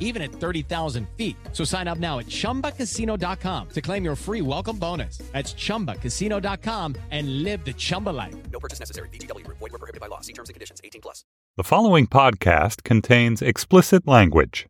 even 0.00 0.22
at 0.22 0.32
30,000 0.32 1.06
feet. 1.16 1.36
So 1.52 1.62
sign 1.62 1.86
up 1.86 1.98
now 1.98 2.18
at 2.18 2.26
chumbacasino.com 2.26 3.68
to 3.68 3.80
claim 3.80 4.04
your 4.04 4.16
free 4.16 4.40
welcome 4.40 4.78
bonus. 4.78 5.18
That's 5.32 5.54
chumbacasino.com 5.54 6.96
and 7.10 7.42
live 7.44 7.64
the 7.64 7.74
Chumba 7.74 8.10
life. 8.10 8.34
No 8.50 8.58
purchase 8.58 8.80
necessary. 8.80 9.08
VGW 9.10 9.44
Group. 9.44 9.58
Void 9.58 9.72
were 9.72 9.78
prohibited 9.78 10.00
by 10.00 10.06
law. 10.06 10.20
See 10.20 10.32
terms 10.32 10.48
and 10.48 10.54
conditions. 10.54 10.80
18 10.82 11.02
plus. 11.02 11.24
The 11.56 11.64
following 11.64 12.06
podcast 12.06 12.82
contains 12.84 13.42
explicit 13.42 14.06
language. 14.06 14.66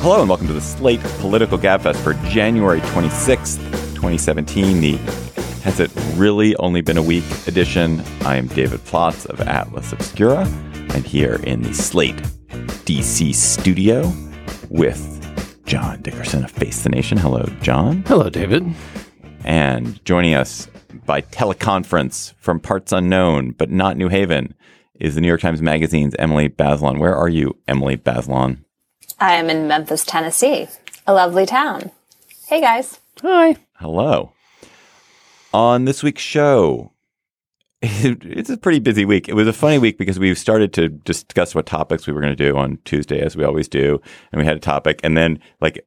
Hello 0.00 0.20
and 0.20 0.28
welcome 0.30 0.46
to 0.46 0.54
the 0.54 0.60
Slate 0.62 1.00
Political 1.20 1.58
Gabfest 1.58 1.96
for 1.96 2.14
January 2.30 2.80
26th, 2.80 3.58
2017. 3.94 4.80
The 4.80 4.96
Has 5.68 5.80
It 5.80 5.90
Really 6.14 6.56
Only 6.56 6.80
Been 6.80 6.96
a 6.96 7.02
Week 7.02 7.24
edition. 7.46 8.00
I 8.22 8.36
am 8.36 8.46
David 8.46 8.80
Plotz 8.86 9.26
of 9.26 9.42
Atlas 9.42 9.92
Obscura. 9.92 10.46
I'm 10.88 11.04
here 11.04 11.34
in 11.44 11.60
the 11.60 11.74
Slate 11.74 12.16
DC 12.86 13.34
studio 13.34 14.10
with 14.70 15.62
John 15.66 16.00
Dickerson 16.00 16.42
of 16.44 16.50
Face 16.50 16.84
the 16.84 16.88
Nation. 16.88 17.18
Hello, 17.18 17.44
John. 17.60 18.02
Hello, 18.06 18.30
David. 18.30 18.64
And 19.44 20.02
joining 20.06 20.32
us 20.32 20.68
by 21.04 21.20
teleconference 21.20 22.32
from 22.38 22.60
parts 22.60 22.90
unknown, 22.90 23.50
but 23.50 23.70
not 23.70 23.98
New 23.98 24.08
Haven, 24.08 24.54
is 24.94 25.16
the 25.16 25.20
New 25.20 25.28
York 25.28 25.42
Times 25.42 25.60
Magazine's 25.60 26.14
Emily 26.18 26.48
Bazelon. 26.48 26.98
Where 26.98 27.14
are 27.14 27.28
you, 27.28 27.58
Emily 27.68 27.98
Bazelon? 27.98 28.64
I 29.18 29.34
am 29.34 29.50
in 29.50 29.68
Memphis, 29.68 30.06
Tennessee, 30.06 30.66
a 31.06 31.12
lovely 31.12 31.44
town. 31.44 31.90
Hey 32.46 32.62
guys. 32.62 33.00
Hi. 33.20 33.56
Hello. 33.74 34.32
On 35.52 35.86
this 35.86 36.02
week's 36.02 36.22
show, 36.22 36.92
it's 37.82 38.50
a 38.50 38.58
pretty 38.58 38.80
busy 38.80 39.04
week. 39.04 39.28
It 39.28 39.34
was 39.34 39.48
a 39.48 39.52
funny 39.52 39.78
week 39.78 39.96
because 39.96 40.18
we 40.18 40.34
started 40.34 40.72
to 40.74 40.88
discuss 40.88 41.54
what 41.54 41.66
topics 41.66 42.06
we 42.06 42.12
were 42.12 42.20
going 42.20 42.36
to 42.36 42.50
do 42.50 42.56
on 42.56 42.78
Tuesday, 42.84 43.20
as 43.20 43.36
we 43.36 43.44
always 43.44 43.68
do. 43.68 44.00
And 44.30 44.40
we 44.40 44.46
had 44.46 44.56
a 44.56 44.60
topic, 44.60 45.00
and 45.02 45.16
then 45.16 45.40
like 45.60 45.86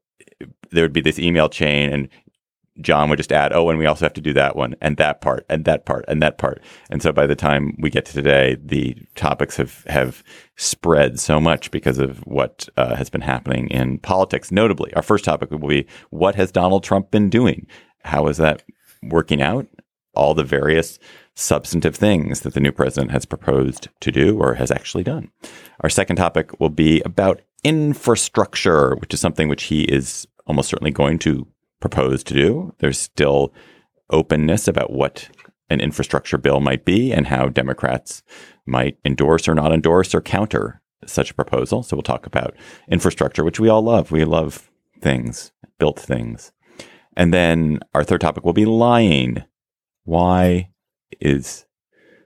there 0.72 0.84
would 0.84 0.94
be 0.94 1.02
this 1.02 1.20
email 1.20 1.48
chain, 1.48 1.92
and 1.92 2.10
John 2.80 3.10
would 3.10 3.18
just 3.18 3.32
add, 3.32 3.54
oh, 3.54 3.70
and 3.70 3.78
we 3.78 3.86
also 3.86 4.06
have 4.06 4.14
to 4.14 4.22
do 4.22 4.34
that 4.34 4.56
one, 4.56 4.76
and 4.82 4.98
that 4.98 5.22
part, 5.22 5.46
and 5.50 5.66
that 5.66 5.86
part, 5.86 6.06
and 6.08 6.22
that 6.24 6.38
part. 6.38 6.62
And 6.90 7.04
so 7.04 7.12
by 7.12 7.28
the 7.28 7.36
time 7.36 7.76
we 7.78 7.90
get 7.90 8.06
to 8.06 8.14
today, 8.14 8.58
the 8.64 8.96
topics 9.16 9.58
have, 9.58 9.84
have 9.88 10.24
spread 10.56 11.20
so 11.20 11.40
much 11.40 11.70
because 11.70 12.00
of 12.00 12.20
what 12.20 12.68
uh, 12.78 12.96
has 12.96 13.10
been 13.10 13.22
happening 13.22 13.68
in 13.68 14.00
politics. 14.00 14.52
Notably, 14.52 14.94
our 14.94 15.04
first 15.04 15.26
topic 15.26 15.52
will 15.52 15.60
be 15.60 15.86
what 16.10 16.36
has 16.36 16.52
Donald 16.52 16.84
Trump 16.84 17.12
been 17.12 17.30
doing? 17.30 17.68
How 18.04 18.28
is 18.28 18.38
that 18.38 18.64
working 19.02 19.42
out? 19.42 19.68
All 20.14 20.34
the 20.34 20.44
various 20.44 21.00
substantive 21.36 21.96
things 21.96 22.42
that 22.42 22.54
the 22.54 22.60
new 22.60 22.72
president 22.72 23.12
has 23.12 23.26
proposed 23.26 23.88
to 24.02 24.12
do 24.12 24.38
or 24.38 24.56
has 24.56 24.72
actually 24.72 25.04
done. 25.04 25.32
Our 25.80 25.90
second 25.90 26.18
topic 26.18 26.60
will 26.60 26.70
be 26.70 27.02
about 27.02 27.42
infrastructure, 27.64 28.96
which 28.96 29.14
is 29.14 29.20
something 29.20 29.48
which 29.48 29.64
he 29.64 29.84
is 29.84 30.28
almost 30.46 30.70
certainly 30.70 30.92
going 30.92 31.20
to 31.20 31.48
propose 31.80 32.24
to 32.26 32.34
do. 32.34 32.76
There's 32.80 33.00
still 33.00 33.54
openness 34.10 34.68
about 34.68 34.92
what 34.92 35.30
an 35.70 35.80
infrastructure 35.80 36.38
bill 36.38 36.60
might 36.60 36.84
be 36.84 37.14
and 37.14 37.28
how 37.28 37.48
Democrats 37.48 38.24
might 38.66 38.98
endorse 39.06 39.48
or 39.48 39.56
not 39.56 39.72
endorse 39.72 40.14
or 40.14 40.22
counter 40.22 40.82
such 41.06 41.32
a 41.32 41.36
proposal. 41.36 41.82
So 41.84 41.96
we'll 41.96 42.04
talk 42.04 42.26
about 42.26 42.56
infrastructure, 42.90 43.44
which 43.44 43.60
we 43.60 43.70
all 43.70 43.82
love. 43.82 44.12
We 44.12 44.26
love 44.26 44.70
things, 45.00 45.52
built 45.80 46.00
things. 46.00 46.52
And 47.22 47.32
then 47.32 47.82
our 47.94 48.04
third 48.04 48.20
topic 48.20 48.44
will 48.44 48.52
be 48.52 48.66
lying. 48.66 49.44
Why 50.06 50.72
is 51.20 51.68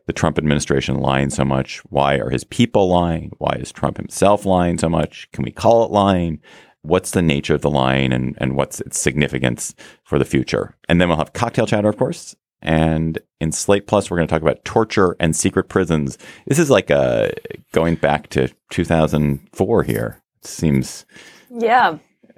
the 0.07 0.13
Trump 0.13 0.37
administration 0.37 1.01
lying 1.01 1.31
so 1.31 1.43
much? 1.43 1.79
Why 1.89 2.15
are 2.15 2.29
his 2.29 2.45
people 2.45 2.87
lying? 2.87 3.33
Why 3.37 3.57
is 3.59 3.73
Trump 3.73 3.97
himself 3.97 4.45
lying 4.45 4.77
so 4.77 4.87
much? 4.87 5.29
Can 5.33 5.43
we 5.43 5.51
call 5.51 5.83
it 5.83 5.91
lying? 5.91 6.39
What's 6.81 7.11
the 7.11 7.21
nature 7.21 7.55
of 7.55 7.61
the 7.61 7.69
lying 7.69 8.13
and, 8.13 8.37
and 8.39 8.55
what's 8.55 8.79
its 8.79 8.97
significance 8.97 9.75
for 10.05 10.17
the 10.17 10.23
future? 10.23 10.77
And 10.87 11.01
then 11.01 11.09
we'll 11.09 11.17
have 11.17 11.33
cocktail 11.33 11.67
chatter, 11.67 11.89
of 11.89 11.97
course. 11.97 12.33
And 12.61 13.19
in 13.41 13.51
Slate 13.51 13.87
Plus, 13.87 14.09
we're 14.09 14.15
going 14.15 14.29
to 14.29 14.33
talk 14.33 14.41
about 14.41 14.63
torture 14.63 15.17
and 15.19 15.35
secret 15.35 15.67
prisons. 15.67 16.17
This 16.47 16.57
is 16.57 16.69
like 16.69 16.89
a, 16.89 17.33
going 17.73 17.95
back 17.95 18.29
to 18.29 18.49
2004 18.69 19.83
here. 19.83 20.23
It 20.41 20.47
seems. 20.47 21.05
Yeah. 21.49 21.97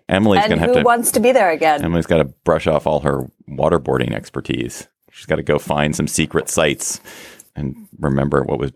Emily's 0.10 0.40
going 0.42 0.52
to 0.52 0.58
have 0.60 0.70
to. 0.70 0.74
who 0.76 0.80
to. 0.80 0.86
wants 0.86 1.12
to 1.12 1.20
be 1.20 1.32
there 1.32 1.52
again? 1.52 1.84
Emily's 1.84 2.06
got 2.06 2.18
to 2.18 2.26
brush 2.26 2.68
off 2.68 2.88
all 2.88 3.02
her 3.02 3.30
waterboarding 3.50 4.14
expertise. 4.14 4.88
She's 5.12 5.26
got 5.26 5.36
to 5.36 5.44
go 5.44 5.60
find 5.60 5.96
some 5.96 6.08
secret 6.08 6.50
sites 6.50 7.02
and 7.56 7.88
remember 8.00 8.44
what 8.44 8.60
was 8.60 8.72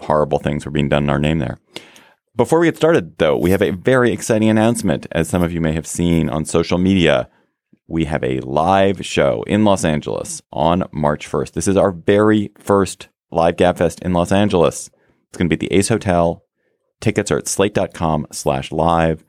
horrible 0.00 0.38
things 0.38 0.64
were 0.64 0.72
being 0.72 0.88
done 0.88 1.04
in 1.04 1.10
our 1.10 1.18
name 1.18 1.38
there. 1.38 1.58
Before 2.36 2.58
we 2.58 2.66
get 2.66 2.76
started, 2.76 3.18
though, 3.18 3.36
we 3.36 3.50
have 3.50 3.62
a 3.62 3.70
very 3.70 4.12
exciting 4.12 4.48
announcement. 4.48 5.06
As 5.12 5.28
some 5.28 5.42
of 5.42 5.52
you 5.52 5.60
may 5.60 5.72
have 5.72 5.86
seen 5.86 6.28
on 6.28 6.44
social 6.44 6.78
media, 6.78 7.28
we 7.86 8.06
have 8.06 8.24
a 8.24 8.40
live 8.40 9.04
show 9.06 9.44
in 9.46 9.64
Los 9.64 9.84
Angeles 9.84 10.42
on 10.52 10.84
March 10.90 11.30
1st. 11.30 11.52
This 11.52 11.68
is 11.68 11.76
our 11.76 11.92
very 11.92 12.50
first 12.58 13.08
live 13.30 13.56
Gabfest 13.56 14.02
in 14.02 14.12
Los 14.12 14.32
Angeles. 14.32 14.90
It's 15.28 15.38
going 15.38 15.48
to 15.48 15.56
be 15.56 15.64
at 15.64 15.70
the 15.70 15.76
Ace 15.76 15.88
Hotel. 15.88 16.42
Tickets 17.00 17.30
are 17.30 17.38
at 17.38 17.46
slate.com 17.46 18.26
slash 18.32 18.72
live. 18.72 19.24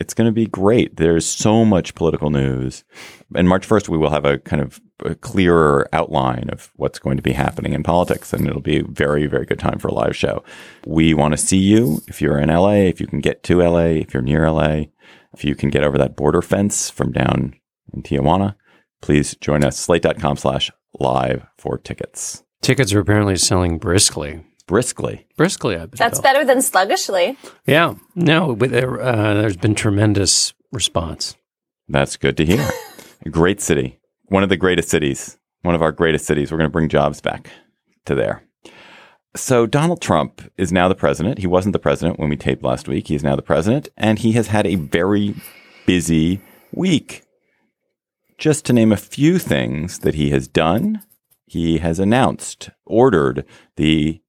It's 0.00 0.14
going 0.14 0.26
to 0.26 0.32
be 0.32 0.46
great. 0.46 0.96
There's 0.96 1.26
so 1.26 1.64
much 1.64 1.96
political 1.96 2.30
news. 2.30 2.84
And 3.34 3.48
March 3.48 3.68
1st, 3.68 3.88
we 3.88 3.98
will 3.98 4.10
have 4.10 4.24
a 4.24 4.38
kind 4.38 4.62
of 4.62 4.80
a 5.04 5.14
clearer 5.16 5.88
outline 5.92 6.48
of 6.50 6.70
what's 6.76 7.00
going 7.00 7.16
to 7.16 7.22
be 7.22 7.32
happening 7.32 7.72
in 7.72 7.82
politics. 7.82 8.32
And 8.32 8.46
it'll 8.46 8.60
be 8.60 8.78
a 8.78 8.84
very, 8.84 9.26
very 9.26 9.44
good 9.44 9.58
time 9.58 9.78
for 9.78 9.88
a 9.88 9.94
live 9.94 10.14
show. 10.14 10.44
We 10.86 11.14
want 11.14 11.32
to 11.32 11.38
see 11.38 11.58
you 11.58 12.00
if 12.06 12.22
you're 12.22 12.38
in 12.38 12.48
LA, 12.48 12.86
if 12.86 13.00
you 13.00 13.08
can 13.08 13.20
get 13.20 13.42
to 13.44 13.60
LA, 13.60 14.00
if 14.02 14.14
you're 14.14 14.22
near 14.22 14.48
LA, 14.50 14.84
if 15.34 15.44
you 15.44 15.54
can 15.54 15.68
get 15.68 15.82
over 15.82 15.98
that 15.98 16.16
border 16.16 16.42
fence 16.42 16.90
from 16.90 17.12
down 17.12 17.54
in 17.92 18.02
Tijuana, 18.02 18.54
please 19.02 19.34
join 19.40 19.64
us. 19.64 19.78
Slate.com 19.78 20.36
slash 20.36 20.70
live 21.00 21.46
for 21.56 21.76
tickets. 21.76 22.44
Tickets 22.62 22.92
are 22.92 23.00
apparently 23.00 23.36
selling 23.36 23.78
briskly. 23.78 24.44
Briskly. 24.68 25.26
Briskly, 25.36 25.74
I've 25.76 25.90
been 25.90 25.98
That's 25.98 26.18
told. 26.18 26.22
better 26.24 26.44
than 26.44 26.62
sluggishly. 26.62 27.36
Yeah. 27.66 27.94
No, 28.14 28.54
but 28.54 28.70
there, 28.70 29.00
uh, 29.00 29.34
there's 29.34 29.56
been 29.56 29.74
tremendous 29.74 30.52
response. 30.70 31.36
That's 31.88 32.16
good 32.18 32.36
to 32.36 32.44
hear. 32.44 32.68
a 33.26 33.30
great 33.30 33.60
city. 33.62 33.98
One 34.26 34.42
of 34.42 34.50
the 34.50 34.58
greatest 34.58 34.90
cities. 34.90 35.38
One 35.62 35.74
of 35.74 35.80
our 35.82 35.90
greatest 35.90 36.26
cities. 36.26 36.52
We're 36.52 36.58
going 36.58 36.68
to 36.68 36.72
bring 36.72 36.90
jobs 36.90 37.20
back 37.22 37.50
to 38.04 38.14
there. 38.14 38.44
So 39.34 39.66
Donald 39.66 40.02
Trump 40.02 40.42
is 40.58 40.70
now 40.70 40.86
the 40.86 40.94
president. 40.94 41.38
He 41.38 41.46
wasn't 41.46 41.72
the 41.72 41.78
president 41.78 42.18
when 42.18 42.28
we 42.28 42.36
taped 42.36 42.62
last 42.62 42.88
week. 42.88 43.08
He 43.08 43.14
is 43.14 43.24
now 43.24 43.36
the 43.36 43.42
president, 43.42 43.88
and 43.96 44.18
he 44.18 44.32
has 44.32 44.48
had 44.48 44.66
a 44.66 44.74
very 44.76 45.34
busy 45.86 46.40
week. 46.72 47.22
Just 48.36 48.66
to 48.66 48.72
name 48.74 48.92
a 48.92 48.96
few 48.98 49.38
things 49.38 50.00
that 50.00 50.14
he 50.14 50.30
has 50.30 50.46
done, 50.46 51.02
he 51.46 51.78
has 51.78 51.98
announced, 51.98 52.68
ordered 52.84 53.44
the 53.76 54.20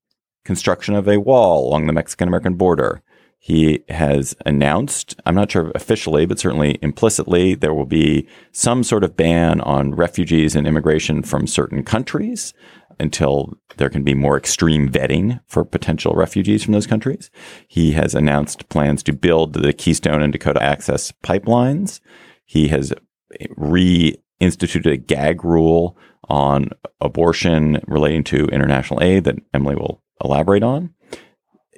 construction 0.45 0.95
of 0.95 1.07
a 1.07 1.19
wall 1.19 1.67
along 1.67 1.87
the 1.87 1.93
Mexican 1.93 2.27
American 2.27 2.55
border. 2.55 3.01
He 3.41 3.85
has 3.87 4.35
announced, 4.45 5.15
I'm 5.25 5.35
not 5.35 5.51
sure 5.51 5.71
officially, 5.73 6.25
but 6.25 6.39
certainly 6.39 6.77
implicitly, 6.81 7.55
there 7.55 7.73
will 7.73 7.85
be 7.85 8.27
some 8.51 8.83
sort 8.83 9.05
of 9.05 9.15
ban 9.15 9.61
on 9.61 9.95
refugees 9.95 10.57
and 10.57 10.67
immigration 10.67 11.23
from 11.23 11.47
certain 11.47 11.83
countries 11.83 12.53
until 12.99 13.57
there 13.77 13.89
can 13.89 14.03
be 14.03 14.13
more 14.13 14.37
extreme 14.37 14.89
vetting 14.89 15.39
for 15.47 15.63
potential 15.63 16.15
refugees 16.15 16.63
from 16.63 16.73
those 16.73 16.85
countries. 16.85 17.31
He 17.67 17.93
has 17.93 18.13
announced 18.13 18.67
plans 18.67 19.01
to 19.03 19.13
build 19.13 19.53
the 19.53 19.71
Keystone 19.71 20.21
and 20.21 20.33
Dakota 20.33 20.61
Access 20.61 21.13
pipelines. 21.23 22.01
He 22.43 22.67
has 22.67 22.93
reinstituted 23.57 24.91
a 24.91 24.97
gag 24.97 25.45
rule 25.45 25.97
on 26.27 26.71
abortion 26.99 27.81
relating 27.87 28.25
to 28.25 28.47
international 28.47 29.01
aid 29.01 29.23
that 29.23 29.37
Emily 29.53 29.75
will 29.75 30.03
elaborate 30.23 30.63
on. 30.63 30.93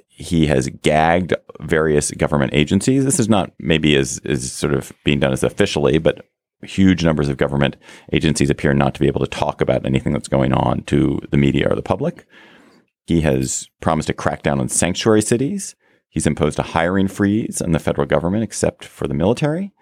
He 0.08 0.46
has 0.46 0.68
gagged 0.68 1.34
various 1.60 2.10
government 2.12 2.54
agencies. 2.54 3.04
This 3.04 3.18
is 3.18 3.28
not 3.28 3.52
maybe 3.58 3.96
as 3.96 4.18
is 4.24 4.52
sort 4.52 4.74
of 4.74 4.92
being 5.04 5.20
done 5.20 5.32
as 5.32 5.42
officially, 5.42 5.98
but 5.98 6.26
huge 6.62 7.04
numbers 7.04 7.28
of 7.28 7.36
government 7.36 7.76
agencies 8.12 8.50
appear 8.50 8.72
not 8.72 8.94
to 8.94 9.00
be 9.00 9.06
able 9.06 9.20
to 9.20 9.26
talk 9.26 9.60
about 9.60 9.84
anything 9.84 10.12
that's 10.12 10.28
going 10.28 10.52
on 10.52 10.82
to 10.84 11.18
the 11.30 11.36
media 11.36 11.68
or 11.68 11.74
the 11.74 11.82
public. 11.82 12.26
He 13.06 13.22
has 13.22 13.68
promised 13.80 14.06
to 14.06 14.12
crack 14.12 14.42
down 14.42 14.60
on 14.60 14.68
sanctuary 14.68 15.22
cities. 15.22 15.74
He's 16.08 16.26
imposed 16.26 16.58
a 16.58 16.62
hiring 16.62 17.08
freeze 17.08 17.60
on 17.60 17.72
the 17.72 17.78
federal 17.78 18.06
government, 18.06 18.44
except 18.44 18.84
for 18.84 19.08
the 19.08 19.14
military. 19.14 19.72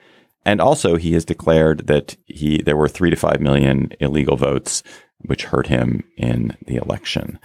And 0.46 0.60
also, 0.60 0.96
he 0.96 1.12
has 1.12 1.24
declared 1.24 1.86
that 1.86 2.16
he 2.26 2.62
there 2.62 2.76
were 2.76 2.88
three 2.88 3.10
to 3.10 3.16
five 3.16 3.40
million 3.40 3.92
illegal 4.00 4.36
votes, 4.36 4.82
which 5.18 5.44
hurt 5.44 5.66
him 5.66 6.02
in 6.16 6.56
the 6.66 6.76
election. 6.76 7.38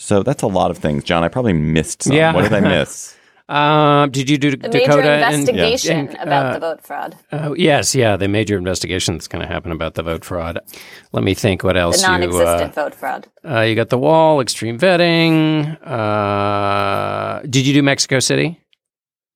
So 0.00 0.22
that's 0.22 0.42
a 0.42 0.46
lot 0.46 0.70
of 0.70 0.78
things, 0.78 1.02
John. 1.04 1.24
I 1.24 1.28
probably 1.28 1.52
missed 1.52 2.04
some. 2.04 2.14
Yeah. 2.16 2.32
What 2.32 2.42
did 2.44 2.52
I 2.54 2.60
miss? 2.76 3.14
Um, 3.48 4.10
did 4.10 4.28
you 4.28 4.36
do 4.36 4.50
The 4.50 4.68
Dakota 4.68 4.96
major 4.98 5.08
and- 5.10 5.48
investigation 5.48 6.08
and, 6.08 6.16
about 6.18 6.46
uh, 6.46 6.52
the 6.52 6.60
vote 6.60 6.82
fraud. 6.86 7.16
Oh, 7.32 7.54
yes, 7.54 7.94
yeah, 7.94 8.14
the 8.16 8.28
major 8.28 8.58
investigation 8.58 9.14
that's 9.14 9.26
going 9.26 9.40
to 9.40 9.48
happen 9.48 9.72
about 9.72 9.94
the 9.94 10.02
vote 10.02 10.22
fraud. 10.22 10.58
Let 11.12 11.24
me 11.24 11.32
think 11.32 11.64
what 11.64 11.74
else 11.76 12.02
The 12.02 12.08
non-existent 12.08 12.76
uh, 12.76 12.82
vote 12.84 12.94
fraud. 12.94 13.26
uh, 13.48 13.60
you 13.62 13.74
got 13.74 13.88
the 13.88 13.96
wall, 13.96 14.40
extreme 14.42 14.78
vetting. 14.78 15.78
Uh, 15.82 17.40
did 17.48 17.66
you 17.66 17.72
do 17.72 17.82
Mexico 17.82 18.20
City? 18.20 18.60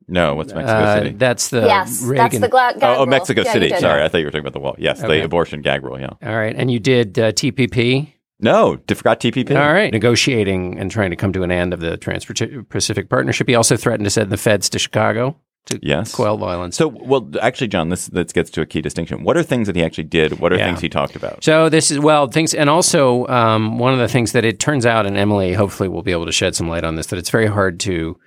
No, 0.08 0.34
what's 0.34 0.52
Mexico 0.52 0.78
Uh, 0.78 0.98
City? 0.98 1.10
That's 1.16 1.48
the 1.48 1.62
yes, 1.62 2.00
that's 2.06 2.38
the 2.38 2.48
gla- 2.48 2.74
gag 2.78 2.98
Oh, 2.98 3.02
oh. 3.02 3.06
Mexico 3.06 3.42
Yeah, 3.44 3.52
City. 3.54 3.68
did. 3.68 3.80
Sorry, 3.80 4.02
I 4.02 4.08
thought 4.08 4.18
you 4.18 4.24
were 4.26 4.30
talking 4.30 4.40
about 4.42 4.52
the 4.52 4.60
wall. 4.60 4.74
Yes, 4.78 5.02
Okay. 5.02 5.20
the 5.20 5.24
abortion 5.24 5.62
gag 5.62 5.82
rule. 5.84 5.98
Yeah. 5.98 6.10
All 6.22 6.36
right, 6.36 6.54
and 6.54 6.70
you 6.70 6.80
did 6.80 7.18
uh, 7.18 7.32
TPP. 7.32 8.12
No, 8.42 8.76
d- 8.76 8.94
forgot 8.94 9.20
TPP. 9.20 9.50
All 9.58 9.72
right, 9.72 9.92
negotiating 9.92 10.78
and 10.78 10.90
trying 10.90 11.10
to 11.10 11.16
come 11.16 11.32
to 11.32 11.42
an 11.42 11.50
end 11.50 11.72
of 11.72 11.80
the 11.80 11.96
Trans-Pacific 11.96 13.08
Partnership. 13.08 13.48
He 13.48 13.54
also 13.54 13.76
threatened 13.76 14.04
to 14.06 14.10
send 14.10 14.30
the 14.30 14.36
feds 14.36 14.68
to 14.70 14.78
Chicago 14.78 15.36
to 15.66 15.78
Yes. 15.80 16.12
quell 16.12 16.36
violence. 16.36 16.76
So, 16.76 16.88
well, 16.88 17.30
actually, 17.40 17.68
John, 17.68 17.88
this 17.88 18.08
this 18.08 18.32
gets 18.32 18.50
to 18.50 18.60
a 18.62 18.66
key 18.66 18.82
distinction. 18.82 19.22
What 19.22 19.36
are 19.36 19.44
things 19.44 19.68
that 19.68 19.76
he 19.76 19.84
actually 19.84 20.04
did? 20.04 20.40
What 20.40 20.52
are 20.52 20.56
Yeah. 20.56 20.66
things 20.66 20.80
he 20.80 20.88
talked 20.88 21.14
about? 21.14 21.44
So 21.44 21.68
this 21.68 21.90
is 21.92 22.00
well 22.00 22.26
things, 22.26 22.52
and 22.52 22.68
also 22.68 23.26
um, 23.28 23.78
one 23.78 23.92
of 23.92 24.00
the 24.00 24.08
things 24.08 24.32
that 24.32 24.44
it 24.44 24.58
turns 24.58 24.84
out, 24.84 25.06
and 25.06 25.16
Emily 25.16 25.52
hopefully 25.52 25.88
will 25.88 26.02
be 26.02 26.10
able 26.12 26.26
to 26.26 26.32
shed 26.32 26.56
some 26.56 26.68
light 26.68 26.82
on 26.82 26.96
this, 26.96 27.06
that 27.06 27.18
it's 27.18 27.30
very 27.30 27.46
hard 27.46 27.78
to 27.80 28.18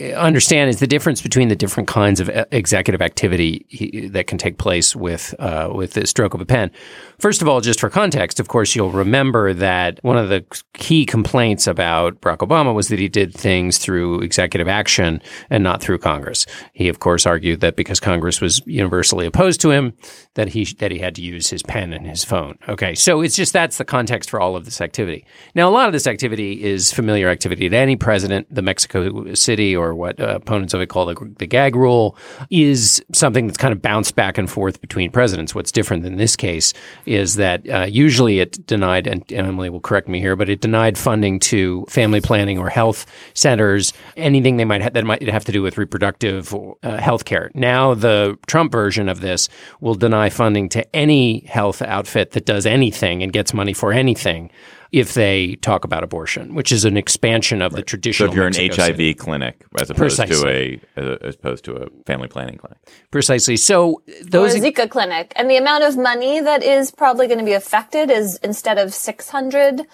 understand 0.00 0.70
is 0.70 0.80
the 0.80 0.88
difference 0.88 1.22
between 1.22 1.48
the 1.48 1.54
different 1.54 1.88
kinds 1.88 2.18
of 2.18 2.28
uh, 2.28 2.44
executive 2.50 3.00
activity 3.00 4.08
that 4.10 4.26
can 4.26 4.38
take 4.38 4.58
place 4.58 4.96
with 4.96 5.34
uh, 5.38 5.70
with 5.72 5.92
the 5.92 6.04
stroke 6.06 6.34
of 6.34 6.40
a 6.40 6.46
pen. 6.46 6.72
First 7.18 7.42
of 7.42 7.48
all, 7.48 7.60
just 7.60 7.78
for 7.78 7.88
context, 7.88 8.40
of 8.40 8.48
course, 8.48 8.74
you'll 8.74 8.90
remember 8.90 9.54
that 9.54 10.00
one 10.02 10.18
of 10.18 10.30
the 10.30 10.44
key 10.72 11.06
complaints 11.06 11.68
about 11.68 12.20
Barack 12.20 12.38
Obama 12.38 12.74
was 12.74 12.88
that 12.88 12.98
he 12.98 13.08
did 13.08 13.32
things 13.32 13.78
through 13.78 14.20
executive 14.20 14.66
action 14.66 15.22
and 15.48 15.62
not 15.62 15.80
through 15.80 15.98
Congress. 15.98 16.44
He, 16.72 16.88
of 16.88 16.98
course, 16.98 17.24
argued 17.24 17.60
that 17.60 17.76
because 17.76 18.00
Congress 18.00 18.40
was 18.40 18.60
universally 18.66 19.26
opposed 19.26 19.60
to 19.60 19.70
him, 19.70 19.92
that 20.34 20.48
he 20.48 20.64
that 20.80 20.90
he 20.90 20.98
had 20.98 21.14
to 21.14 21.22
use 21.22 21.50
his 21.50 21.62
pen 21.62 21.92
and 21.92 22.04
his 22.04 22.24
phone. 22.24 22.58
Okay, 22.68 22.96
so 22.96 23.20
it's 23.20 23.36
just 23.36 23.52
that's 23.52 23.78
the 23.78 23.84
context 23.84 24.28
for 24.28 24.40
all 24.40 24.56
of 24.56 24.64
this 24.64 24.80
activity. 24.80 25.24
Now, 25.54 25.68
a 25.68 25.70
lot 25.70 25.86
of 25.86 25.92
this 25.92 26.08
activity 26.08 26.64
is 26.64 26.92
familiar 26.92 27.28
activity 27.28 27.68
to 27.68 27.76
any 27.76 27.94
president. 27.94 28.52
The 28.52 28.62
Mexico 28.62 29.34
City, 29.34 29.76
or 29.76 29.83
what 29.92 30.20
uh, 30.20 30.36
opponents 30.36 30.72
of 30.72 30.80
it 30.80 30.86
call 30.86 31.06
the, 31.06 31.34
the 31.38 31.46
gag 31.46 31.74
rule, 31.74 32.16
is 32.48 33.04
something 33.12 33.48
that's 33.48 33.58
kind 33.58 33.72
of 33.72 33.82
bounced 33.82 34.14
back 34.14 34.38
and 34.38 34.48
forth 34.48 34.80
between 34.80 35.10
presidents. 35.10 35.52
What's 35.52 35.72
different 35.72 36.06
in 36.06 36.16
this 36.16 36.36
case 36.36 36.72
is 37.06 37.34
that 37.34 37.68
uh, 37.68 37.86
usually 37.90 38.38
it 38.38 38.64
denied, 38.68 39.08
and 39.08 39.24
Emily 39.32 39.68
will 39.68 39.80
correct 39.80 40.08
me 40.08 40.20
here, 40.20 40.36
but 40.36 40.48
it 40.48 40.60
denied 40.60 40.96
funding 40.96 41.40
to 41.40 41.84
family 41.88 42.20
planning 42.20 42.56
or 42.56 42.68
health 42.68 43.04
centers, 43.34 43.92
anything 44.16 44.58
they 44.58 44.64
might 44.64 44.82
have 44.82 44.92
that 44.92 45.04
might 45.04 45.26
have 45.28 45.44
to 45.46 45.52
do 45.52 45.60
with 45.60 45.76
reproductive 45.76 46.54
uh, 46.54 46.98
health 46.98 47.24
care. 47.24 47.50
Now, 47.54 47.94
the 47.94 48.38
Trump 48.46 48.70
version 48.70 49.08
of 49.08 49.20
this 49.20 49.48
will 49.80 49.94
deny 49.94 50.28
funding 50.30 50.68
to 50.68 50.96
any 50.96 51.40
health 51.40 51.82
outfit 51.82 52.30
that 52.32 52.46
does 52.46 52.66
anything 52.66 53.22
and 53.22 53.32
gets 53.32 53.52
money 53.52 53.72
for 53.72 53.92
anything 53.92 54.50
if 54.94 55.14
they 55.14 55.56
talk 55.56 55.84
about 55.84 56.04
abortion, 56.04 56.54
which 56.54 56.70
is 56.70 56.84
an 56.84 56.96
expansion 56.96 57.60
of 57.60 57.72
the 57.72 57.82
traditional. 57.82 58.28
So, 58.28 58.34
traditional. 58.34 58.64
if 58.64 58.78
you're 58.78 58.86
an 58.86 58.88
HIV 58.88 58.96
City. 58.96 59.14
clinic 59.14 59.64
as 59.80 59.90
opposed 59.90 60.18
to 60.18 60.46
a 60.46 60.80
uh, 60.96 61.16
as 61.20 61.34
opposed 61.34 61.64
to 61.64 61.74
a 61.74 61.88
family 62.06 62.28
planning 62.28 62.58
clinic, 62.58 62.78
precisely. 63.10 63.56
So 63.56 64.02
Or 64.32 64.46
a 64.46 64.50
Zika 64.50 64.88
clinic. 64.88 65.32
And 65.34 65.50
the 65.50 65.56
amount 65.56 65.82
of 65.82 65.96
money 65.96 66.40
that 66.40 66.62
is 66.62 66.92
probably 66.92 67.26
going 67.26 67.40
to 67.40 67.44
be 67.44 67.54
affected 67.54 68.08
is 68.08 68.38
instead 68.44 68.78
of 68.78 68.94
600 68.94 69.84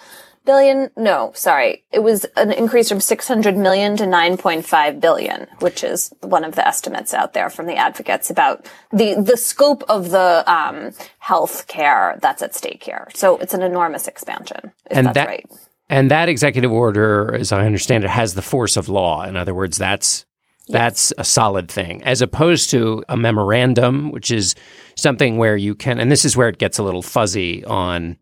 billion, 0.45 0.89
no, 0.97 1.31
sorry, 1.35 1.83
it 1.91 1.99
was 1.99 2.25
an 2.35 2.51
increase 2.51 2.89
from 2.89 2.99
600 2.99 3.55
million 3.57 3.97
to 3.97 4.05
9.5 4.05 4.99
billion, 4.99 5.47
which 5.59 5.83
is 5.83 6.13
one 6.21 6.43
of 6.43 6.55
the 6.55 6.67
estimates 6.67 7.13
out 7.13 7.33
there 7.33 7.49
from 7.49 7.65
the 7.65 7.75
advocates 7.75 8.29
about 8.29 8.65
the, 8.91 9.15
the 9.21 9.37
scope 9.37 9.83
of 9.89 10.11
the, 10.11 10.43
um, 10.51 10.91
health 11.19 11.67
care 11.67 12.17
that's 12.21 12.41
at 12.41 12.55
stake 12.55 12.83
here. 12.83 13.07
So 13.13 13.37
it's 13.37 13.53
an 13.53 13.61
enormous 13.61 14.07
expansion, 14.07 14.71
if 14.89 14.97
and 14.97 15.07
that's 15.07 15.15
that 15.15 15.27
right. 15.27 15.49
and 15.89 16.11
that 16.11 16.29
executive 16.29 16.71
order, 16.71 17.35
as 17.35 17.51
I 17.51 17.65
understand 17.65 18.03
it, 18.03 18.09
has 18.09 18.33
the 18.33 18.41
force 18.41 18.75
of 18.75 18.89
law. 18.89 19.23
In 19.23 19.37
other 19.37 19.53
words, 19.53 19.77
that's 19.77 20.25
that's 20.67 21.13
a 21.17 21.23
solid 21.23 21.69
thing, 21.69 22.03
as 22.03 22.21
opposed 22.21 22.69
to 22.71 23.03
a 23.07 23.15
memorandum, 23.15 24.11
which 24.11 24.31
is 24.31 24.55
something 24.95 25.37
where 25.37 25.55
you 25.55 25.75
can, 25.75 25.99
and 25.99 26.11
this 26.11 26.25
is 26.25 26.35
where 26.35 26.49
it 26.49 26.57
gets 26.57 26.77
a 26.77 26.83
little 26.83 27.01
fuzzy 27.01 27.63
on 27.65 28.17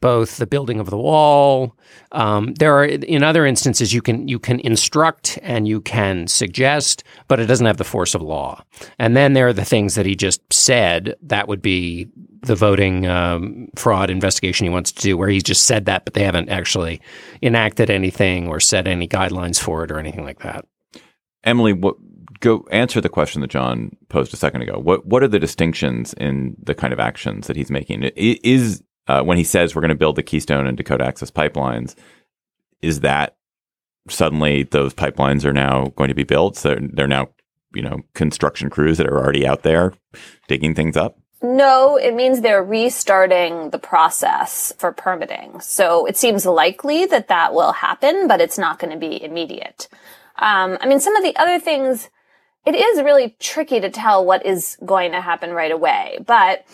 both 0.00 0.36
the 0.36 0.46
building 0.46 0.78
of 0.80 0.90
the 0.90 0.96
wall. 0.96 1.76
Um, 2.12 2.54
there 2.54 2.74
are 2.74 2.84
in 2.84 3.22
other 3.22 3.44
instances 3.44 3.92
you 3.92 4.00
can 4.00 4.28
you 4.28 4.38
can 4.38 4.60
instruct 4.60 5.38
and 5.42 5.66
you 5.66 5.80
can 5.80 6.26
suggest, 6.26 7.04
but 7.26 7.40
it 7.40 7.46
doesn't 7.46 7.66
have 7.66 7.76
the 7.76 7.84
force 7.84 8.14
of 8.14 8.22
law. 8.22 8.62
And 8.98 9.16
then 9.16 9.32
there 9.32 9.48
are 9.48 9.52
the 9.52 9.64
things 9.64 9.94
that 9.94 10.06
he 10.06 10.14
just 10.14 10.40
said 10.52 11.16
that 11.22 11.48
would 11.48 11.62
be 11.62 12.08
the 12.42 12.54
voting 12.54 13.06
um, 13.06 13.68
fraud 13.74 14.10
investigation 14.10 14.64
he 14.64 14.70
wants 14.70 14.92
to 14.92 15.02
do, 15.02 15.16
where 15.16 15.28
he 15.28 15.40
just 15.40 15.64
said 15.64 15.86
that, 15.86 16.04
but 16.04 16.14
they 16.14 16.22
haven't 16.22 16.48
actually 16.48 17.00
enacted 17.42 17.90
anything 17.90 18.48
or 18.48 18.60
set 18.60 18.86
any 18.86 19.08
guidelines 19.08 19.60
for 19.60 19.84
it 19.84 19.90
or 19.90 19.98
anything 19.98 20.24
like 20.24 20.38
that. 20.40 20.64
Emily, 21.44 21.72
what 21.72 21.96
go 22.40 22.64
answer 22.70 23.00
the 23.00 23.08
question 23.08 23.40
that 23.40 23.50
John 23.50 23.96
posed 24.08 24.32
a 24.32 24.36
second 24.36 24.62
ago. 24.62 24.78
What 24.78 25.06
what 25.06 25.22
are 25.22 25.28
the 25.28 25.38
distinctions 25.38 26.14
in 26.14 26.56
the 26.62 26.74
kind 26.74 26.92
of 26.92 27.00
actions 27.00 27.46
that 27.46 27.56
he's 27.56 27.70
making? 27.70 28.04
Is 28.14 28.82
uh, 29.08 29.22
when 29.22 29.36
he 29.38 29.44
says 29.44 29.74
we're 29.74 29.82
going 29.82 29.88
to 29.88 29.94
build 29.94 30.16
the 30.16 30.22
Keystone 30.22 30.66
and 30.66 30.76
Dakota 30.76 31.04
Access 31.04 31.30
pipelines, 31.30 31.94
is 32.82 33.00
that 33.00 33.36
suddenly 34.08 34.62
those 34.62 34.94
pipelines 34.94 35.44
are 35.44 35.52
now 35.52 35.92
going 35.96 36.08
to 36.08 36.14
be 36.14 36.24
built? 36.24 36.56
So 36.56 36.76
they're 36.80 37.08
now 37.08 37.30
you 37.74 37.82
know 37.82 38.00
construction 38.14 38.70
crews 38.70 38.98
that 38.98 39.06
are 39.06 39.18
already 39.18 39.46
out 39.46 39.62
there 39.62 39.92
digging 40.46 40.74
things 40.74 40.96
up. 40.96 41.18
No, 41.40 41.96
it 41.96 42.14
means 42.14 42.40
they're 42.40 42.64
restarting 42.64 43.70
the 43.70 43.78
process 43.78 44.72
for 44.76 44.92
permitting. 44.92 45.60
So 45.60 46.04
it 46.06 46.16
seems 46.16 46.44
likely 46.44 47.06
that 47.06 47.28
that 47.28 47.54
will 47.54 47.72
happen, 47.72 48.26
but 48.26 48.40
it's 48.40 48.58
not 48.58 48.80
going 48.80 48.92
to 48.92 48.98
be 48.98 49.22
immediate. 49.22 49.88
Um, 50.36 50.78
I 50.80 50.88
mean, 50.88 50.98
some 50.98 51.14
of 51.14 51.22
the 51.22 51.36
other 51.36 51.60
things, 51.60 52.10
it 52.66 52.74
is 52.74 53.02
really 53.02 53.36
tricky 53.38 53.78
to 53.78 53.88
tell 53.88 54.24
what 54.24 54.44
is 54.44 54.76
going 54.84 55.12
to 55.12 55.20
happen 55.20 55.52
right 55.52 55.70
away. 55.70 56.18
But, 56.26 56.64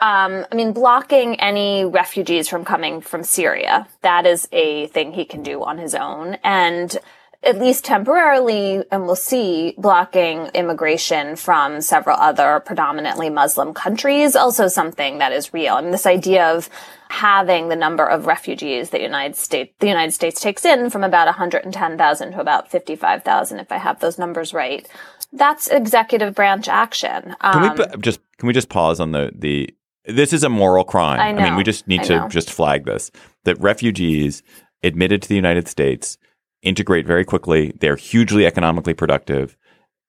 um, 0.00 0.46
I 0.50 0.54
mean, 0.54 0.72
blocking 0.72 1.38
any 1.40 1.84
refugees 1.84 2.48
from 2.48 2.64
coming 2.64 3.00
from 3.02 3.22
Syria, 3.22 3.86
that 4.02 4.24
is 4.26 4.48
a 4.50 4.86
thing 4.88 5.12
he 5.12 5.26
can 5.26 5.42
do 5.42 5.62
on 5.62 5.76
his 5.76 5.94
own. 5.94 6.38
And 6.42 6.98
at 7.42 7.58
least 7.58 7.86
temporarily, 7.86 8.84
and 8.90 9.06
we'll 9.06 9.16
see, 9.16 9.74
blocking 9.78 10.46
immigration 10.48 11.36
from 11.36 11.80
several 11.80 12.16
other 12.18 12.60
predominantly 12.60 13.30
Muslim 13.30 13.72
countries, 13.72 14.36
also 14.36 14.68
something 14.68 15.18
that 15.18 15.32
is 15.32 15.54
real. 15.54 15.74
I 15.74 15.80
mean, 15.80 15.90
this 15.90 16.06
idea 16.06 16.54
of 16.54 16.68
having 17.08 17.68
the 17.68 17.76
number 17.76 18.04
of 18.04 18.26
refugees 18.26 18.90
that 18.90 19.00
United 19.00 19.36
States, 19.36 19.72
the 19.78 19.88
United 19.88 20.12
States 20.12 20.40
takes 20.40 20.64
in 20.64 20.90
from 20.90 21.02
about 21.02 21.26
110,000 21.26 22.32
to 22.32 22.40
about 22.40 22.70
55,000, 22.70 23.58
if 23.58 23.72
I 23.72 23.78
have 23.78 24.00
those 24.00 24.18
numbers 24.18 24.52
right. 24.52 24.86
That's 25.32 25.68
executive 25.68 26.34
branch 26.34 26.68
action. 26.68 27.36
Can 27.40 27.62
Um, 27.62 27.62
we 27.62 27.84
pa- 27.84 27.96
just 27.96 28.20
can 28.40 28.46
we 28.46 28.52
just 28.52 28.70
pause 28.70 28.98
on 28.98 29.12
the 29.12 29.30
the 29.34 29.72
this 30.06 30.32
is 30.32 30.42
a 30.42 30.48
moral 30.48 30.82
crime. 30.82 31.20
I 31.20 31.32
mean, 31.32 31.56
we 31.56 31.62
just 31.62 31.86
need 31.86 32.00
I 32.00 32.04
to 32.04 32.16
know. 32.16 32.28
just 32.28 32.50
flag 32.50 32.86
this 32.86 33.10
that 33.44 33.60
refugees 33.60 34.42
admitted 34.82 35.20
to 35.22 35.28
the 35.28 35.36
United 35.36 35.68
States 35.68 36.16
integrate 36.62 37.06
very 37.06 37.24
quickly. 37.24 37.72
They're 37.78 37.96
hugely 37.96 38.46
economically 38.46 38.94
productive, 38.94 39.56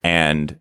and 0.02 0.58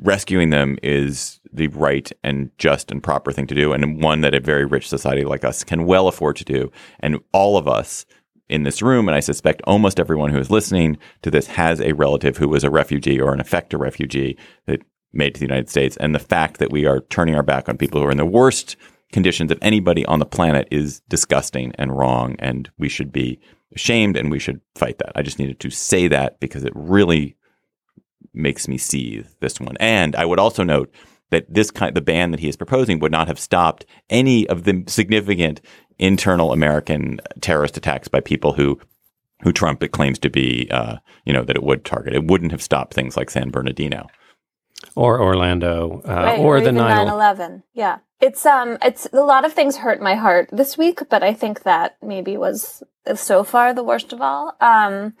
rescuing 0.00 0.50
them 0.50 0.78
is 0.82 1.38
the 1.52 1.68
right 1.68 2.10
and 2.24 2.50
just 2.58 2.90
and 2.90 3.02
proper 3.02 3.30
thing 3.30 3.46
to 3.46 3.54
do, 3.54 3.72
and 3.72 4.02
one 4.02 4.22
that 4.22 4.34
a 4.34 4.40
very 4.40 4.64
rich 4.64 4.88
society 4.88 5.24
like 5.24 5.44
us 5.44 5.62
can 5.62 5.84
well 5.84 6.08
afford 6.08 6.36
to 6.36 6.44
do. 6.44 6.72
And 7.00 7.20
all 7.32 7.58
of 7.58 7.68
us 7.68 8.06
in 8.48 8.62
this 8.62 8.80
room, 8.80 9.06
and 9.06 9.14
I 9.14 9.20
suspect 9.20 9.60
almost 9.66 10.00
everyone 10.00 10.30
who 10.30 10.38
is 10.38 10.50
listening 10.50 10.96
to 11.20 11.30
this 11.30 11.46
has 11.48 11.80
a 11.82 11.92
relative 11.92 12.38
who 12.38 12.48
was 12.48 12.64
a 12.64 12.70
refugee 12.70 13.20
or 13.20 13.34
in 13.34 13.40
effect 13.40 13.74
a 13.74 13.78
refugee 13.78 14.38
that 14.66 14.80
made 15.12 15.34
to 15.34 15.40
the 15.40 15.46
United 15.46 15.68
States. 15.68 15.96
And 15.98 16.14
the 16.14 16.20
fact 16.20 16.58
that 16.58 16.70
we 16.70 16.86
are 16.86 17.00
turning 17.08 17.34
our 17.34 17.42
back 17.42 17.68
on 17.68 17.78
people 17.78 18.00
who 18.00 18.06
are 18.06 18.12
in 18.12 18.18
the 18.18 18.26
worst 18.26 18.76
conditions 19.12 19.50
of 19.50 19.58
anybody 19.62 20.04
on 20.06 20.18
the 20.18 20.26
planet 20.26 20.68
is 20.70 21.00
disgusting 21.08 21.72
and 21.76 21.96
wrong, 21.96 22.36
and 22.38 22.70
we 22.78 22.88
should 22.88 23.12
be 23.12 23.40
ashamed 23.74 24.16
and 24.16 24.30
we 24.30 24.38
should 24.38 24.60
fight 24.74 24.98
that. 24.98 25.12
I 25.14 25.22
just 25.22 25.38
needed 25.38 25.60
to 25.60 25.70
say 25.70 26.08
that 26.08 26.40
because 26.40 26.64
it 26.64 26.72
really 26.74 27.36
makes 28.34 28.68
me 28.68 28.78
seethe 28.78 29.26
this 29.40 29.60
one. 29.60 29.76
And 29.80 30.14
I 30.16 30.24
would 30.24 30.38
also 30.38 30.62
note 30.62 30.92
that 31.30 31.52
this 31.52 31.70
kind 31.70 31.94
the 31.94 32.00
ban 32.00 32.30
that 32.30 32.40
he 32.40 32.48
is 32.48 32.56
proposing 32.56 32.98
would 33.00 33.12
not 33.12 33.28
have 33.28 33.38
stopped 33.38 33.84
any 34.08 34.48
of 34.48 34.64
the 34.64 34.84
significant 34.86 35.60
internal 35.98 36.52
American 36.52 37.20
terrorist 37.40 37.76
attacks 37.76 38.08
by 38.08 38.20
people 38.20 38.52
who 38.52 38.78
who 39.42 39.52
Trump 39.52 39.88
claims 39.92 40.18
to 40.18 40.28
be, 40.28 40.68
uh, 40.72 40.96
you 41.24 41.32
know, 41.32 41.44
that 41.44 41.54
it 41.54 41.62
would 41.62 41.84
target. 41.84 42.12
It 42.12 42.24
wouldn't 42.24 42.50
have 42.50 42.62
stopped 42.62 42.92
things 42.92 43.16
like 43.16 43.30
San 43.30 43.50
Bernardino 43.50 44.08
or 44.94 45.20
Orlando, 45.20 46.02
uh, 46.06 46.12
Right, 46.12 46.40
or, 46.40 46.56
the 46.60 46.62
even 46.62 46.76
9 46.76 47.06
9/11. 47.06 47.62
Yeah, 47.74 47.98
it's 48.20 48.44
um, 48.44 48.78
it's 48.82 49.06
a 49.12 49.20
lot 49.20 49.44
of 49.44 49.52
things 49.52 49.76
hurt 49.76 50.00
my 50.00 50.14
heart 50.14 50.48
this 50.52 50.76
week, 50.76 51.00
but 51.08 51.22
I 51.22 51.32
think 51.34 51.62
that 51.62 51.96
maybe 52.02 52.36
was 52.36 52.82
so 53.14 53.44
far 53.44 53.72
the 53.72 53.84
worst 53.84 54.12
of 54.12 54.20
all. 54.20 54.56
Um, 54.60 55.14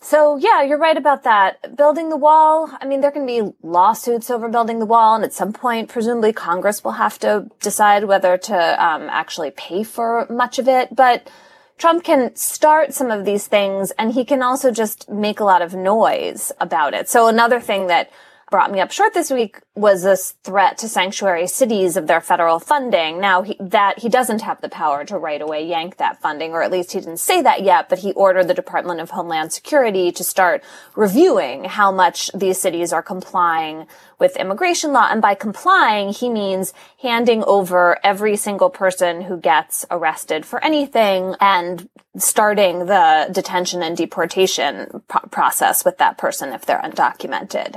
so 0.00 0.36
yeah, 0.36 0.62
you're 0.62 0.78
right 0.78 0.96
about 0.96 1.24
that. 1.24 1.76
Building 1.76 2.08
the 2.08 2.16
wall. 2.16 2.70
I 2.80 2.86
mean, 2.86 3.00
there 3.00 3.10
can 3.10 3.26
be 3.26 3.52
lawsuits 3.62 4.30
over 4.30 4.48
building 4.48 4.78
the 4.78 4.86
wall, 4.86 5.14
and 5.14 5.24
at 5.24 5.32
some 5.32 5.52
point, 5.52 5.88
presumably 5.88 6.32
Congress 6.32 6.82
will 6.82 6.92
have 6.92 7.18
to 7.18 7.50
decide 7.60 8.04
whether 8.04 8.38
to 8.38 8.84
um, 8.84 9.08
actually 9.10 9.50
pay 9.50 9.82
for 9.82 10.26
much 10.30 10.58
of 10.58 10.68
it. 10.68 10.94
But 10.94 11.28
Trump 11.76 12.04
can 12.04 12.34
start 12.34 12.94
some 12.94 13.10
of 13.10 13.24
these 13.24 13.46
things, 13.46 13.90
and 13.92 14.12
he 14.12 14.24
can 14.24 14.42
also 14.42 14.70
just 14.70 15.08
make 15.10 15.40
a 15.40 15.44
lot 15.44 15.62
of 15.62 15.74
noise 15.74 16.52
about 16.60 16.94
it. 16.94 17.08
So 17.08 17.26
another 17.26 17.60
thing 17.60 17.88
that 17.88 18.10
brought 18.50 18.72
me 18.72 18.80
up 18.80 18.90
short 18.90 19.14
this 19.14 19.30
week 19.30 19.60
was 19.76 20.02
this 20.02 20.34
threat 20.44 20.76
to 20.78 20.88
sanctuary 20.88 21.46
cities 21.46 21.96
of 21.96 22.06
their 22.06 22.20
federal 22.20 22.58
funding. 22.58 23.20
Now 23.20 23.42
he, 23.42 23.56
that 23.60 24.00
he 24.00 24.08
doesn't 24.08 24.42
have 24.42 24.60
the 24.60 24.68
power 24.68 25.04
to 25.04 25.16
right 25.16 25.40
away 25.40 25.66
yank 25.66 25.96
that 25.96 26.20
funding, 26.20 26.52
or 26.52 26.62
at 26.62 26.70
least 26.70 26.92
he 26.92 26.98
didn't 26.98 27.18
say 27.18 27.40
that 27.42 27.62
yet, 27.62 27.88
but 27.88 28.00
he 28.00 28.12
ordered 28.12 28.48
the 28.48 28.54
Department 28.54 29.00
of 29.00 29.10
Homeland 29.10 29.52
Security 29.52 30.10
to 30.12 30.24
start 30.24 30.62
reviewing 30.96 31.64
how 31.64 31.92
much 31.92 32.30
these 32.32 32.60
cities 32.60 32.92
are 32.92 33.02
complying 33.02 33.86
with 34.18 34.36
immigration 34.36 34.92
law. 34.92 35.08
And 35.10 35.22
by 35.22 35.34
complying, 35.34 36.12
he 36.12 36.28
means 36.28 36.74
handing 37.00 37.44
over 37.44 37.98
every 38.04 38.36
single 38.36 38.68
person 38.68 39.22
who 39.22 39.38
gets 39.38 39.86
arrested 39.90 40.44
for 40.44 40.62
anything 40.62 41.36
and 41.40 41.88
starting 42.18 42.86
the 42.86 43.28
detention 43.30 43.82
and 43.82 43.96
deportation 43.96 45.02
pro- 45.08 45.28
process 45.28 45.84
with 45.84 45.98
that 45.98 46.18
person 46.18 46.52
if 46.52 46.66
they're 46.66 46.82
undocumented 46.82 47.76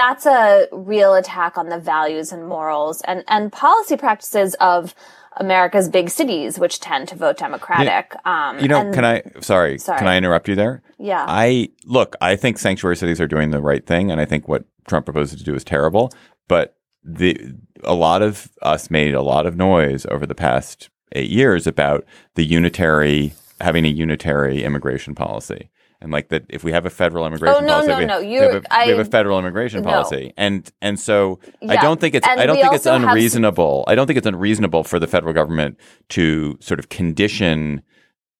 that's 0.00 0.24
a 0.24 0.66
real 0.72 1.12
attack 1.14 1.58
on 1.58 1.68
the 1.68 1.78
values 1.78 2.32
and 2.32 2.48
morals 2.48 3.02
and, 3.02 3.22
and 3.28 3.52
policy 3.52 3.96
practices 3.98 4.54
of 4.58 4.94
America's 5.36 5.88
big 5.90 6.08
cities, 6.08 6.58
which 6.58 6.80
tend 6.80 7.06
to 7.08 7.16
vote 7.16 7.36
Democratic. 7.36 8.14
Um, 8.24 8.58
You 8.58 8.68
know, 8.68 8.80
and- 8.80 8.94
can 8.94 9.04
I? 9.04 9.22
Sorry, 9.40 9.76
Sorry. 9.78 9.98
can 9.98 10.08
I 10.08 10.16
interrupt 10.16 10.48
you 10.48 10.54
there? 10.54 10.82
Yeah. 10.98 11.24
I 11.28 11.68
look. 11.84 12.16
I 12.20 12.34
think 12.36 12.58
sanctuary 12.58 12.96
cities 12.96 13.20
are 13.20 13.26
doing 13.26 13.50
the 13.50 13.60
right 13.60 13.86
thing, 13.86 14.10
and 14.10 14.20
I 14.20 14.24
think 14.24 14.48
what 14.48 14.64
Trump 14.88 15.04
proposes 15.04 15.38
to 15.38 15.44
do 15.44 15.54
is 15.54 15.64
terrible. 15.64 16.10
But 16.48 16.76
the 17.04 17.54
a 17.84 17.94
lot 17.94 18.22
of 18.22 18.50
us 18.62 18.90
made 18.90 19.14
a 19.14 19.22
lot 19.22 19.46
of 19.46 19.56
noise 19.56 20.06
over 20.10 20.26
the 20.26 20.34
past 20.34 20.88
eight 21.12 21.30
years 21.30 21.66
about 21.66 22.04
the 22.34 22.44
unitary 22.44 23.32
having 23.60 23.84
a 23.84 23.88
unitary 23.88 24.62
immigration 24.64 25.14
policy. 25.14 25.69
And 26.02 26.10
like 26.10 26.28
that, 26.30 26.46
if 26.48 26.64
we 26.64 26.72
have 26.72 26.86
a 26.86 26.90
federal 26.90 27.26
immigration 27.26 27.56
Oh, 27.56 27.60
no, 27.66 27.72
policy, 27.74 27.88
no, 27.88 27.98
we, 27.98 28.04
no, 28.06 28.18
you're- 28.20 28.46
have, 28.46 28.54
a, 28.54 28.84
we 28.86 28.90
have 28.90 28.98
I- 28.98 29.02
a 29.02 29.04
federal 29.04 29.38
immigration 29.38 29.82
no. 29.82 29.90
policy, 29.90 30.32
and 30.38 30.70
and 30.80 30.98
so 30.98 31.38
I 31.68 31.76
don't 31.76 32.00
think 32.00 32.14
it's 32.14 32.26
And 32.26 32.40
I 32.40 32.46
don't 32.46 32.56
think 32.56 32.72
it's 32.72 32.86
also 32.86 32.92
have 32.92 33.02
some- 33.02 33.08
unreasonable. 33.10 33.84
I 33.86 33.94
don't 33.94 34.06
think 34.06 34.16
it's 34.16 34.26
unreasonable 34.26 34.82
for 34.84 34.98
the 34.98 35.06
federal 35.06 35.34
government 35.34 35.78
to 36.10 36.56
sort 36.60 36.80
of 36.80 36.88
condition 36.88 37.82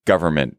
government 0.06 0.56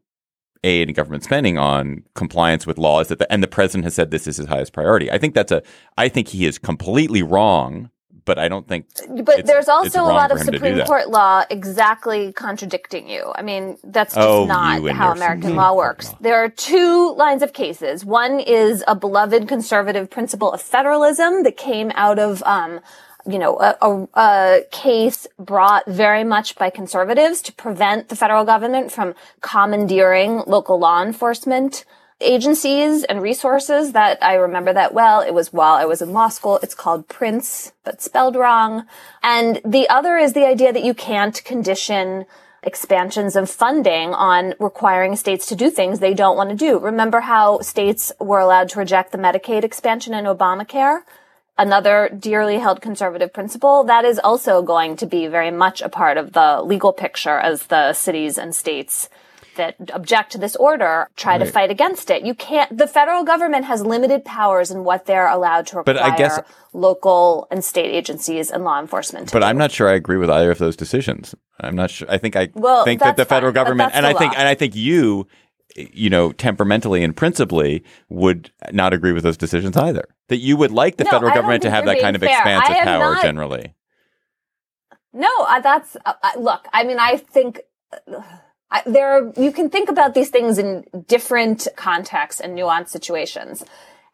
aid 0.62 0.86
and 0.88 0.94
government 0.94 1.24
spending 1.24 1.58
on 1.58 2.04
compliance 2.14 2.68
with 2.68 2.78
laws 2.78 3.08
that 3.08 3.18
the, 3.18 3.30
and 3.32 3.42
the 3.42 3.48
president 3.48 3.82
has 3.82 3.94
said 3.94 4.12
this 4.12 4.28
is 4.28 4.36
his 4.36 4.46
highest 4.46 4.72
priority. 4.72 5.10
I 5.10 5.18
think 5.18 5.34
that's 5.34 5.50
a 5.50 5.60
I 5.98 6.08
think 6.08 6.28
he 6.28 6.46
is 6.46 6.56
completely 6.56 7.20
wrong, 7.24 7.90
but 8.24 8.38
I 8.38 8.48
don't 8.48 8.66
think 8.68 8.86
but 9.24 9.46
there's 9.46 9.68
also 9.68 10.02
a 10.02 10.12
lot 10.20 10.30
of 10.30 10.38
him 10.38 10.46
to 10.46 10.52
do 10.52 10.58
Supreme. 10.58 10.86
Court 10.86 11.08
law 11.08 11.44
exactly 11.50 12.32
contradicting 12.32 13.08
you. 13.08 13.32
I 13.34 13.42
mean, 13.42 13.78
that's 13.84 14.14
just 14.14 14.26
Oh, 14.26 14.44
not 14.44 14.82
how 14.90 15.12
American 15.12 15.56
law 15.56 15.74
works. 15.74 16.08
law. 16.08 16.18
There 16.20 16.36
are 16.42 16.48
two 16.48 17.14
lines 17.14 17.42
of 17.42 17.52
cases. 17.52 18.04
One 18.04 18.40
is 18.40 18.84
a 18.86 18.94
beloved 18.94 19.48
conservative 19.48 20.10
principle 20.10 20.52
of 20.52 20.60
federalism 20.62 21.42
that 21.44 21.56
came 21.56 21.90
out 21.94 22.18
of, 22.18 22.42
um, 22.44 22.80
you 23.26 23.38
know, 23.38 23.58
a, 23.60 23.76
a, 23.80 24.08
a 24.14 24.60
case 24.70 25.26
brought 25.38 25.86
very 25.86 26.24
much 26.24 26.56
by 26.56 26.70
conservatives 26.70 27.40
to 27.42 27.52
prevent 27.52 28.08
the 28.08 28.16
federal 28.16 28.44
government 28.44 28.90
from 28.92 29.14
commandeering 29.40 30.42
local 30.46 30.78
law 30.78 31.02
enforcement 31.02 31.84
agencies 32.22 33.04
and 33.04 33.20
resources 33.20 33.92
that 33.92 34.22
I 34.22 34.34
remember 34.34 34.72
that 34.72 34.94
well. 34.94 35.20
It 35.20 35.34
was 35.34 35.52
while 35.52 35.74
I 35.74 35.84
was 35.84 36.00
in 36.00 36.12
law 36.12 36.28
school. 36.28 36.58
It's 36.62 36.74
called 36.74 37.08
Prince, 37.08 37.72
but 37.84 38.00
spelled 38.00 38.36
wrong. 38.36 38.86
And 39.22 39.60
the 39.64 39.88
other 39.88 40.16
is 40.16 40.32
the 40.32 40.46
idea 40.46 40.72
that 40.72 40.84
you 40.84 40.94
can't 40.94 41.42
condition 41.44 42.26
expansions 42.62 43.34
of 43.34 43.50
funding 43.50 44.14
on 44.14 44.54
requiring 44.60 45.16
states 45.16 45.46
to 45.46 45.56
do 45.56 45.68
things 45.68 45.98
they 45.98 46.14
don't 46.14 46.36
want 46.36 46.50
to 46.50 46.56
do. 46.56 46.78
Remember 46.78 47.20
how 47.20 47.60
states 47.60 48.12
were 48.20 48.38
allowed 48.38 48.68
to 48.70 48.78
reject 48.78 49.12
the 49.12 49.18
Medicaid 49.18 49.64
expansion 49.64 50.14
in 50.14 50.24
Obamacare? 50.24 51.00
Another 51.58 52.08
dearly 52.08 52.58
held 52.58 52.80
conservative 52.80 53.32
principle 53.32 53.84
that 53.84 54.04
is 54.04 54.18
also 54.18 54.62
going 54.62 54.96
to 54.96 55.06
be 55.06 55.26
very 55.26 55.50
much 55.50 55.82
a 55.82 55.88
part 55.88 56.16
of 56.16 56.32
the 56.32 56.62
legal 56.62 56.92
picture 56.92 57.38
as 57.38 57.66
the 57.66 57.92
cities 57.92 58.38
and 58.38 58.54
states 58.54 59.08
that 59.56 59.76
object 59.92 60.32
to 60.32 60.38
this 60.38 60.56
order 60.56 61.08
try 61.16 61.38
to 61.38 61.44
fight 61.46 61.70
against 61.70 62.10
it. 62.10 62.24
You 62.24 62.34
can't, 62.34 62.76
the 62.76 62.86
federal 62.86 63.24
government 63.24 63.64
has 63.66 63.84
limited 63.84 64.24
powers 64.24 64.70
in 64.70 64.84
what 64.84 65.06
they're 65.06 65.28
allowed 65.28 65.66
to 65.68 65.76
require 65.78 65.94
But 65.94 66.02
I 66.02 66.16
guess- 66.16 66.40
local 66.72 67.46
and 67.50 67.62
state 67.64 67.90
agencies 67.94 68.50
and 68.50 68.64
law 68.64 68.80
enforcement 68.80 69.30
But 69.32 69.40
do. 69.40 69.44
I'm 69.46 69.58
not 69.58 69.70
sure 69.72 69.88
I 69.88 69.94
agree 69.94 70.16
with 70.16 70.30
either 70.30 70.50
of 70.50 70.58
those 70.58 70.76
decisions. 70.76 71.34
I'm 71.60 71.76
not 71.76 71.90
sure. 71.90 72.10
I 72.10 72.18
think 72.18 72.34
I 72.36 72.48
Well, 72.54 72.84
think 72.84 73.00
that 73.00 73.16
the 73.16 73.24
federal 73.24 73.50
fine, 73.52 73.62
government 73.64 73.90
and 73.94 74.06
I 74.06 74.14
think 74.14 74.32
law. 74.32 74.38
and 74.38 74.48
I 74.48 74.54
think 74.54 74.74
you, 74.74 75.26
you 75.76 76.08
know, 76.10 76.32
temperamentally 76.32 77.04
and 77.04 77.14
principally 77.16 77.84
would 78.08 78.50
not 78.72 78.92
agree 78.94 79.12
with 79.12 79.22
those 79.22 79.36
decisions 79.36 79.76
either. 79.76 80.04
That 80.28 80.38
you 80.38 80.56
would 80.56 80.70
like 80.72 80.96
the 80.96 81.04
No, 81.04 81.10
federal 81.10 81.32
government 81.34 81.62
to 81.62 81.70
have 81.70 81.84
that 81.84 82.00
kind 82.00 82.16
of 82.16 82.22
fair. 82.22 82.30
expansive 82.30 82.76
power 82.84 83.14
not- 83.14 83.22
generally. 83.22 83.74
No, 85.14 85.28
I, 85.46 85.60
that's 85.60 85.94
uh, 86.06 86.14
look. 86.38 86.66
I 86.72 86.84
mean, 86.84 86.98
I 86.98 87.18
think 87.18 87.60
uh, 87.92 88.22
there 88.86 89.12
are, 89.12 89.32
you 89.36 89.52
can 89.52 89.68
think 89.70 89.88
about 89.88 90.14
these 90.14 90.30
things 90.30 90.58
in 90.58 90.84
different 91.06 91.68
contexts 91.76 92.40
and 92.40 92.56
nuanced 92.56 92.88
situations. 92.88 93.64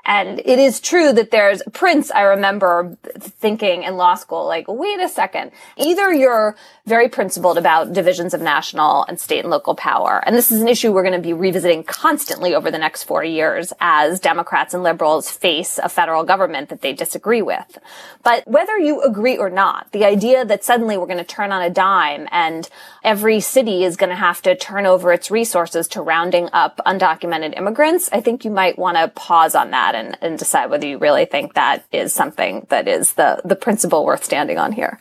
And 0.05 0.41
it 0.41 0.59
is 0.59 0.81
true 0.81 1.13
that 1.13 1.31
there's 1.31 1.63
Prince. 1.73 2.11
I 2.11 2.23
remember 2.23 2.97
thinking 3.19 3.83
in 3.83 3.97
law 3.97 4.15
school, 4.15 4.47
like, 4.47 4.65
wait 4.67 5.01
a 5.01 5.09
second. 5.09 5.51
Either 5.77 6.13
you're 6.13 6.57
very 6.87 7.11
principled 7.11 7.59
about 7.59 7.93
divisions 7.93 8.33
of 8.33 8.41
national 8.41 9.05
and 9.05 9.21
state 9.21 9.41
and 9.41 9.51
local 9.51 9.75
power. 9.75 10.23
And 10.25 10.35
this 10.35 10.51
is 10.51 10.63
an 10.63 10.69
issue 10.69 10.93
we're 10.93 11.03
going 11.03 11.13
to 11.13 11.21
be 11.21 11.35
revisiting 11.35 11.85
constantly 11.85 12.55
over 12.55 12.71
the 12.71 12.79
next 12.79 13.05
four 13.05 13.23
years 13.23 13.75
as 13.81 14.19
Democrats 14.19 14.73
and 14.73 14.83
liberals 14.83 15.31
face 15.31 15.79
a 15.83 15.91
federal 15.91 16.25
government 16.25 16.71
that 16.71 16.81
they 16.81 16.95
disagree 16.95 17.43
with. 17.43 17.79
But 18.23 18.49
whether 18.49 18.79
you 18.79 19.03
agree 19.03 19.37
or 19.37 19.51
not, 19.51 19.93
the 19.93 20.07
idea 20.07 20.45
that 20.47 20.65
suddenly 20.65 20.97
we're 20.97 21.07
going 21.07 21.19
to 21.19 21.25
turn 21.25 21.53
on 21.53 21.61
a 21.61 21.71
dime 21.71 22.27
and 22.31 22.67
every 23.05 23.41
city 23.41 23.85
is 23.85 23.97
going 23.97 24.11
to 24.11 24.17
have 24.17 24.41
to 24.43 24.57
turn 24.57 24.87
over 24.87 25.13
its 25.13 25.31
resources 25.31 25.87
to 25.89 26.01
rounding 26.01 26.49
up 26.55 26.81
undocumented 26.87 27.57
immigrants, 27.59 28.09
I 28.11 28.23
think 28.23 28.47
you 28.47 28.51
might 28.51 28.79
want 28.79 28.97
to 28.97 29.09
pause 29.09 29.55
on 29.55 29.71
that 29.73 29.88
and, 29.95 30.17
and 30.21 30.39
decide 30.39 30.71
whether 30.71 30.87
you 30.87 30.99
really 30.99 31.25
think 31.25 31.55
that 31.55 31.85
is 31.93 32.13
something 32.13 32.67
that 32.71 32.89
is 32.89 33.15
the, 33.15 33.41
the 33.45 33.57
principle 33.57 34.05
worth 34.05 34.25
standing 34.25 34.59
on 34.59 34.73
here. 34.73 34.99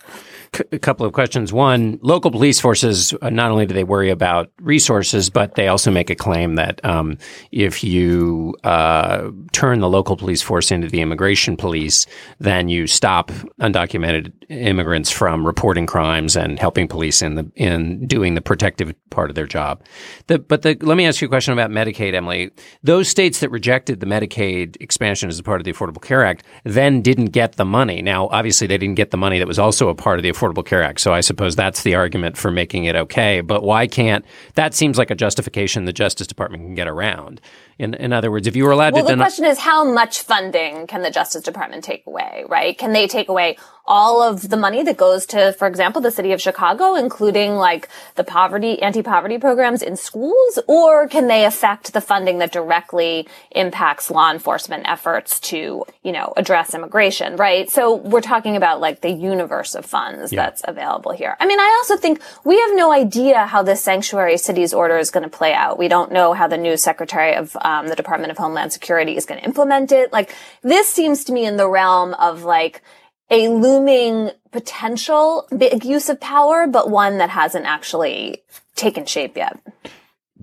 A 0.72 0.80
couple 0.80 1.06
of 1.06 1.14
questions. 1.14 1.54
One, 1.54 2.00
local 2.02 2.32
police 2.32 2.60
forces, 2.60 3.14
uh, 3.22 3.30
not 3.30 3.52
only 3.52 3.66
do 3.66 3.74
they 3.74 3.84
worry 3.84 4.10
about 4.10 4.52
resources, 4.62 5.30
but 5.30 5.56
they 5.56 5.68
also 5.68 5.92
make 5.92 6.10
a 6.10 6.16
claim 6.16 6.56
that 6.56 6.84
um, 6.86 7.18
if 7.52 7.84
you 7.84 8.56
uh, 8.64 9.30
turn 9.52 9.80
the 9.80 9.90
local 9.90 10.16
police 10.16 10.42
force 10.42 10.72
into 10.72 10.88
the 10.88 11.02
immigration 11.02 11.58
police, 11.58 12.06
then 12.40 12.70
you 12.70 12.88
stop 12.88 13.32
undocumented 13.60 14.32
immigrants 14.50 15.12
from 15.12 15.46
reporting 15.46 15.86
crimes 15.86 16.38
and 16.38 16.58
helping 16.60 16.88
police 16.88 17.22
in 17.22 17.36
the 17.36 17.52
in 17.56 18.08
doing 18.08 18.36
the 18.36 18.42
protective 18.42 18.94
part 19.10 19.30
of 19.30 19.36
their 19.36 19.48
job. 19.48 19.84
The, 20.28 20.40
but 20.40 20.62
the, 20.62 20.78
let 20.82 20.96
me 20.96 21.06
ask 21.06 21.22
you 21.22 21.28
a 21.28 21.30
question 21.30 21.54
about 21.54 21.70
Medicaid, 21.70 22.14
Emily. 22.14 22.52
Those 22.84 23.10
states 23.10 23.40
that 23.40 23.50
rejected 23.50 24.00
the 24.00 24.06
Medicaid 24.06 24.78
expansion 24.80 25.28
as 25.28 25.40
a 25.40 25.44
part 25.44 25.60
of 25.60 25.66
the 25.66 25.74
Affordable 25.74 26.02
Care 26.02 26.24
Act 26.24 26.44
then 26.64 27.02
didn't 27.02 27.28
get 27.28 27.58
the 27.58 27.66
money. 27.66 28.02
Now, 28.02 28.28
obviously, 28.28 28.68
they 28.68 28.78
didn't 28.78 28.96
get 28.96 29.12
the 29.12 29.18
money 29.18 29.40
that 29.40 29.48
was 29.48 29.60
also 29.60 29.90
a 29.90 29.96
part 29.96 30.20
of 30.20 30.24
the 30.24 30.32
Affordable 30.32 30.47
Care 30.64 30.84
Act. 30.84 31.00
So 31.00 31.14
I 31.14 31.22
suppose 31.22 31.56
that's 31.56 31.84
the 31.84 31.96
argument 31.96 32.38
for 32.38 32.52
making 32.52 32.86
it 32.86 32.96
okay. 32.96 33.42
But 33.42 33.64
why 33.64 33.88
can't 33.88 34.26
that 34.56 34.74
seems 34.74 34.98
like 34.98 35.12
a 35.12 35.16
justification 35.16 35.86
the 35.86 35.94
Justice 35.94 36.28
Department 36.28 36.64
can 36.64 36.76
get 36.76 36.88
around? 36.88 37.42
In, 37.80 37.94
in 37.94 38.12
other 38.12 38.32
words, 38.32 38.48
if 38.48 38.56
you 38.56 38.64
were 38.64 38.72
allowed 38.72 38.92
to, 38.92 38.96
well, 38.96 39.04
to 39.04 39.08
the 39.08 39.14
deny, 39.14 39.26
question 39.26 39.46
is 39.46 39.60
how 39.60 39.84
much 39.84 40.22
funding 40.22 40.88
can 40.88 41.04
the 41.04 41.12
Justice 41.12 41.44
Department 41.44 41.84
take 41.84 42.06
away, 42.08 42.44
right? 42.48 42.78
Can 42.78 42.92
they 42.94 43.08
take 43.08 43.30
away 43.30 43.58
all 43.90 44.22
of 44.22 44.50
the 44.50 44.58
money 44.58 44.84
that 44.84 44.98
goes 44.98 45.26
to, 45.28 45.54
for 45.54 45.66
example, 45.66 46.02
the 46.02 46.12
city 46.12 46.34
of 46.34 46.42
Chicago, 46.42 46.96
including 46.96 47.56
like 47.56 47.88
the 48.16 48.24
poverty, 48.24 48.82
anti-poverty 48.82 49.38
programs 49.38 49.82
in 49.82 49.96
schools? 49.96 50.60
Or 50.68 51.08
can 51.08 51.28
they 51.28 51.46
affect 51.46 51.94
the 51.94 52.02
funding 52.02 52.40
that 52.40 52.52
directly 52.52 53.28
impacts 53.52 54.12
law 54.12 54.30
enforcement 54.32 54.90
efforts 54.90 55.40
to, 55.42 55.86
you 56.04 56.12
know, 56.12 56.34
address 56.36 56.74
immigration, 56.74 57.38
right? 57.38 57.70
So 57.70 57.96
we're 57.96 58.22
talking 58.22 58.58
about 58.58 58.82
like 58.82 59.02
the 59.02 59.12
universe 59.12 59.74
of 59.76 59.86
funds 59.86 60.34
Yeah. 60.34 60.44
that's 60.44 60.64
available 60.66 61.12
here. 61.14 61.38
I 61.40 61.46
mean, 61.46 61.60
I 61.60 61.78
also 61.80 61.96
think 61.96 62.20
we 62.44 62.60
have 62.60 62.72
no 62.76 62.92
idea 62.92 63.46
how 63.46 63.64
this 63.64 63.82
sanctuary 63.82 64.38
cities 64.38 64.74
order 64.74 64.98
is 64.98 65.12
going 65.12 65.24
to 65.24 65.30
play 65.30 65.54
out. 65.54 65.78
We 65.78 65.88
don't 65.88 66.12
know 66.12 66.34
how 66.34 66.48
the 66.48 66.58
new 66.58 66.76
secretary 66.76 67.36
of 67.36 67.56
um, 67.68 67.90
the 67.90 67.96
Department 67.96 68.32
of 68.32 68.38
Homeland 68.38 68.72
Security 68.72 69.18
is 69.18 69.26
going 69.26 69.42
to 69.42 69.46
implement 69.46 69.92
it. 69.92 70.14
Like 70.14 70.34
this 70.62 70.88
seems 70.88 71.26
to 71.26 71.34
me 71.34 71.46
in 71.46 71.58
the 71.58 71.68
realm 71.68 72.14
of 72.14 72.44
like 72.44 72.82
a 73.30 73.50
looming 73.50 74.32
potential 74.52 75.46
big 75.56 75.84
use 75.84 76.08
of 76.08 76.22
power, 76.22 76.66
but 76.66 76.90
one 76.90 77.18
that 77.18 77.30
hasn't 77.30 77.66
actually 77.66 78.42
taken 78.76 79.06
shape 79.06 79.36
yet. 79.36 79.60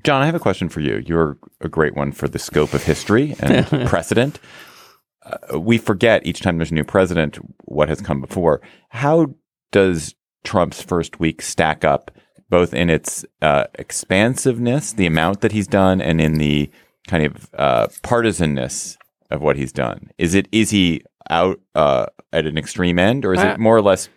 John, 0.03 0.21
I 0.21 0.27
have 0.27 0.35
a 0.35 0.41
question 0.41 0.69
for 0.69 0.81
you. 0.81 1.03
You're 1.07 1.39
a 1.63 1.69
great 1.69 1.95
one 1.97 2.13
for 2.13 2.29
the 2.29 2.39
scope 2.39 2.75
of 2.75 2.85
history 2.85 3.35
and 3.41 3.67
precedent. 3.89 4.39
Uh, 5.25 5.59
we 5.59 5.79
forget 5.79 6.27
each 6.27 6.43
time 6.43 6.59
there's 6.59 6.73
a 6.73 6.75
new 6.75 6.85
president 6.85 7.39
what 7.65 7.89
has 7.89 8.03
come 8.03 8.21
before. 8.21 8.61
How 8.91 9.35
does 9.73 10.15
Trump's 10.43 10.83
first 10.83 11.19
week 11.19 11.41
stack 11.41 11.85
up, 11.85 12.11
both 12.51 12.75
in 12.75 12.91
its 12.91 13.25
uh, 13.41 13.65
expansiveness, 13.77 14.93
the 14.93 15.07
amount 15.07 15.41
that 15.41 15.53
he's 15.53 15.67
done, 15.67 16.03
and 16.03 16.21
in 16.21 16.35
the 16.35 16.71
kind 17.09 17.25
of 17.27 17.51
uh, 17.55 17.87
partisanness 18.03 18.97
of 19.31 19.43
what 19.43 19.57
he's 19.57 19.73
done? 19.73 20.11
Is 20.19 20.35
it 20.35 20.49
is 20.53 20.71
he 20.71 21.03
out 21.31 21.61
uh, 21.75 22.07
at 22.33 22.47
an 22.47 22.59
extreme 22.59 22.99
end, 22.99 23.25
or 23.25 23.35
is 23.35 23.41
Uh, 23.41 23.49
it 23.49 23.59
more 23.61 23.77
or 23.77 23.83
less 23.83 24.09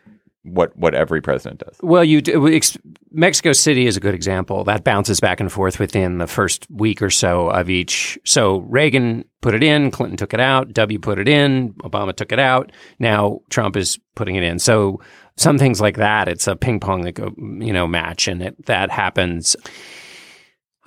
what 0.43 0.75
what 0.77 0.93
every 0.93 1.21
president 1.21 1.59
does? 1.65 1.77
Well, 1.81 2.03
you 2.05 2.21
do, 2.21 2.47
ex- 2.47 2.77
Mexico 3.11 3.51
City 3.51 3.85
is 3.85 3.97
a 3.97 3.99
good 3.99 4.15
example. 4.15 4.63
That 4.63 4.83
bounces 4.83 5.19
back 5.19 5.39
and 5.39 5.51
forth 5.51 5.79
within 5.79 6.19
the 6.19 6.27
first 6.27 6.65
week 6.69 7.01
or 7.01 7.09
so 7.09 7.49
of 7.49 7.69
each. 7.69 8.17
So 8.23 8.59
Reagan 8.59 9.25
put 9.41 9.53
it 9.55 9.63
in, 9.63 9.91
Clinton 9.91 10.15
took 10.17 10.33
it 10.33 10.39
out, 10.39 10.71
W 10.73 10.99
put 10.99 11.19
it 11.19 11.27
in, 11.27 11.73
Obama 11.83 12.15
took 12.15 12.31
it 12.31 12.39
out. 12.39 12.71
Now 12.99 13.41
Trump 13.49 13.75
is 13.75 13.99
putting 14.15 14.35
it 14.35 14.43
in. 14.43 14.59
So 14.59 15.01
some 15.35 15.57
things 15.57 15.81
like 15.81 15.97
that, 15.97 16.27
it's 16.27 16.47
a 16.47 16.55
ping 16.55 16.79
pong 16.79 17.01
that 17.01 17.13
go, 17.13 17.33
you 17.37 17.73
know, 17.73 17.87
match, 17.87 18.27
and 18.27 18.41
it, 18.41 18.65
that 18.67 18.89
happens. 18.89 19.55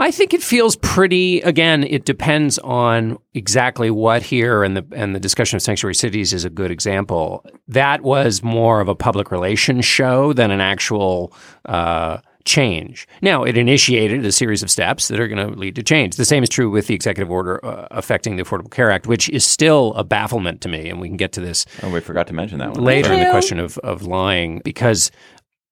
I 0.00 0.10
think 0.10 0.32
it 0.32 0.42
feels 0.42 0.76
pretty. 0.76 1.42
Again, 1.42 1.84
it 1.84 2.06
depends 2.06 2.58
on 2.60 3.18
exactly 3.34 3.90
what 3.90 4.22
here, 4.22 4.64
and 4.64 4.74
the 4.74 4.84
and 4.92 5.14
the 5.14 5.20
discussion 5.20 5.56
of 5.56 5.62
sanctuary 5.62 5.94
cities 5.94 6.32
is 6.32 6.44
a 6.44 6.50
good 6.50 6.70
example. 6.70 7.44
That 7.68 8.00
was 8.00 8.42
more 8.42 8.80
of 8.80 8.88
a 8.88 8.94
public 8.94 9.30
relations 9.30 9.84
show 9.84 10.32
than 10.32 10.50
an 10.50 10.60
actual 10.62 11.34
uh, 11.66 12.18
change. 12.44 13.06
Now, 13.20 13.44
it 13.44 13.56
initiated 13.58 14.24
a 14.24 14.32
series 14.32 14.62
of 14.62 14.70
steps 14.70 15.08
that 15.08 15.20
are 15.20 15.28
going 15.28 15.46
to 15.46 15.54
lead 15.54 15.76
to 15.76 15.82
change. 15.82 16.16
The 16.16 16.24
same 16.24 16.42
is 16.42 16.48
true 16.48 16.70
with 16.70 16.86
the 16.86 16.94
executive 16.94 17.30
order 17.30 17.64
uh, 17.64 17.86
affecting 17.90 18.36
the 18.36 18.42
Affordable 18.42 18.70
Care 18.70 18.90
Act, 18.90 19.06
which 19.06 19.28
is 19.28 19.46
still 19.46 19.92
a 19.94 20.04
bafflement 20.04 20.60
to 20.62 20.68
me, 20.68 20.88
and 20.88 21.00
we 21.00 21.08
can 21.08 21.16
get 21.16 21.32
to 21.32 21.40
this 21.40 21.66
Oh, 21.82 21.90
we 21.90 22.00
forgot 22.00 22.26
to 22.28 22.32
mention 22.32 22.58
that 22.58 22.70
one 22.70 22.82
later 22.82 23.12
in 23.12 23.20
the 23.20 23.30
question 23.30 23.58
of, 23.58 23.76
of 23.78 24.02
lying 24.02 24.62
because 24.64 25.10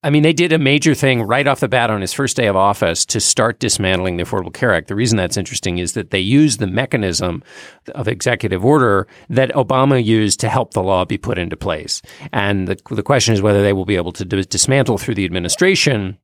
I 0.01 0.09
mean, 0.09 0.23
they 0.23 0.31
did 0.31 0.53
a 0.53 0.57
major 0.57 0.95
thing 0.95 1.23
right 1.23 1.45
off 1.45 1.59
the 1.59 1.67
bat 1.67 1.89
on 1.89 1.99
his 1.99 2.13
first 2.13 2.37
day 2.37 2.47
of 2.47 2.55
office 2.55 3.05
to 3.07 3.19
start 3.19 3.59
dismantling 3.59 4.15
the 4.15 4.23
Affordable 4.23 4.53
Care 4.53 4.73
Act. 4.73 4.87
The 4.87 4.95
reason 4.95 5.17
that's 5.17 5.35
interesting 5.35 5.77
is 5.77 5.91
that 5.93 6.11
they 6.11 6.19
used 6.19 6.59
the 6.59 6.67
mechanism 6.67 7.43
of 7.93 8.07
executive 8.07 8.63
order 8.63 9.07
that 9.27 9.51
Obama 9.51 10.01
used 10.01 10.39
to 10.39 10.47
help 10.47 10.73
the 10.73 10.81
law 10.81 11.03
be 11.03 11.17
put 11.17 11.37
into 11.37 11.57
place. 11.57 12.01
And 12.31 12.65
the, 12.69 12.77
the 12.91 13.03
question 13.03 13.33
is 13.33 13.41
whether 13.41 13.61
they 13.61 13.73
will 13.73 13.83
be 13.83 13.97
able 13.97 14.13
to 14.13 14.23
dis- 14.23 14.45
dismantle 14.45 14.99
through 14.99 15.15
the 15.15 15.25
administration 15.25 16.17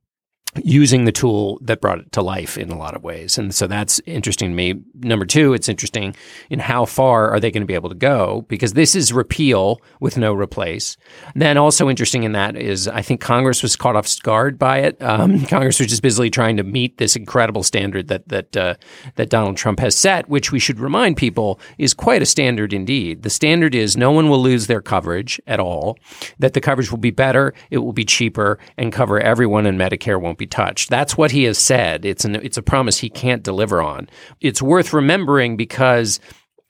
using 0.64 1.04
the 1.04 1.12
tool 1.12 1.58
that 1.62 1.80
brought 1.80 1.98
it 1.98 2.12
to 2.12 2.22
life 2.22 2.56
in 2.58 2.70
a 2.70 2.78
lot 2.78 2.94
of 2.94 3.02
ways. 3.02 3.38
And 3.38 3.54
so 3.54 3.66
that's 3.66 4.00
interesting 4.06 4.50
to 4.50 4.54
me. 4.54 4.82
Number 4.94 5.24
two, 5.24 5.52
it's 5.52 5.68
interesting 5.68 6.14
in 6.50 6.58
how 6.58 6.84
far 6.84 7.30
are 7.30 7.40
they 7.40 7.50
going 7.50 7.62
to 7.62 7.66
be 7.66 7.74
able 7.74 7.88
to 7.88 7.94
go 7.94 8.44
because 8.48 8.72
this 8.72 8.94
is 8.94 9.12
repeal 9.12 9.80
with 10.00 10.16
no 10.16 10.34
replace. 10.34 10.96
Then 11.34 11.56
also 11.56 11.88
interesting 11.88 12.24
in 12.24 12.32
that 12.32 12.56
is 12.56 12.88
I 12.88 13.02
think 13.02 13.20
Congress 13.20 13.62
was 13.62 13.76
caught 13.76 13.96
off 13.96 14.06
guard 14.22 14.58
by 14.58 14.78
it. 14.78 15.00
Um, 15.02 15.44
Congress 15.46 15.78
was 15.78 15.88
just 15.88 16.02
busily 16.02 16.30
trying 16.30 16.56
to 16.56 16.62
meet 16.62 16.98
this 16.98 17.16
incredible 17.16 17.62
standard 17.62 18.08
that 18.08 18.28
that 18.28 18.56
uh, 18.56 18.74
that 19.16 19.30
Donald 19.30 19.56
Trump 19.56 19.80
has 19.80 19.96
set, 19.96 20.28
which 20.28 20.52
we 20.52 20.58
should 20.58 20.78
remind 20.78 21.16
people 21.16 21.60
is 21.78 21.94
quite 21.94 22.22
a 22.22 22.26
standard 22.26 22.72
indeed. 22.72 23.22
The 23.22 23.30
standard 23.30 23.74
is 23.74 23.96
no 23.96 24.10
one 24.10 24.28
will 24.28 24.40
lose 24.40 24.66
their 24.66 24.82
coverage 24.82 25.40
at 25.46 25.60
all. 25.60 25.98
That 26.38 26.54
the 26.54 26.60
coverage 26.60 26.90
will 26.90 26.98
be 26.98 27.10
better, 27.10 27.54
it 27.70 27.78
will 27.78 27.92
be 27.92 28.04
cheaper, 28.04 28.58
and 28.76 28.92
cover 28.92 29.20
everyone, 29.20 29.66
and 29.66 29.78
Medicare 29.78 30.20
won't 30.20 30.38
be 30.38 30.45
touched. 30.46 30.90
That's 30.90 31.16
what 31.16 31.30
he 31.30 31.44
has 31.44 31.58
said. 31.58 32.04
It's 32.04 32.24
an 32.24 32.36
it's 32.36 32.56
a 32.56 32.62
promise 32.62 32.98
he 32.98 33.10
can't 33.10 33.42
deliver 33.42 33.82
on. 33.82 34.08
It's 34.40 34.62
worth 34.62 34.92
remembering 34.92 35.56
because 35.56 36.20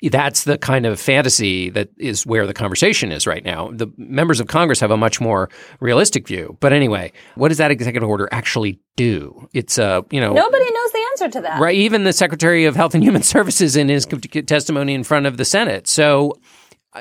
that's 0.03 0.45
the 0.45 0.59
kind 0.59 0.85
of 0.85 1.01
fantasy 1.01 1.71
that 1.71 1.89
is 1.97 2.27
where 2.27 2.47
the 2.47 2.53
conversation 2.53 3.11
is 3.11 3.27
right 3.27 3.45
now. 3.45 3.71
The 3.73 3.91
members 3.97 4.41
of 4.41 4.47
Congress 4.47 4.81
have 4.81 4.91
a 4.91 4.97
much 4.97 5.21
more 5.21 5.49
realistic 5.81 6.29
view. 6.29 6.57
But 6.61 6.73
anyway, 6.73 7.13
what 7.35 7.49
does 7.49 7.59
that 7.59 7.71
executive 7.71 8.09
order 8.09 8.29
actually 8.31 8.79
do? 8.97 9.49
It's 9.55 9.79
a, 9.79 10.05
you 10.11 10.21
know, 10.21 10.35
Nobody 10.35 10.65
knows 10.65 10.93
the 10.93 11.07
answer 11.13 11.29
to 11.31 11.41
that. 11.43 11.61
Right. 11.61 11.77
Even 11.77 12.05
the 12.05 12.13
Secretary 12.13 12.67
of 12.67 12.77
Health 12.77 12.95
and 12.95 13.03
Human 13.03 13.23
Services 13.25 13.75
in 13.75 13.89
his 13.89 14.07
testimony 14.47 14.93
in 14.93 15.03
front 15.03 15.27
of 15.27 15.39
the 15.39 15.45
Senate. 15.47 15.89
So, 15.89 16.39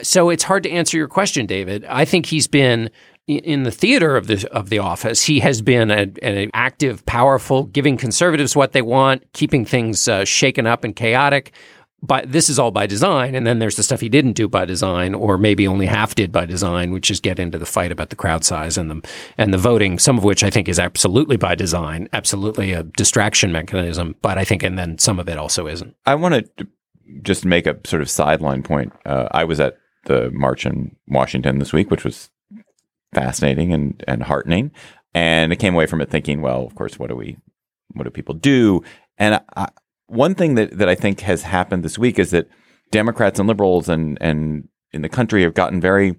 so 0.01 0.29
it's 0.29 0.43
hard 0.43 0.63
to 0.63 0.71
answer 0.71 0.97
your 0.97 1.07
question, 1.09 1.45
David. 1.45 1.85
I 1.85 2.05
think 2.05 2.25
he's 2.25 2.47
been 2.47 2.89
in 3.27 3.63
the 3.63 3.71
theater 3.71 4.15
of 4.15 4.27
the 4.27 4.47
of 4.51 4.69
the 4.69 4.79
office. 4.79 5.23
He 5.23 5.39
has 5.39 5.61
been 5.61 5.91
a, 5.91 6.11
an 6.21 6.51
active, 6.53 7.05
powerful, 7.05 7.63
giving 7.63 7.97
conservatives 7.97 8.55
what 8.55 8.73
they 8.73 8.81
want, 8.81 9.23
keeping 9.33 9.65
things 9.65 10.07
uh, 10.07 10.25
shaken 10.25 10.67
up 10.67 10.83
and 10.83 10.95
chaotic. 10.95 11.51
But 12.01 12.31
this 12.31 12.49
is 12.49 12.59
all 12.59 12.69
by 12.69 12.85
design, 12.85 13.33
and 13.33 13.47
then 13.47 13.57
there's 13.57 13.77
the 13.77 13.83
stuff 13.83 13.99
he 13.99 14.09
didn't 14.09 14.33
do 14.33 14.47
by 14.47 14.65
design, 14.65 15.15
or 15.15 15.39
maybe 15.39 15.65
only 15.65 15.87
half 15.87 16.13
did 16.13 16.31
by 16.31 16.45
design, 16.45 16.91
which 16.91 17.09
is 17.09 17.19
get 17.19 17.39
into 17.39 17.57
the 17.57 17.65
fight 17.65 17.91
about 17.91 18.11
the 18.11 18.15
crowd 18.15 18.43
size 18.43 18.77
and 18.77 18.91
the 18.91 19.09
and 19.39 19.51
the 19.51 19.57
voting. 19.57 19.97
Some 19.97 20.17
of 20.17 20.23
which 20.23 20.43
I 20.43 20.51
think 20.51 20.69
is 20.69 20.77
absolutely 20.77 21.37
by 21.37 21.55
design, 21.55 22.07
absolutely 22.13 22.73
a 22.73 22.83
distraction 22.83 23.51
mechanism. 23.51 24.15
But 24.21 24.37
I 24.37 24.45
think, 24.45 24.61
and 24.61 24.77
then 24.77 24.99
some 24.99 25.19
of 25.19 25.27
it 25.27 25.39
also 25.39 25.67
isn't. 25.67 25.95
I 26.05 26.13
want 26.13 26.35
to 26.57 26.67
just 27.23 27.43
make 27.43 27.65
a 27.65 27.75
sort 27.85 28.03
of 28.03 28.09
sideline 28.09 28.61
point. 28.61 28.93
Uh, 29.05 29.27
I 29.31 29.43
was 29.43 29.59
at 29.59 29.77
the 30.03 30.29
march 30.31 30.67
in 30.67 30.95
Washington 31.07 31.57
this 31.57 31.73
week, 31.73 31.89
which 31.89 32.03
was 32.03 32.29
fascinating 33.15 33.73
and, 33.73 34.03
and 34.07 34.23
heartening. 34.23 34.71
And 35.15 35.51
I 35.51 35.55
came 35.55 35.73
away 35.73 35.87
from 35.87 36.01
it 36.01 36.11
thinking, 36.11 36.41
well, 36.41 36.65
of 36.65 36.75
course, 36.75 36.99
what 36.99 37.09
do 37.09 37.15
we, 37.15 37.37
what 37.93 38.03
do 38.03 38.09
people 38.11 38.35
do? 38.35 38.83
And 39.17 39.41
I, 39.55 39.69
one 40.07 40.35
thing 40.35 40.55
that, 40.55 40.77
that 40.77 40.89
I 40.89 40.95
think 40.95 41.21
has 41.21 41.41
happened 41.41 41.83
this 41.83 41.97
week 41.97 42.19
is 42.19 42.31
that 42.31 42.47
Democrats 42.91 43.39
and 43.39 43.47
liberals 43.47 43.89
and, 43.89 44.17
and 44.21 44.67
in 44.91 45.01
the 45.01 45.09
country 45.09 45.41
have 45.43 45.53
gotten 45.53 45.81
very 45.81 46.15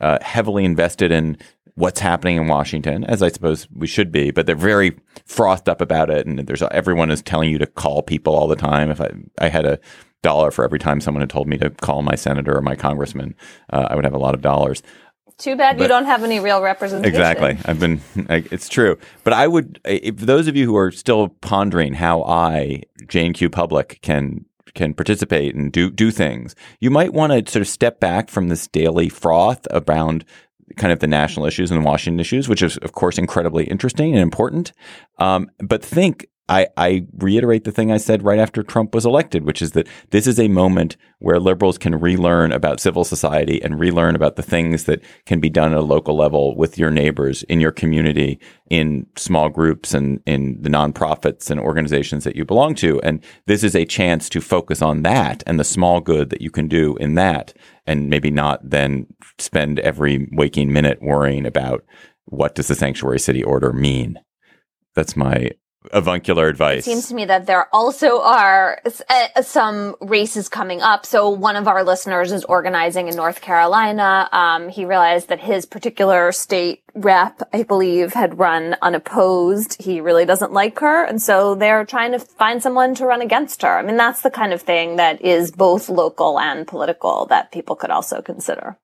uh, 0.00 0.18
heavily 0.22 0.64
invested 0.64 1.10
in 1.10 1.36
what's 1.76 2.00
happening 2.00 2.36
in 2.36 2.46
Washington, 2.46 3.04
as 3.04 3.22
I 3.22 3.28
suppose 3.28 3.66
we 3.74 3.86
should 3.86 4.12
be, 4.12 4.30
but 4.30 4.46
they're 4.46 4.54
very 4.54 4.96
frothed 5.26 5.68
up 5.68 5.80
about 5.80 6.10
it. 6.10 6.26
And 6.26 6.38
there's 6.38 6.62
everyone 6.62 7.10
is 7.10 7.22
telling 7.22 7.50
you 7.50 7.58
to 7.58 7.66
call 7.66 8.02
people 8.02 8.34
all 8.34 8.46
the 8.46 8.54
time. 8.56 8.90
If 8.90 9.00
I, 9.00 9.10
I 9.40 9.48
had 9.48 9.64
a 9.64 9.80
dollar 10.22 10.50
for 10.50 10.64
every 10.64 10.78
time 10.78 11.00
someone 11.00 11.20
had 11.20 11.30
told 11.30 11.48
me 11.48 11.58
to 11.58 11.70
call 11.70 12.02
my 12.02 12.14
senator 12.14 12.56
or 12.56 12.62
my 12.62 12.76
congressman, 12.76 13.34
uh, 13.72 13.88
I 13.90 13.96
would 13.96 14.04
have 14.04 14.14
a 14.14 14.18
lot 14.18 14.34
of 14.34 14.40
dollars. 14.40 14.82
Too 15.38 15.56
bad 15.56 15.80
you 15.80 15.88
don't 15.88 16.04
have 16.04 16.22
any 16.22 16.38
real 16.38 16.62
representation. 16.62 17.12
Exactly. 17.12 17.58
I've 17.64 17.80
been, 17.80 18.00
I, 18.28 18.44
it's 18.52 18.68
true. 18.68 18.98
But 19.24 19.32
I 19.32 19.48
would, 19.48 19.80
if 19.84 20.16
those 20.16 20.46
of 20.46 20.56
you 20.56 20.64
who 20.64 20.76
are 20.76 20.92
still 20.92 21.28
pondering 21.40 21.94
how 21.94 22.22
I, 22.22 22.82
Jane 23.08 23.32
Q 23.32 23.50
Public, 23.50 23.98
can 24.02 24.44
can 24.74 24.94
participate 24.94 25.54
and 25.54 25.72
do 25.72 25.90
do 25.90 26.10
things, 26.10 26.54
you 26.80 26.90
might 26.90 27.12
want 27.12 27.32
to 27.32 27.52
sort 27.52 27.62
of 27.62 27.68
step 27.68 28.00
back 28.00 28.28
from 28.28 28.48
this 28.48 28.66
daily 28.68 29.08
froth 29.08 29.66
around 29.70 30.24
kind 30.76 30.92
of 30.92 31.00
the 31.00 31.06
national 31.06 31.46
issues 31.46 31.70
and 31.70 31.80
the 31.80 31.84
Washington 31.84 32.20
issues, 32.20 32.48
which 32.48 32.62
is 32.62 32.76
of 32.78 32.92
course 32.92 33.18
incredibly 33.18 33.64
interesting 33.64 34.12
and 34.12 34.22
important. 34.22 34.72
Um, 35.18 35.50
but 35.58 35.84
think. 35.84 36.26
I, 36.46 36.66
I 36.76 37.06
reiterate 37.16 37.64
the 37.64 37.72
thing 37.72 37.90
I 37.90 37.96
said 37.96 38.22
right 38.22 38.38
after 38.38 38.62
Trump 38.62 38.94
was 38.94 39.06
elected, 39.06 39.44
which 39.44 39.62
is 39.62 39.72
that 39.72 39.88
this 40.10 40.26
is 40.26 40.38
a 40.38 40.48
moment 40.48 40.98
where 41.18 41.40
liberals 41.40 41.78
can 41.78 41.98
relearn 41.98 42.52
about 42.52 42.80
civil 42.80 43.02
society 43.02 43.62
and 43.62 43.80
relearn 43.80 44.14
about 44.14 44.36
the 44.36 44.42
things 44.42 44.84
that 44.84 45.02
can 45.24 45.40
be 45.40 45.48
done 45.48 45.72
at 45.72 45.78
a 45.78 45.82
local 45.82 46.14
level 46.14 46.54
with 46.54 46.76
your 46.76 46.90
neighbors 46.90 47.44
in 47.44 47.60
your 47.60 47.72
community, 47.72 48.38
in 48.68 49.06
small 49.16 49.48
groups 49.48 49.94
and 49.94 50.20
in 50.26 50.60
the 50.60 50.68
nonprofits 50.68 51.50
and 51.50 51.58
organizations 51.58 52.24
that 52.24 52.36
you 52.36 52.44
belong 52.44 52.74
to. 52.74 53.00
And 53.00 53.24
this 53.46 53.64
is 53.64 53.74
a 53.74 53.86
chance 53.86 54.28
to 54.28 54.42
focus 54.42 54.82
on 54.82 55.02
that 55.02 55.42
and 55.46 55.58
the 55.58 55.64
small 55.64 56.02
good 56.02 56.28
that 56.28 56.42
you 56.42 56.50
can 56.50 56.68
do 56.68 56.94
in 56.96 57.14
that 57.14 57.54
and 57.86 58.10
maybe 58.10 58.30
not 58.30 58.60
then 58.68 59.06
spend 59.38 59.78
every 59.80 60.28
waking 60.32 60.74
minute 60.74 60.98
worrying 61.00 61.46
about 61.46 61.84
what 62.26 62.54
does 62.54 62.68
the 62.68 62.74
sanctuary 62.74 63.18
city 63.18 63.42
order 63.42 63.72
mean. 63.72 64.18
That's 64.94 65.16
my 65.16 65.50
avuncular 65.92 66.48
advice. 66.48 66.80
It 66.80 66.84
seems 66.84 67.08
to 67.08 67.14
me 67.14 67.24
that 67.26 67.46
there 67.46 67.68
also 67.72 68.20
are 68.20 68.80
uh, 69.08 69.42
some 69.42 69.96
races 70.00 70.48
coming 70.48 70.80
up. 70.80 71.06
So 71.06 71.28
one 71.30 71.56
of 71.56 71.68
our 71.68 71.84
listeners 71.84 72.32
is 72.32 72.44
organizing 72.44 73.08
in 73.08 73.16
North 73.16 73.40
Carolina. 73.40 74.28
Um, 74.32 74.68
he 74.68 74.84
realized 74.84 75.28
that 75.28 75.40
his 75.40 75.66
particular 75.66 76.32
state 76.32 76.82
rep, 76.94 77.42
I 77.52 77.64
believe, 77.64 78.12
had 78.12 78.38
run 78.38 78.76
unopposed. 78.80 79.82
He 79.82 80.00
really 80.00 80.24
doesn't 80.24 80.52
like 80.52 80.78
her. 80.78 81.04
And 81.04 81.20
so 81.20 81.54
they're 81.54 81.84
trying 81.84 82.12
to 82.12 82.18
find 82.18 82.62
someone 82.62 82.94
to 82.96 83.06
run 83.06 83.20
against 83.20 83.62
her. 83.62 83.78
I 83.78 83.82
mean, 83.82 83.96
that's 83.96 84.22
the 84.22 84.30
kind 84.30 84.52
of 84.52 84.62
thing 84.62 84.96
that 84.96 85.20
is 85.22 85.50
both 85.50 85.88
local 85.88 86.38
and 86.38 86.66
political 86.66 87.26
that 87.26 87.52
people 87.52 87.76
could 87.76 87.90
also 87.90 88.22
consider. 88.22 88.78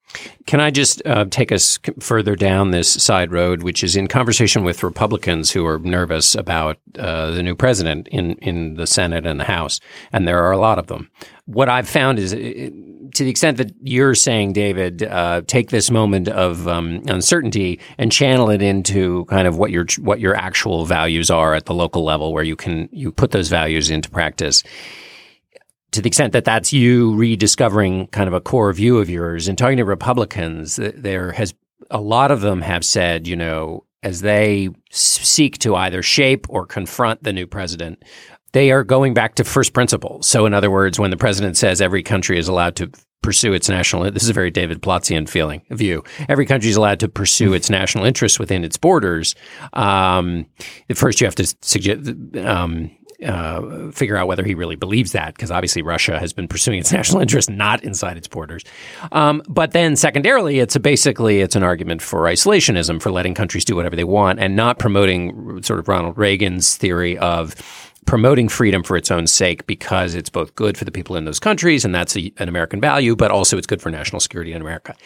Can 0.47 0.61
I 0.61 0.71
just 0.71 1.01
uh, 1.07 1.27
take 1.27 1.53
us 1.53 1.79
further 2.01 2.35
down 2.35 2.71
this 2.71 2.91
side 2.91 3.31
road, 3.31 3.63
which 3.63 3.85
is 3.85 3.95
in 3.95 4.09
conversation 4.09 4.65
with 4.65 4.83
Republicans 4.83 5.53
who 5.53 5.65
are 5.67 5.79
nervous 5.79 6.35
about 6.35 6.79
uh, 6.99 7.31
the 7.31 7.43
new 7.43 7.55
president 7.55 8.09
in, 8.09 8.33
in 8.37 8.75
the 8.75 8.87
Senate 8.87 9.27
and 9.27 9.39
the 9.39 9.45
House, 9.45 9.81
and 10.13 10.27
there 10.27 10.43
are 10.43 10.51
a 10.51 10.59
lot 10.59 10.79
of 10.79 10.89
them. 10.89 11.11
What 11.47 11.69
I've 11.69 11.89
found 11.89 12.19
is, 12.19 12.33
to 12.33 13.25
the 13.25 13.31
extent 13.31 13.59
that 13.59 13.73
you're 13.83 14.15
saying, 14.15 14.53
David, 14.53 15.03
uh, 15.03 15.43
take 15.47 15.71
this 15.71 15.91
moment 15.91 16.29
of 16.29 16.67
um, 16.67 17.03
uncertainty 17.07 17.81
and 17.99 18.11
channel 18.11 18.51
it 18.51 18.63
into 18.63 19.25
kind 19.27 19.47
of 19.47 19.59
what 19.59 19.71
your 19.71 19.87
what 20.01 20.21
your 20.21 20.35
actual 20.35 20.85
values 20.85 21.31
are 21.31 21.55
at 21.55 21.67
the 21.67 21.75
local 21.75 22.05
level, 22.05 22.33
where 22.33 22.45
you 22.45 22.57
can 22.57 22.89
you 22.93 23.13
put 23.13 23.31
those 23.33 23.49
values 23.49 23.91
into 23.91 24.11
practice 24.11 24.63
to 25.93 26.03
the 26.03 26.09
extent 26.09 26.33
that 26.33 26.45
that's 26.45 26.73
you 26.73 27.15
rediscovering 27.15 28.07
kind 28.09 28.29
of 28.29 28.35
a 28.35 28.41
core 28.41 28.73
view 28.73 28.99
of 28.99 29.11
yours 29.11 29.49
and 29.49 29.59
talking 29.59 29.79
to 29.79 29.85
Republicans, 29.85 30.77
there 30.77 31.33
has 31.33 31.55
a 31.91 32.01
lot 32.01 32.31
of 32.31 32.41
them 32.41 32.63
have 32.63 32.85
said, 32.85 33.27
you 33.27 33.37
know, 33.37 33.85
as 34.03 34.21
they 34.21 34.69
seek 34.91 35.59
to 35.59 35.75
either 35.75 36.03
shape 36.03 36.47
or 36.49 36.65
confront 36.65 37.23
the 37.23 37.33
new 37.33 37.47
president, 37.47 38.03
they 38.53 38.71
are 38.71 38.85
going 38.85 39.15
back 39.15 39.35
to 39.37 39.45
first 39.45 39.73
principles. 39.73 40.27
So, 40.27 40.47
in 40.47 40.55
other 40.55 40.71
words, 40.71 40.99
when 40.99 41.11
the 41.11 41.17
president 41.17 41.57
says 41.57 41.81
every 41.81 42.03
country 42.03 42.39
is 42.39 42.49
allowed 42.49 42.77
to 42.77 42.91
pursue 43.23 43.53
its 43.53 43.69
national, 43.69 44.11
this 44.11 44.23
is 44.23 44.31
a 44.31 44.35
very 44.35 44.51
David 44.51 44.83
Plotzian 44.83 45.29
feeling 45.29 45.63
view. 45.71 46.03
Every 46.29 46.47
country 46.47 46.71
is 46.71 46.77
allowed 46.77 47.01
to 47.01 47.09
pursue 47.09 47.53
its 47.53 47.69
national 47.69 48.05
interests 48.05 48.39
within 48.39 48.65
its 48.65 48.77
borders. 48.77 49.35
Um, 49.75 50.47
first, 50.95 51.21
you 51.21 51.27
have 51.27 51.35
to 51.37 51.55
suggest. 51.61 52.11
Um, 52.39 52.91
uh, 53.25 53.91
figure 53.91 54.17
out 54.17 54.27
whether 54.27 54.45
he 54.45 54.55
really 54.55 54.77
believes 54.77 55.13
that, 55.13 55.35
because 55.35 55.51
obviously 55.51 55.83
Russia 55.83 56.19
has 56.19 56.33
been 56.33 56.49
pursuing 56.49 56.79
its 56.79 56.93
national 57.01 57.21
interest 57.21 57.51
not 57.51 57.83
inside 57.85 58.17
its 58.17 58.29
borders. 58.29 58.65
Um, 59.13 59.43
but 59.49 59.73
then, 59.73 59.97
secondarily, 59.97 60.59
it's 60.59 60.77
basically 60.79 61.41
it's 61.41 61.57
an 61.57 61.63
argument 61.63 62.03
for 62.03 62.23
isolationism, 62.23 63.01
for 63.03 63.11
letting 63.11 63.35
countries 63.35 63.65
do 63.65 63.77
whatever 63.77 63.97
they 63.97 64.05
want, 64.05 64.41
and 64.41 64.57
not 64.57 64.79
promoting 64.79 65.63
sort 65.63 65.79
of 65.79 65.89
Ronald 65.89 66.17
Reagan's 66.17 66.77
theory 66.77 67.19
of 67.19 67.55
promoting 68.11 68.49
freedom 68.49 68.83
for 68.83 68.97
its 68.97 69.09
own 69.09 69.25
sake 69.25 69.65
because 69.69 70.17
it's 70.17 70.31
both 70.31 70.53
good 70.57 70.77
for 70.77 70.85
the 70.85 70.91
people 70.91 71.15
in 71.15 71.25
those 71.27 71.39
countries 71.39 71.85
and 71.85 71.95
that's 71.95 72.17
a, 72.17 72.33
an 72.39 72.49
American 72.49 72.81
value, 72.81 73.15
but 73.15 73.31
also 73.31 73.57
it's 73.57 73.69
good 73.69 73.81
for 73.81 73.89
national 73.89 74.19
security 74.19 74.53
in 74.53 74.61
America. 74.61 74.97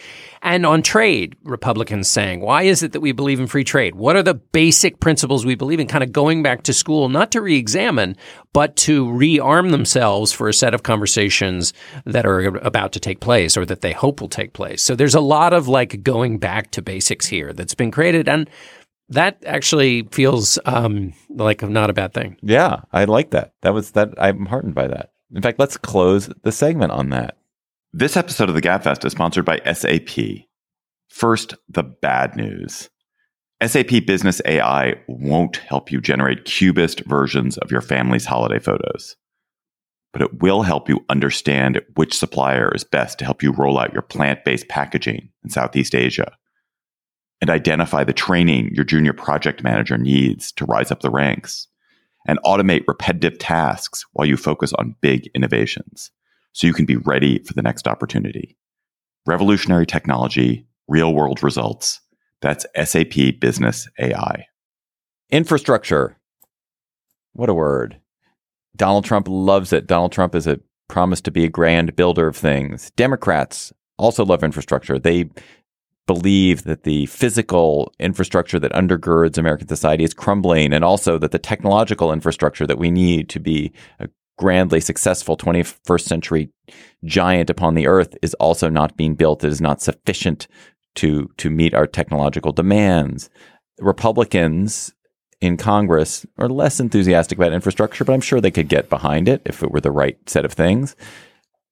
And 0.41 0.65
on 0.65 0.81
trade, 0.81 1.35
Republicans 1.43 2.09
saying, 2.09 2.39
why 2.39 2.63
is 2.63 2.81
it 2.81 2.93
that 2.93 3.01
we 3.01 3.11
believe 3.11 3.39
in 3.39 3.45
free 3.45 3.63
trade? 3.63 3.93
What 3.93 4.15
are 4.15 4.23
the 4.23 4.33
basic 4.33 4.99
principles 4.99 5.45
we 5.45 5.53
believe 5.53 5.79
in? 5.79 5.85
Kind 5.85 6.03
of 6.03 6.11
going 6.11 6.41
back 6.41 6.63
to 6.63 6.73
school, 6.73 7.07
not 7.07 7.31
to 7.33 7.41
re 7.41 7.55
examine, 7.55 8.17
but 8.53 8.75
to 8.77 9.05
rearm 9.05 9.69
themselves 9.69 10.31
for 10.31 10.49
a 10.49 10.53
set 10.53 10.73
of 10.73 10.81
conversations 10.81 11.73
that 12.05 12.25
are 12.25 12.57
about 12.57 12.91
to 12.93 12.99
take 12.99 13.19
place 13.19 13.55
or 13.55 13.67
that 13.67 13.81
they 13.81 13.93
hope 13.93 14.19
will 14.19 14.29
take 14.29 14.53
place. 14.53 14.81
So 14.81 14.95
there's 14.95 15.13
a 15.13 15.21
lot 15.21 15.53
of 15.53 15.67
like 15.67 16.01
going 16.01 16.39
back 16.39 16.71
to 16.71 16.81
basics 16.81 17.27
here 17.27 17.53
that's 17.53 17.75
been 17.75 17.91
created. 17.91 18.27
And 18.27 18.49
that 19.09 19.43
actually 19.45 20.03
feels 20.11 20.57
um, 20.65 21.13
like 21.29 21.61
not 21.61 21.89
a 21.89 21.93
bad 21.93 22.13
thing. 22.13 22.37
Yeah, 22.41 22.81
I 22.91 23.05
like 23.05 23.31
that. 23.31 23.53
That 23.61 23.73
was 23.73 23.91
that. 23.91 24.09
I'm 24.17 24.45
heartened 24.45 24.75
by 24.75 24.87
that. 24.87 25.11
In 25.33 25.41
fact, 25.41 25.59
let's 25.59 25.77
close 25.77 26.29
the 26.43 26.51
segment 26.51 26.91
on 26.91 27.09
that. 27.09 27.37
This 27.93 28.17
episode 28.17 28.49
of 28.49 28.55
the 28.55 28.61
Gabfest 28.61 29.05
is 29.05 29.11
sponsored 29.11 29.45
by 29.45 29.59
SAP. 29.73 30.45
First, 31.09 31.55
the 31.69 31.83
bad 31.83 32.35
news. 32.35 32.89
SAP 33.65 34.05
Business 34.05 34.41
AI 34.45 34.95
won't 35.07 35.57
help 35.57 35.91
you 35.91 36.01
generate 36.01 36.45
cubist 36.45 37.01
versions 37.05 37.57
of 37.59 37.71
your 37.71 37.81
family's 37.81 38.25
holiday 38.25 38.59
photos, 38.59 39.15
but 40.11 40.21
it 40.21 40.41
will 40.41 40.63
help 40.63 40.89
you 40.89 41.05
understand 41.09 41.81
which 41.95 42.17
supplier 42.17 42.69
is 42.75 42.83
best 42.83 43.17
to 43.19 43.25
help 43.25 43.41
you 43.41 43.53
roll 43.53 43.79
out 43.79 43.93
your 43.93 44.01
plant 44.01 44.43
based 44.43 44.67
packaging 44.67 45.29
in 45.43 45.49
Southeast 45.49 45.95
Asia 45.95 46.35
and 47.45 47.51
identify 47.51 48.03
the 48.03 48.11
training 48.11 48.73
your 48.73 48.83
junior 48.83 49.13
project 49.13 49.61
manager 49.61 49.99
needs 49.99 50.51
to 50.51 50.65
rise 50.65 50.89
up 50.89 51.01
the 51.01 51.11
ranks 51.11 51.67
and 52.27 52.39
automate 52.43 52.83
repetitive 52.87 53.37
tasks 53.37 54.03
while 54.13 54.27
you 54.27 54.35
focus 54.35 54.73
on 54.73 54.95
big 54.99 55.29
innovations 55.35 56.09
so 56.53 56.65
you 56.65 56.73
can 56.73 56.87
be 56.87 56.95
ready 56.95 57.37
for 57.43 57.53
the 57.53 57.61
next 57.61 57.87
opportunity. 57.87 58.57
Revolutionary 59.27 59.85
technology, 59.85 60.65
real 60.87 61.13
world 61.13 61.43
results. 61.43 62.01
That's 62.41 62.65
SAP 62.83 63.39
Business 63.39 63.87
AI. 63.99 64.47
Infrastructure. 65.29 66.17
What 67.33 67.49
a 67.49 67.53
word. 67.53 68.01
Donald 68.75 69.05
Trump 69.05 69.27
loves 69.29 69.71
it. 69.71 69.85
Donald 69.85 70.13
Trump 70.13 70.33
is 70.33 70.47
a 70.47 70.59
promise 70.87 71.21
to 71.21 71.29
be 71.29 71.45
a 71.45 71.49
grand 71.49 71.95
builder 71.95 72.27
of 72.27 72.35
things. 72.35 72.89
Democrats 72.95 73.71
also 73.99 74.25
love 74.25 74.43
infrastructure. 74.43 74.97
They 74.97 75.29
believe 76.07 76.63
that 76.63 76.83
the 76.83 77.05
physical 77.07 77.93
infrastructure 77.99 78.59
that 78.59 78.71
undergirds 78.73 79.37
American 79.37 79.67
society 79.67 80.03
is 80.03 80.13
crumbling 80.13 80.73
and 80.73 80.83
also 80.83 81.17
that 81.17 81.31
the 81.31 81.39
technological 81.39 82.11
infrastructure 82.11 82.67
that 82.67 82.77
we 82.77 82.91
need 82.91 83.29
to 83.29 83.39
be 83.39 83.71
a 83.99 84.07
grandly 84.37 84.79
successful 84.79 85.37
21st 85.37 86.01
century 86.01 86.49
giant 87.03 87.49
upon 87.49 87.73
the 87.73 87.87
earth 87.87 88.15
is 88.21 88.33
also 88.35 88.69
not 88.69 88.97
being 88.97 89.15
built. 89.15 89.43
It 89.43 89.51
is 89.51 89.61
not 89.61 89.81
sufficient 89.81 90.47
to, 90.95 91.31
to 91.37 91.49
meet 91.49 91.73
our 91.73 91.87
technological 91.87 92.51
demands. 92.51 93.29
Republicans 93.79 94.93
in 95.41 95.57
Congress 95.57 96.25
are 96.37 96.49
less 96.49 96.79
enthusiastic 96.79 97.37
about 97.37 97.53
infrastructure, 97.53 98.03
but 98.03 98.13
I'm 98.13 98.21
sure 98.21 98.39
they 98.39 98.51
could 98.51 98.69
get 98.69 98.89
behind 98.89 99.27
it 99.27 99.41
if 99.45 99.63
it 99.63 99.71
were 99.71 99.81
the 99.81 99.91
right 99.91 100.17
set 100.29 100.45
of 100.45 100.53
things. 100.53 100.95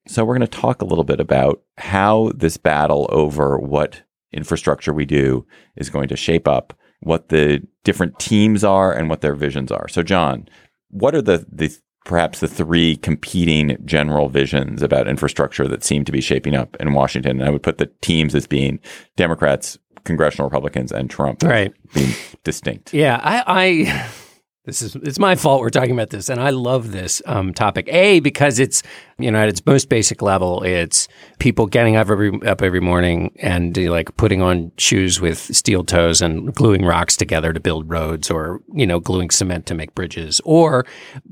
So 0.07 0.25
we're 0.25 0.37
going 0.37 0.47
to 0.47 0.59
talk 0.59 0.81
a 0.81 0.85
little 0.85 1.05
bit 1.05 1.19
about 1.19 1.61
how 1.77 2.31
this 2.35 2.57
battle 2.57 3.07
over 3.09 3.57
what 3.57 4.03
infrastructure 4.33 4.93
we 4.93 5.05
do 5.05 5.45
is 5.75 5.89
going 5.89 6.07
to 6.09 6.15
shape 6.15 6.47
up, 6.47 6.73
what 7.01 7.29
the 7.29 7.65
different 7.83 8.17
teams 8.19 8.63
are, 8.63 8.91
and 8.91 9.09
what 9.09 9.21
their 9.21 9.35
visions 9.35 9.71
are. 9.71 9.87
So, 9.87 10.03
John, 10.03 10.47
what 10.89 11.15
are 11.15 11.21
the, 11.21 11.45
the 11.51 11.75
perhaps 12.05 12.39
the 12.39 12.47
three 12.47 12.97
competing 12.97 13.77
general 13.85 14.29
visions 14.29 14.81
about 14.81 15.07
infrastructure 15.07 15.67
that 15.67 15.83
seem 15.83 16.05
to 16.05 16.11
be 16.11 16.21
shaping 16.21 16.55
up 16.55 16.75
in 16.79 16.93
Washington? 16.93 17.39
And 17.39 17.47
I 17.47 17.51
would 17.51 17.63
put 17.63 17.77
the 17.77 17.91
teams 18.01 18.35
as 18.35 18.47
being 18.47 18.79
Democrats, 19.15 19.77
congressional 20.03 20.49
Republicans, 20.49 20.91
and 20.91 21.09
Trump, 21.09 21.43
right, 21.43 21.73
being 21.93 22.13
distinct. 22.43 22.93
Yeah, 22.93 23.19
I. 23.21 23.43
I 23.47 24.09
this 24.65 24.81
is 24.81 24.95
it's 24.95 25.19
my 25.19 25.35
fault 25.35 25.59
we're 25.61 25.69
talking 25.69 25.91
about 25.91 26.09
this, 26.09 26.29
and 26.29 26.39
I 26.39 26.51
love 26.51 26.91
this 26.91 27.21
um, 27.25 27.53
topic. 27.53 27.87
A 27.89 28.21
because 28.21 28.59
it's 28.59 28.81
you 29.17 29.29
know 29.31 29.39
at 29.39 29.49
its 29.49 29.65
most 29.65 29.89
basic 29.89 30.21
level, 30.21 30.63
it's 30.63 31.07
people 31.39 31.65
getting 31.65 31.95
up 31.95 32.09
every 32.09 32.31
up 32.47 32.61
every 32.61 32.79
morning 32.79 33.31
and 33.39 33.75
like 33.89 34.15
putting 34.17 34.41
on 34.41 34.71
shoes 34.77 35.21
with 35.21 35.37
steel 35.37 35.83
toes 35.83 36.21
and 36.21 36.53
gluing 36.53 36.83
rocks 36.83 37.15
together 37.15 37.53
to 37.53 37.59
build 37.59 37.89
roads, 37.89 38.31
or 38.31 38.61
you 38.73 38.87
know 38.87 38.99
gluing 38.99 39.29
cement 39.29 39.65
to 39.67 39.75
make 39.75 39.93
bridges, 39.95 40.41
or 40.45 40.85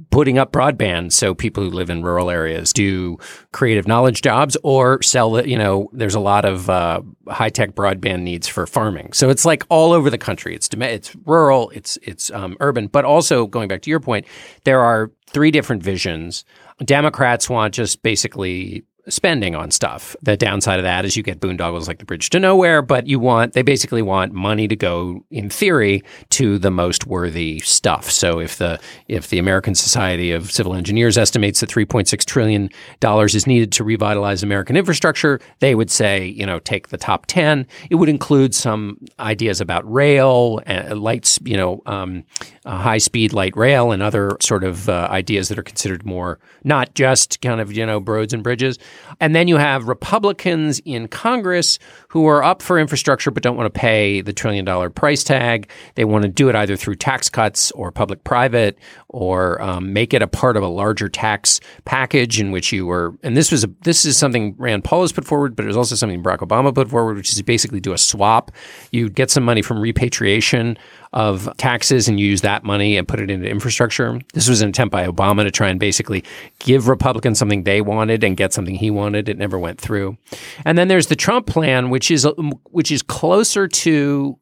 putting 0.10 0.38
up 0.38 0.52
broadband 0.52 1.12
so 1.12 1.34
people 1.34 1.64
who 1.64 1.70
live 1.70 1.90
in 1.90 2.04
rural 2.04 2.30
areas 2.30 2.74
do 2.74 3.18
creative 3.52 3.88
knowledge 3.88 4.22
jobs 4.22 4.58
or 4.64 5.02
sell. 5.02 5.46
You 5.46 5.58
know, 5.58 5.90
there's 5.94 6.16
a 6.16 6.20
lot 6.20 6.46
of 6.46 6.70
uh, 6.70 7.02
high 7.28 7.50
tech 7.50 7.74
broadband 7.74 8.22
needs 8.22 8.48
for 8.48 8.68
farming, 8.68 9.14
so 9.14 9.30
it's 9.30 9.46
like 9.46 9.64
all 9.70 9.94
over 9.94 10.10
the 10.10 10.18
country. 10.18 10.56
It's 10.56 10.70
it's 10.72 11.16
rural, 11.26 11.72
it's 11.72 11.98
it's 12.04 12.30
um, 12.32 12.58
urban, 12.60 12.88
but 12.88 13.06
also 13.06 13.48
going 13.48 13.68
back 13.68 13.82
to 13.84 13.90
your 13.90 14.00
point, 14.00 14.26
there 14.64 14.82
are 14.82 15.12
three 15.32 15.52
different 15.52 15.84
visions. 15.84 16.44
Democrats 16.86 17.50
want 17.50 17.74
just 17.74 18.02
basically 18.04 18.84
spending 19.10 19.56
on 19.56 19.72
stuff. 19.72 20.16
The 20.22 20.38
downside 20.38 20.80
of 20.80 20.84
that 20.84 21.06
is 21.06 21.18
you 21.18 21.24
get 21.24 21.40
boondoggles 21.40 21.88
like 21.88 22.00
the 22.00 22.06
bridge 22.06 22.30
to 22.32 22.40
nowhere, 22.40 22.82
but 22.82 23.08
you 23.08 23.20
want 23.20 23.54
they 23.54 23.62
basically 23.62 24.02
want 24.02 24.34
money 24.34 24.68
to 24.68 24.76
go 24.76 25.24
in 25.32 25.50
theory 25.50 26.04
to 26.30 26.58
the 26.58 26.72
most 26.72 27.08
worthy 27.08 27.60
stuff. 27.60 28.10
So 28.10 28.40
if 28.40 28.58
the 28.58 28.80
if 29.08 29.30
the 29.30 29.40
American 29.40 29.76
Society 29.76 30.32
of 30.32 30.52
Civil 30.52 30.76
Engineers 30.76 31.18
estimates 31.18 31.62
that 31.62 31.70
3.6 31.70 32.26
trillion 32.26 32.70
dollars 33.00 33.36
is 33.36 33.48
needed 33.48 33.72
to 33.74 33.84
revitalize 33.84 34.44
American 34.44 34.78
infrastructure, 34.78 35.40
they 35.60 35.76
would 35.76 35.90
say, 35.90 36.26
you 36.26 36.46
know, 36.46 36.60
take 36.60 36.90
the 36.90 36.98
top 36.98 37.26
10. 37.26 37.66
It 37.90 37.96
would 37.96 38.10
include 38.10 38.54
some 38.54 38.98
ideas 39.20 39.62
about 39.62 39.92
rail, 39.92 40.60
uh, 40.68 40.96
lights, 40.96 41.40
you 41.44 41.58
know, 41.58 41.82
um, 41.86 42.24
uh, 42.66 42.78
high 42.78 43.00
speed 43.00 43.34
light 43.34 43.56
rail 43.56 43.92
and 43.92 44.04
other 44.04 44.38
sort 44.42 44.64
of 44.64 44.90
uh, 44.90 45.08
ideas 45.10 45.50
that 45.50 45.58
are 45.58 45.64
considered 45.64 46.06
more 46.06 46.40
not 46.64 46.94
just 46.94 47.42
kind 47.42 47.60
of, 47.60 47.72
you 47.72 47.86
know, 47.86 48.00
roads 48.00 48.34
and 48.34 48.44
bridges 48.44 48.78
And 49.20 49.36
then 49.36 49.48
you 49.48 49.58
have 49.58 49.88
Republicans 49.88 50.80
in 50.86 51.08
Congress 51.08 51.80
who 52.10 52.28
are 52.28 52.44
up 52.44 52.62
for 52.62 52.80
infrastructure 52.80 53.32
but 53.32 53.44
don't 53.44 53.58
want 53.58 53.72
to 53.72 53.80
pay 53.80 54.22
the 54.22 54.34
trillion 54.34 54.66
dollar 54.66 54.90
price 54.90 55.24
tag. 55.24 55.70
They 55.96 56.06
want 56.06 56.24
to 56.24 56.30
do 56.30 56.50
it 56.50 56.56
either 56.56 56.76
through 56.76 56.96
tax 56.96 57.30
cuts 57.30 57.72
or 57.72 57.92
public 57.92 58.24
private 58.24 58.78
or 59.10 59.62
um, 59.62 59.94
make 59.94 60.14
it 60.14 60.22
a 60.22 60.28
part 60.28 60.58
of 60.58 60.64
a 60.64 60.68
larger 60.68 61.10
tax 61.10 61.60
package 61.86 62.40
in 62.40 62.52
which 62.52 62.72
you 62.72 62.86
were. 62.86 63.14
And 63.24 63.36
this 63.36 63.52
was 63.52 63.64
a, 63.64 63.70
this 63.84 64.06
is 64.06 64.18
something 64.18 64.56
Rand 64.58 64.84
Paul 64.84 65.02
has 65.02 65.12
put 65.12 65.26
forward, 65.26 65.56
but 65.56 65.66
it 65.66 65.68
was 65.68 65.78
also 65.78 65.96
something 65.96 66.24
Barack 66.24 66.40
Obama 66.40 66.74
put 66.74 66.90
forward, 66.90 67.18
which 67.18 67.32
is 67.32 67.42
basically 67.42 67.80
do 67.80 67.94
a 67.94 67.98
swap. 67.98 68.52
You 68.92 69.10
get 69.10 69.30
some 69.30 69.44
money 69.44 69.62
from 69.62 69.80
repatriation 69.80 70.78
of 71.14 71.50
taxes 71.58 72.08
and 72.08 72.20
use 72.20 72.42
that 72.42 72.64
money 72.64 72.98
and 72.98 73.08
put 73.08 73.20
it 73.20 73.30
into 73.30 73.50
infrastructure. 73.50 74.20
This 74.34 74.48
was 74.48 74.62
an 74.62 74.70
attempt 74.70 74.92
by 74.92 75.06
Obama 75.06 75.44
to 75.44 75.52
try 75.52 75.70
and 75.70 75.80
basically 75.80 76.24
give 76.60 76.88
Republicans 76.88 77.38
something 77.38 77.64
they 77.64 77.82
wanted 77.82 78.24
and 78.24 78.38
get 78.38 78.54
something 78.54 78.76
he 78.76 78.92
wanted. 78.92 79.28
It 79.28 79.38
never 79.38 79.60
went 79.60 79.80
through. 79.80 80.18
And 80.64 80.78
then 80.78 80.88
there's 80.88 81.08
the 81.08 81.16
Trump 81.16 81.48
plan, 81.48 81.90
which 81.90 82.12
is 82.12 82.26
which 82.70 82.92
is 82.92 83.02
closer 83.02 83.68
to 83.68 84.38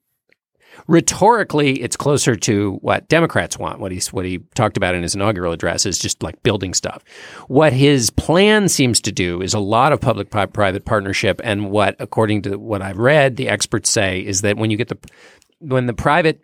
rhetorically, 0.88 1.82
it's 1.82 1.95
closer 1.95 2.36
to 2.36 2.73
what 2.82 3.08
Democrats 3.08 3.58
want. 3.58 3.79
What 3.79 3.91
he's 3.91 4.13
what 4.13 4.25
he 4.25 4.39
talked 4.55 4.77
about 4.77 4.95
in 4.95 5.03
his 5.03 5.15
inaugural 5.15 5.53
address 5.53 5.86
is 5.86 5.99
just 5.99 6.23
like 6.23 6.41
building 6.43 6.73
stuff. 6.73 7.03
What 7.47 7.73
his 7.73 8.10
plan 8.10 8.69
seems 8.69 9.01
to 9.01 9.12
do 9.12 9.41
is 9.41 9.53
a 9.53 9.60
lot 9.60 9.91
of 9.91 10.01
public-private 10.01 10.86
partnership, 10.86 11.41
and 11.43 11.71
what, 11.71 11.95
according 11.99 12.43
to 12.43 12.58
what 12.58 12.82
I've 12.82 12.97
read, 12.97 13.38
the 13.38 13.49
experts 13.49 13.89
say 13.89 14.19
is 14.19 14.41
that 14.41 14.58
when 14.58 14.71
you 14.71 14.77
get 14.77 14.89
the 14.89 14.97
when 15.60 15.88
the 15.88 15.93
private 15.93 16.41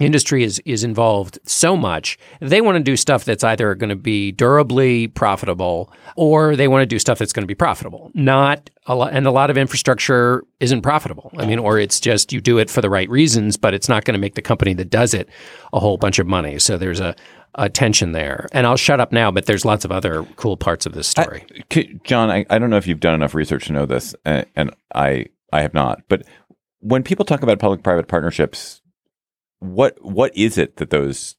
industry 0.00 0.42
is 0.44 0.60
is 0.64 0.84
involved 0.84 1.38
so 1.44 1.76
much 1.76 2.18
they 2.40 2.60
want 2.60 2.76
to 2.76 2.82
do 2.82 2.96
stuff 2.96 3.24
that's 3.24 3.44
either 3.44 3.74
going 3.74 3.90
to 3.90 3.96
be 3.96 4.32
durably 4.32 5.08
profitable 5.08 5.92
or 6.16 6.56
they 6.56 6.68
want 6.68 6.82
to 6.82 6.86
do 6.86 6.98
stuff 6.98 7.18
that's 7.18 7.32
going 7.32 7.42
to 7.42 7.48
be 7.48 7.54
profitable 7.54 8.10
not 8.14 8.70
a 8.86 8.94
lot 8.94 9.12
and 9.12 9.26
a 9.26 9.30
lot 9.30 9.50
of 9.50 9.58
infrastructure 9.58 10.44
isn't 10.60 10.82
profitable 10.82 11.30
i 11.38 11.46
mean 11.46 11.58
or 11.58 11.78
it's 11.78 12.00
just 12.00 12.32
you 12.32 12.40
do 12.40 12.58
it 12.58 12.70
for 12.70 12.80
the 12.80 12.90
right 12.90 13.08
reasons 13.08 13.56
but 13.56 13.74
it's 13.74 13.88
not 13.88 14.04
going 14.04 14.14
to 14.14 14.20
make 14.20 14.34
the 14.34 14.42
company 14.42 14.72
that 14.72 14.90
does 14.90 15.14
it 15.14 15.28
a 15.72 15.80
whole 15.80 15.96
bunch 15.96 16.18
of 16.18 16.26
money 16.26 16.58
so 16.58 16.76
there's 16.76 17.00
a 17.00 17.14
a 17.54 17.68
tension 17.68 18.12
there. 18.12 18.46
And 18.52 18.66
I'll 18.66 18.76
shut 18.76 19.00
up 19.00 19.12
now, 19.12 19.30
but 19.30 19.46
there's 19.46 19.64
lots 19.64 19.84
of 19.84 19.92
other 19.92 20.24
cool 20.36 20.56
parts 20.56 20.86
of 20.86 20.92
this 20.92 21.08
story. 21.08 21.44
I, 21.72 21.88
John, 22.04 22.30
I, 22.30 22.46
I 22.48 22.58
don't 22.58 22.70
know 22.70 22.76
if 22.76 22.86
you've 22.86 23.00
done 23.00 23.14
enough 23.14 23.34
research 23.34 23.66
to 23.66 23.72
know 23.72 23.86
this, 23.86 24.14
and, 24.24 24.46
and 24.54 24.70
I 24.94 25.26
I 25.52 25.62
have 25.62 25.74
not. 25.74 26.02
But 26.08 26.22
when 26.80 27.02
people 27.02 27.24
talk 27.24 27.42
about 27.42 27.58
public-private 27.58 28.06
partnerships, 28.06 28.80
what 29.60 29.96
what 30.02 30.36
is 30.36 30.58
it 30.58 30.76
that 30.76 30.90
those 30.90 31.36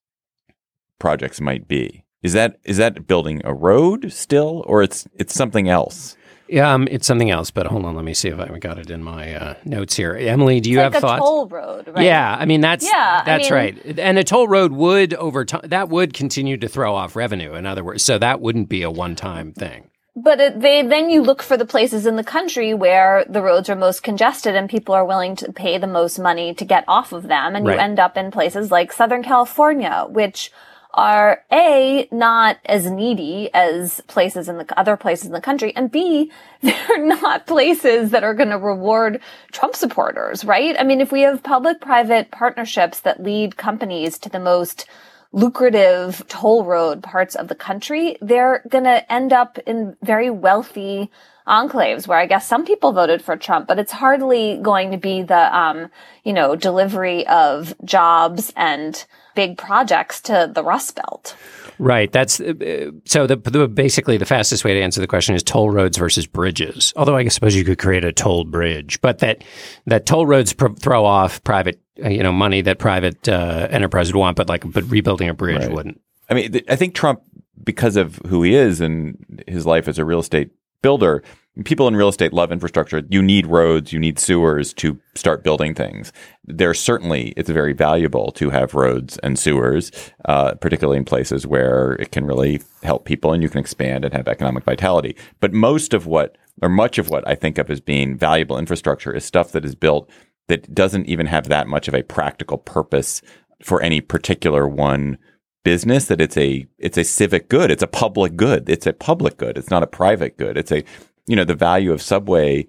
projects 0.99 1.39
might 1.41 1.67
be? 1.67 2.03
Is 2.21 2.33
that 2.33 2.57
is 2.63 2.77
that 2.77 3.07
building 3.07 3.41
a 3.45 3.53
road 3.53 4.11
still, 4.11 4.63
or 4.67 4.83
it's 4.83 5.07
it's 5.15 5.33
something 5.33 5.69
else? 5.69 6.15
Yeah, 6.51 6.73
um, 6.73 6.87
it's 6.89 7.05
something 7.05 7.29
else. 7.29 7.51
But 7.51 7.67
hold 7.67 7.85
on, 7.85 7.95
let 7.95 8.03
me 8.03 8.13
see 8.15 8.27
if 8.29 8.39
I 8.39 8.57
got 8.57 8.79
it 8.79 8.89
in 8.89 9.03
my 9.03 9.35
uh, 9.35 9.53
notes 9.65 9.95
here. 9.95 10.15
Emily, 10.15 10.59
do 10.59 10.71
you 10.71 10.79
It's 10.79 10.83
have 10.83 10.95
a 10.95 10.99
thoughts? 10.99 11.19
toll 11.21 11.47
road, 11.47 11.87
right? 11.89 12.03
Yeah, 12.03 12.35
I 12.37 12.45
mean 12.45 12.59
that's 12.59 12.83
Yeah, 12.85 13.19
I 13.21 13.23
that's 13.25 13.45
mean- 13.45 13.53
right. 13.53 13.99
And 13.99 14.17
a 14.17 14.23
toll 14.23 14.47
road 14.47 14.71
would 14.73 15.13
over 15.13 15.45
time 15.45 15.61
that 15.65 15.89
would 15.89 16.13
continue 16.13 16.57
to 16.57 16.67
throw 16.67 16.95
off 16.95 17.15
revenue. 17.15 17.53
In 17.53 17.65
other 17.65 17.83
words, 17.83 18.03
so 18.03 18.17
that 18.17 18.41
wouldn't 18.41 18.67
be 18.67 18.81
a 18.81 18.89
one 18.91 19.15
time 19.15 19.53
thing. 19.53 19.89
But 20.21 20.39
it, 20.41 20.59
they 20.59 20.81
then 20.81 21.09
you 21.09 21.21
look 21.21 21.41
for 21.41 21.55
the 21.55 21.65
places 21.65 22.05
in 22.05 22.15
the 22.17 22.23
country 22.23 22.73
where 22.73 23.25
the 23.29 23.41
roads 23.41 23.69
are 23.69 23.75
most 23.75 24.03
congested 24.03 24.53
and 24.55 24.69
people 24.69 24.93
are 24.93 25.05
willing 25.05 25.35
to 25.37 25.53
pay 25.53 25.77
the 25.77 25.87
most 25.87 26.19
money 26.19 26.53
to 26.55 26.65
get 26.65 26.83
off 26.87 27.13
of 27.13 27.23
them, 27.23 27.55
and 27.55 27.65
Right. 27.65 27.75
you 27.75 27.79
end 27.79 27.99
up 27.99 28.17
in 28.17 28.29
places 28.31 28.69
like 28.71 28.91
Southern 28.91 29.23
California, 29.23 30.05
which 30.09 30.51
are 30.93 31.43
a 31.51 32.07
not 32.11 32.57
as 32.65 32.89
needy 32.89 33.49
as 33.53 34.01
places 34.07 34.49
in 34.49 34.57
the 34.57 34.79
other 34.79 34.97
places 34.97 35.27
in 35.27 35.33
the 35.33 35.39
country, 35.49 35.71
and 35.75 35.91
b 35.91 36.31
they're 36.61 37.05
not 37.05 37.45
places 37.47 38.09
that 38.11 38.23
are 38.23 38.33
going 38.33 38.49
to 38.49 38.57
reward 38.57 39.21
Trump 39.51 39.75
supporters, 39.75 40.43
right? 40.43 40.75
I 40.79 40.83
mean, 40.83 40.99
if 40.99 41.11
we 41.11 41.21
have 41.21 41.43
public-private 41.43 42.31
partnerships 42.31 42.99
that 43.01 43.23
lead 43.23 43.55
companies 43.55 44.17
to 44.19 44.29
the 44.29 44.39
most 44.39 44.85
lucrative 45.31 46.25
toll 46.27 46.65
road 46.65 47.03
parts 47.03 47.35
of 47.35 47.47
the 47.47 47.55
country, 47.55 48.17
they're 48.21 48.63
going 48.69 48.85
to 48.85 49.11
end 49.11 49.31
up 49.33 49.57
in 49.59 49.95
very 50.01 50.29
wealthy 50.29 51.11
enclaves 51.47 52.07
where 52.07 52.19
I 52.19 52.27
guess 52.27 52.47
some 52.47 52.65
people 52.65 52.91
voted 52.93 53.21
for 53.21 53.35
Trump, 53.35 53.67
but 53.67 53.79
it's 53.79 53.91
hardly 53.91 54.59
going 54.61 54.91
to 54.91 54.97
be 54.97 55.23
the, 55.23 55.57
um, 55.57 55.89
you 56.23 56.33
know, 56.33 56.55
delivery 56.55 57.25
of 57.27 57.73
jobs 57.83 58.53
and 58.55 59.03
big 59.35 59.57
projects 59.57 60.21
to 60.21 60.51
the 60.53 60.63
Rust 60.63 60.95
Belt. 60.95 61.35
Right. 61.79 62.11
That's 62.11 62.41
uh, 62.41 62.91
so. 63.05 63.25
The, 63.25 63.37
the 63.37 63.67
basically 63.69 64.17
the 64.17 64.25
fastest 64.25 64.65
way 64.65 64.73
to 64.73 64.81
answer 64.81 64.99
the 64.99 65.07
question 65.07 65.33
is 65.33 65.43
toll 65.43 65.69
roads 65.69 65.97
versus 65.97 66.27
bridges. 66.27 66.91
Although 66.97 67.15
I 67.15 67.25
suppose 67.29 67.55
you 67.55 67.63
could 67.63 67.79
create 67.79 68.03
a 68.03 68.11
toll 68.11 68.43
bridge, 68.43 68.99
but 68.99 69.19
that 69.19 69.45
that 69.85 70.05
toll 70.05 70.25
roads 70.25 70.51
pr- 70.51 70.73
throw 70.77 71.05
off 71.05 71.41
private, 71.45 71.79
uh, 71.88 71.88
you 72.07 72.23
know, 72.23 72.31
money 72.31 72.61
that 72.61 72.79
private 72.79 73.27
uh, 73.27 73.67
enterprise 73.69 74.11
would 74.13 74.19
want, 74.19 74.37
but 74.37 74.49
like 74.49 74.69
but 74.71 74.83
rebuilding 74.89 75.29
a 75.29 75.33
bridge 75.33 75.61
Right. 75.61 75.71
wouldn't. 75.71 76.01
I 76.29 76.33
mean, 76.33 76.51
th- 76.51 76.65
I 76.69 76.75
think 76.75 76.95
Trump, 76.95 77.21
because 77.63 77.95
of 77.95 78.17
who 78.27 78.43
he 78.43 78.55
is 78.55 78.81
and 78.81 79.43
his 79.47 79.65
life 79.65 79.87
as 79.87 79.97
a 79.97 80.05
real 80.05 80.19
estate 80.19 80.51
builder, 80.81 81.23
people 81.65 81.87
in 81.87 81.95
real 81.95 82.07
estate 82.07 82.31
love 82.31 82.51
infrastructure. 82.51 83.01
You 83.09 83.21
need 83.21 83.45
roads, 83.47 83.91
you 83.91 83.99
need 83.99 84.17
sewers 84.19 84.73
to 84.75 84.97
start 85.15 85.43
building 85.43 85.73
things. 85.75 86.13
There's 86.45 86.79
certainly, 86.79 87.33
it's 87.35 87.49
very 87.49 87.73
valuable 87.73 88.31
to 88.33 88.49
have 88.49 88.73
roads 88.75 89.17
and 89.23 89.37
sewers, 89.37 89.91
uh, 90.25 90.53
particularly 90.55 90.97
in 90.97 91.05
places 91.05 91.45
where 91.45 91.93
it 91.99 92.11
can 92.11 92.25
really 92.25 92.61
help 92.83 93.03
people 93.05 93.33
and 93.33 93.43
you 93.43 93.49
can 93.49 93.59
expand 93.59 94.05
and 94.05 94.13
have 94.13 94.27
economic 94.27 94.63
vitality. 94.63 95.17
But 95.41 95.51
most 95.51 95.93
of 95.93 96.05
what, 96.05 96.37
or 96.61 96.69
much 96.69 96.97
of 96.97 97.09
what 97.09 97.27
I 97.27 97.35
think 97.35 97.57
of 97.57 97.69
as 97.69 97.81
being 97.81 98.17
valuable 98.17 98.57
infrastructure 98.57 99.13
is 99.13 99.25
stuff 99.25 99.51
that 99.51 99.65
is 99.65 99.75
built 99.75 100.09
that 100.49 100.75
doesn't 100.75 101.05
even 101.05 101.27
have 101.27 101.47
that 101.47 101.67
much 101.67 101.87
of 101.87 101.95
a 101.95 102.03
practical 102.03 102.57
purpose 102.57 103.21
for 103.63 103.81
any 103.81 104.01
particular 104.01 104.67
one 104.67 105.17
business 105.63 106.05
that 106.05 106.21
it's 106.21 106.37
a 106.37 106.65
it's 106.77 106.97
a 106.97 107.03
civic 107.03 107.49
good. 107.49 107.71
It's 107.71 107.83
a 107.83 107.87
public 107.87 108.35
good. 108.35 108.69
It's 108.69 108.87
a 108.87 108.93
public 108.93 109.37
good. 109.37 109.57
It's 109.57 109.69
not 109.69 109.83
a 109.83 109.87
private 109.87 110.37
good. 110.37 110.57
It's 110.57 110.71
a 110.71 110.83
you 111.27 111.35
know 111.35 111.43
the 111.45 111.55
value 111.55 111.91
of 111.91 112.01
subway 112.01 112.67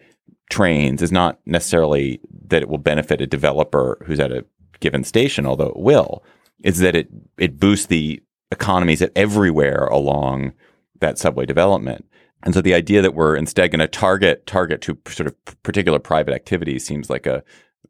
trains 0.51 1.03
is 1.03 1.13
not 1.13 1.39
necessarily 1.47 2.21
that 2.49 2.63
it 2.63 2.69
will 2.69 2.79
benefit 2.79 3.21
a 3.21 3.27
developer 3.27 4.03
who's 4.07 4.21
at 4.21 4.33
a 4.33 4.45
given 4.81 5.05
station 5.05 5.47
although 5.47 5.69
it 5.69 5.79
will. 5.79 6.23
Is 6.63 6.79
that 6.79 6.95
it 6.95 7.09
it 7.39 7.59
boosts 7.59 7.87
the 7.87 8.23
economies 8.51 9.01
at 9.01 9.13
everywhere 9.17 9.87
along 9.87 10.53
that 11.01 11.19
subway 11.19 11.47
development. 11.47 12.05
And 12.43 12.55
so 12.55 12.61
the 12.61 12.75
idea 12.75 13.03
that 13.03 13.15
we're 13.15 13.37
instead 13.37 13.71
going 13.71 13.81
to 13.81 13.89
target 13.89 14.47
target 14.47 14.81
to 14.83 14.99
sort 15.09 15.27
of 15.27 15.63
particular 15.63 15.99
private 15.99 16.35
activities 16.35 16.85
seems 16.85 17.11
like 17.11 17.27
a 17.27 17.43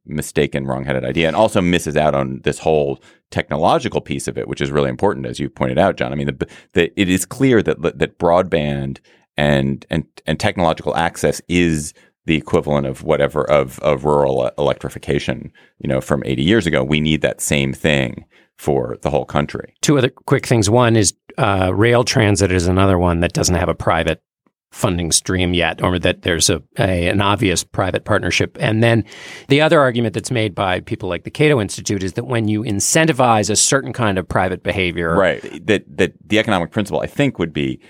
mistaken, 0.04 0.66
wrong-headed 0.66 1.04
idea, 1.04 1.26
and 1.26 1.36
also 1.36 1.60
misses 1.60 1.96
out 1.96 2.14
on 2.14 2.40
this 2.44 2.58
whole 2.58 3.02
technological 3.30 4.00
piece 4.00 4.26
of 4.28 4.36
it, 4.36 4.48
which 4.48 4.60
is 4.60 4.70
really 4.70 4.90
important, 4.90 5.26
as 5.26 5.38
you 5.38 5.48
pointed 5.48 5.78
out, 5.78 5.96
John. 5.96 6.12
I 6.12 6.16
mean, 6.16 6.26
the, 6.26 6.48
the, 6.72 7.00
it 7.00 7.08
is 7.08 7.24
clear 7.24 7.62
that 7.62 7.80
that 7.82 8.18
broadband 8.18 8.98
and 9.36 9.86
and 9.90 10.04
and 10.26 10.38
technological 10.38 10.96
access 10.96 11.40
is 11.48 11.94
the 12.26 12.36
equivalent 12.36 12.86
of 12.86 13.02
whatever 13.02 13.48
of 13.50 13.78
of 13.80 14.04
rural 14.04 14.50
electrification. 14.58 15.52
You 15.78 15.88
know, 15.88 16.00
from 16.00 16.22
80 16.24 16.42
years 16.42 16.66
ago, 16.66 16.84
we 16.84 17.00
need 17.00 17.22
that 17.22 17.40
same 17.40 17.72
thing 17.72 18.24
for 18.58 18.98
the 19.00 19.10
whole 19.10 19.24
country. 19.24 19.74
Two 19.80 19.96
other 19.96 20.10
quick 20.10 20.46
things. 20.46 20.68
One 20.68 20.94
is 20.94 21.14
uh, 21.38 21.72
rail 21.74 22.04
transit 22.04 22.52
is 22.52 22.66
another 22.66 22.98
one 22.98 23.20
that 23.20 23.32
doesn't 23.32 23.54
have 23.54 23.70
a 23.70 23.74
private 23.74 24.22
funding 24.70 25.10
stream 25.10 25.52
yet, 25.52 25.82
or 25.82 25.98
that 25.98 26.22
there's 26.22 26.48
a, 26.48 26.62
a 26.78 27.08
an 27.08 27.20
obvious 27.20 27.64
private 27.64 28.04
partnership. 28.04 28.56
And 28.60 28.82
then 28.82 29.04
the 29.48 29.60
other 29.60 29.80
argument 29.80 30.14
that's 30.14 30.30
made 30.30 30.54
by 30.54 30.80
people 30.80 31.08
like 31.08 31.24
the 31.24 31.30
Cato 31.30 31.60
Institute 31.60 32.02
is 32.02 32.12
that 32.14 32.24
when 32.24 32.48
you 32.48 32.62
incentivize 32.62 33.50
a 33.50 33.56
certain 33.56 33.92
kind 33.92 34.18
of 34.18 34.28
private 34.28 34.62
behavior, 34.62 35.16
Right. 35.16 35.66
That 35.66 35.84
that 35.96 36.12
the 36.24 36.38
economic 36.38 36.70
principle 36.70 37.00
I 37.00 37.06
think 37.06 37.38
would 37.38 37.52
be 37.52 37.80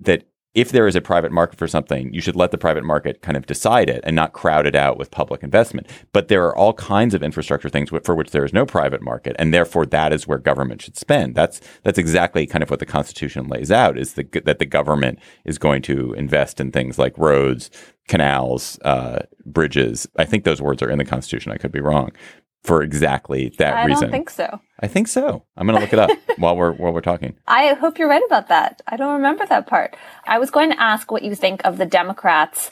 that 0.00 0.24
if 0.56 0.72
there 0.72 0.86
is 0.86 0.96
a 0.96 1.02
private 1.02 1.30
market 1.30 1.58
for 1.58 1.68
something, 1.68 2.12
you 2.14 2.22
should 2.22 2.34
let 2.34 2.50
the 2.50 2.56
private 2.56 2.82
market 2.82 3.20
kind 3.20 3.36
of 3.36 3.44
decide 3.44 3.90
it 3.90 4.00
and 4.04 4.16
not 4.16 4.32
crowd 4.32 4.66
it 4.66 4.74
out 4.74 4.96
with 4.96 5.10
public 5.10 5.42
investment. 5.42 5.86
But 6.12 6.28
there 6.28 6.46
are 6.46 6.56
all 6.56 6.72
kinds 6.72 7.12
of 7.12 7.22
infrastructure 7.22 7.68
things 7.68 7.90
for 8.02 8.14
which 8.14 8.30
there 8.30 8.44
is 8.44 8.54
no 8.54 8.64
private 8.64 9.02
market, 9.02 9.36
and 9.38 9.52
therefore 9.52 9.84
that 9.86 10.14
is 10.14 10.26
where 10.26 10.38
government 10.38 10.80
should 10.80 10.96
spend. 10.96 11.34
That's 11.34 11.60
that's 11.82 11.98
exactly 11.98 12.46
kind 12.46 12.62
of 12.62 12.70
what 12.70 12.80
the 12.80 12.86
Constitution 12.86 13.48
lays 13.48 13.70
out: 13.70 13.98
is 13.98 14.14
the, 14.14 14.24
that 14.46 14.58
the 14.58 14.64
government 14.66 15.18
is 15.44 15.58
going 15.58 15.82
to 15.82 16.14
invest 16.14 16.58
in 16.58 16.72
things 16.72 16.98
like 16.98 17.18
roads, 17.18 17.70
canals, 18.08 18.78
uh, 18.82 19.26
bridges. 19.44 20.08
I 20.16 20.24
think 20.24 20.44
those 20.44 20.62
words 20.62 20.82
are 20.82 20.90
in 20.90 20.96
the 20.96 21.04
Constitution. 21.04 21.52
I 21.52 21.58
could 21.58 21.72
be 21.72 21.80
wrong. 21.80 22.12
For 22.66 22.82
exactly 22.82 23.50
that 23.58 23.74
I 23.74 23.84
reason, 23.84 24.02
don't 24.02 24.10
think 24.10 24.30
so. 24.30 24.60
I 24.80 24.88
think 24.88 25.08
so. 25.08 25.44
I'm 25.56 25.66
going 25.66 25.76
to 25.76 25.80
look 25.80 25.92
it 25.92 25.98
up 25.98 26.10
while 26.38 26.56
we're 26.56 26.72
while 26.72 26.92
we're 26.92 27.00
talking. 27.00 27.36
I 27.46 27.74
hope 27.74 27.98
you're 27.98 28.08
right 28.08 28.22
about 28.26 28.48
that. 28.48 28.82
I 28.86 28.96
don't 28.96 29.14
remember 29.14 29.46
that 29.46 29.66
part. 29.66 29.96
I 30.24 30.38
was 30.38 30.50
going 30.50 30.70
to 30.70 30.80
ask 30.80 31.10
what 31.10 31.22
you 31.22 31.34
think 31.34 31.64
of 31.64 31.78
the 31.78 31.86
Democrats 31.86 32.70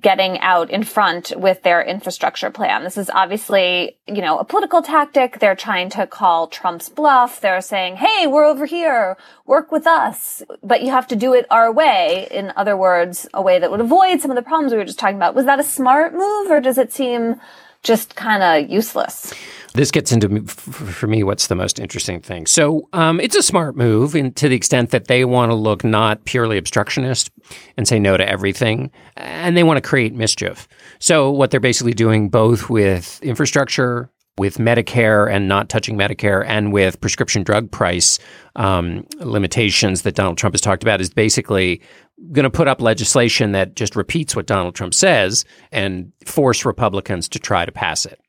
getting 0.00 0.38
out 0.40 0.70
in 0.70 0.82
front 0.82 1.32
with 1.36 1.62
their 1.62 1.82
infrastructure 1.82 2.50
plan. 2.50 2.82
This 2.84 2.96
is 2.96 3.10
obviously, 3.10 3.98
you 4.06 4.22
know, 4.22 4.38
a 4.38 4.44
political 4.44 4.82
tactic. 4.82 5.38
They're 5.38 5.54
trying 5.54 5.90
to 5.90 6.06
call 6.06 6.48
Trump's 6.48 6.88
bluff. 6.88 7.40
They're 7.40 7.60
saying, 7.60 7.96
Hey, 7.96 8.26
we're 8.26 8.44
over 8.44 8.66
here. 8.66 9.16
Work 9.46 9.70
with 9.70 9.86
us. 9.86 10.42
But 10.62 10.82
you 10.82 10.90
have 10.90 11.06
to 11.08 11.16
do 11.16 11.34
it 11.34 11.46
our 11.50 11.72
way. 11.72 12.28
In 12.30 12.52
other 12.56 12.76
words, 12.76 13.28
a 13.34 13.42
way 13.42 13.58
that 13.58 13.70
would 13.70 13.80
avoid 13.80 14.20
some 14.20 14.30
of 14.30 14.36
the 14.36 14.42
problems 14.42 14.72
we 14.72 14.78
were 14.78 14.84
just 14.84 14.98
talking 14.98 15.16
about. 15.16 15.34
Was 15.34 15.46
that 15.46 15.60
a 15.60 15.64
smart 15.64 16.12
move 16.12 16.50
or 16.50 16.60
does 16.60 16.78
it 16.78 16.92
seem 16.92 17.40
just 17.84 18.16
kind 18.16 18.42
of 18.42 18.70
useless? 18.70 19.32
This 19.74 19.90
gets 19.90 20.12
into 20.12 20.40
for 20.46 21.08
me 21.08 21.24
what's 21.24 21.48
the 21.48 21.56
most 21.56 21.80
interesting 21.80 22.20
thing. 22.20 22.46
So 22.46 22.88
um, 22.92 23.18
it's 23.18 23.34
a 23.34 23.42
smart 23.42 23.76
move, 23.76 24.14
in, 24.14 24.32
to 24.34 24.48
the 24.48 24.54
extent 24.54 24.90
that 24.90 25.08
they 25.08 25.24
want 25.24 25.50
to 25.50 25.56
look 25.56 25.82
not 25.82 26.24
purely 26.26 26.58
obstructionist 26.58 27.30
and 27.76 27.86
say 27.86 27.98
no 27.98 28.16
to 28.16 28.28
everything, 28.28 28.92
and 29.16 29.56
they 29.56 29.64
want 29.64 29.76
to 29.78 29.88
create 29.88 30.14
mischief. 30.14 30.68
So 31.00 31.30
what 31.30 31.50
they're 31.50 31.58
basically 31.58 31.92
doing, 31.92 32.28
both 32.28 32.70
with 32.70 33.20
infrastructure, 33.22 34.10
with 34.38 34.58
Medicare 34.58 35.32
and 35.32 35.48
not 35.48 35.68
touching 35.68 35.96
Medicare, 35.96 36.44
and 36.46 36.72
with 36.72 37.00
prescription 37.00 37.42
drug 37.42 37.70
price 37.70 38.18
um, 38.56 39.06
limitations 39.20 40.02
that 40.02 40.14
Donald 40.14 40.38
Trump 40.38 40.54
has 40.54 40.60
talked 40.60 40.82
about, 40.82 41.00
is 41.00 41.10
basically 41.10 41.80
going 42.32 42.44
to 42.44 42.50
put 42.50 42.68
up 42.68 42.80
legislation 42.80 43.52
that 43.52 43.76
just 43.76 43.96
repeats 43.96 44.34
what 44.34 44.46
Donald 44.46 44.74
Trump 44.74 44.94
says 44.94 45.44
and 45.72 46.12
force 46.24 46.64
Republicans 46.64 47.28
to 47.28 47.38
try 47.38 47.64
to 47.64 47.72
pass 47.72 48.06
it. 48.06 48.20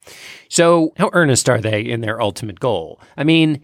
So, 0.50 0.94
how 0.98 1.10
earnest 1.14 1.50
are 1.50 1.62
they 1.62 1.82
in 1.82 2.02
their 2.02 2.22
ultimate 2.22 2.60
goal? 2.60 3.00
I 3.18 3.24
mean, 3.24 3.62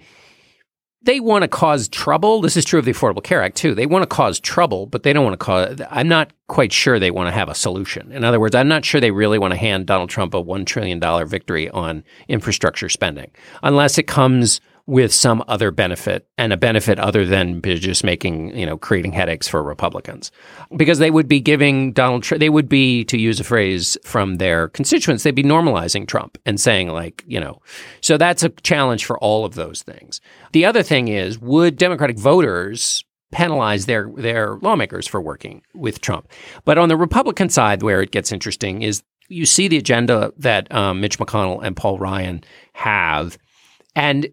they 1.04 1.20
want 1.20 1.42
to 1.42 1.48
cause 1.48 1.88
trouble. 1.88 2.42
This 2.42 2.56
is 2.56 2.66
true 2.66 2.80
of 2.80 2.86
the 2.86 2.94
Affordable 2.94 3.24
Care 3.24 3.42
Act 3.42 3.58
too. 3.58 3.74
They 3.74 3.86
want 3.86 4.04
to 4.04 4.08
cause 4.08 4.40
trouble, 4.40 4.86
but 4.86 5.04
they 5.04 5.14
don't 5.14 5.24
want 5.24 5.34
to 5.34 5.44
cause. 5.44 5.82
I'm 5.90 6.08
not 6.08 6.32
quite 6.48 6.72
sure 6.72 7.00
they 7.00 7.12
want 7.12 7.28
to 7.28 7.32
have 7.32 7.50
a 7.50 7.56
solution. 7.56 8.12
In 8.12 8.24
other 8.24 8.40
words, 8.40 8.56
I'm 8.56 8.68
not 8.68 8.86
sure 8.86 9.02
they 9.02 9.12
really 9.12 9.40
want 9.40 9.52
to 9.54 9.58
hand 9.58 9.88
Donald 9.88 10.10
Trump 10.10 10.34
a 10.34 10.44
$1 10.44 10.66
trillion 10.66 11.00
victory 11.28 11.70
on 11.70 12.04
infrastructure 12.28 12.90
spending 12.90 13.32
unless 13.64 13.98
it 13.98 14.04
comes 14.04 14.62
with 14.88 15.14
some 15.14 15.44
other 15.48 15.72
benefit 15.72 16.28
and 16.38 16.52
a 16.52 16.58
benefit 16.58 17.00
other 17.00 17.26
than 17.26 17.62
just 17.62 18.04
making, 18.04 18.58
you 18.58 18.66
know, 18.66 18.78
creating 18.78 19.12
headaches 19.12 19.48
for 19.48 19.64
Republicans. 19.64 20.32
Because 20.76 21.00
they 21.00 21.12
would 21.12 21.28
be 21.28 21.40
giving 21.40 21.94
Donald 21.94 22.24
Trump, 22.24 22.40
they 22.40 22.50
would 22.50 22.68
be, 22.68 23.04
to 23.06 23.18
use 23.18 23.40
a 23.40 23.44
phrase 23.44 23.98
from 24.04 24.36
their 24.36 24.70
constituents, 24.70 25.24
they'd 25.24 25.36
be 25.36 25.44
normalizing 25.44 26.08
Trump 26.08 26.38
and 26.46 26.60
saying, 26.60 26.90
like, 26.90 27.24
you 27.28 27.40
know, 27.40 27.62
so 28.02 28.18
that's 28.18 28.44
a 28.44 28.50
challenge 28.50 29.06
for 29.06 29.18
all 29.20 29.46
of 29.46 29.56
those 29.56 29.84
things. 29.84 30.20
The 30.52 30.66
other 30.66 30.84
thing 30.84 31.08
is, 31.08 31.40
would 31.40 31.78
Democratic 31.78 32.18
voters 32.18 33.06
penalize 33.32 33.86
their 33.86 34.12
their 34.18 34.58
lawmakers 34.62 35.08
for 35.08 35.22
working 35.22 35.62
with 35.74 36.02
Trump? 36.02 36.30
But 36.66 36.78
on 36.78 36.90
the 36.90 36.98
Republican 36.98 37.50
side, 37.50 37.82
where 37.82 38.02
it 38.02 38.12
gets 38.12 38.32
interesting, 38.32 38.82
is 38.82 39.04
you 39.30 39.46
see 39.46 39.68
the 39.68 39.78
agenda 39.78 40.34
that 40.38 40.70
um, 40.74 41.00
Mitch 41.00 41.18
McConnell 41.18 41.64
and 41.64 41.76
Paul 41.76 41.98
Ryan 41.98 42.44
have. 42.74 43.38
And 43.96 44.28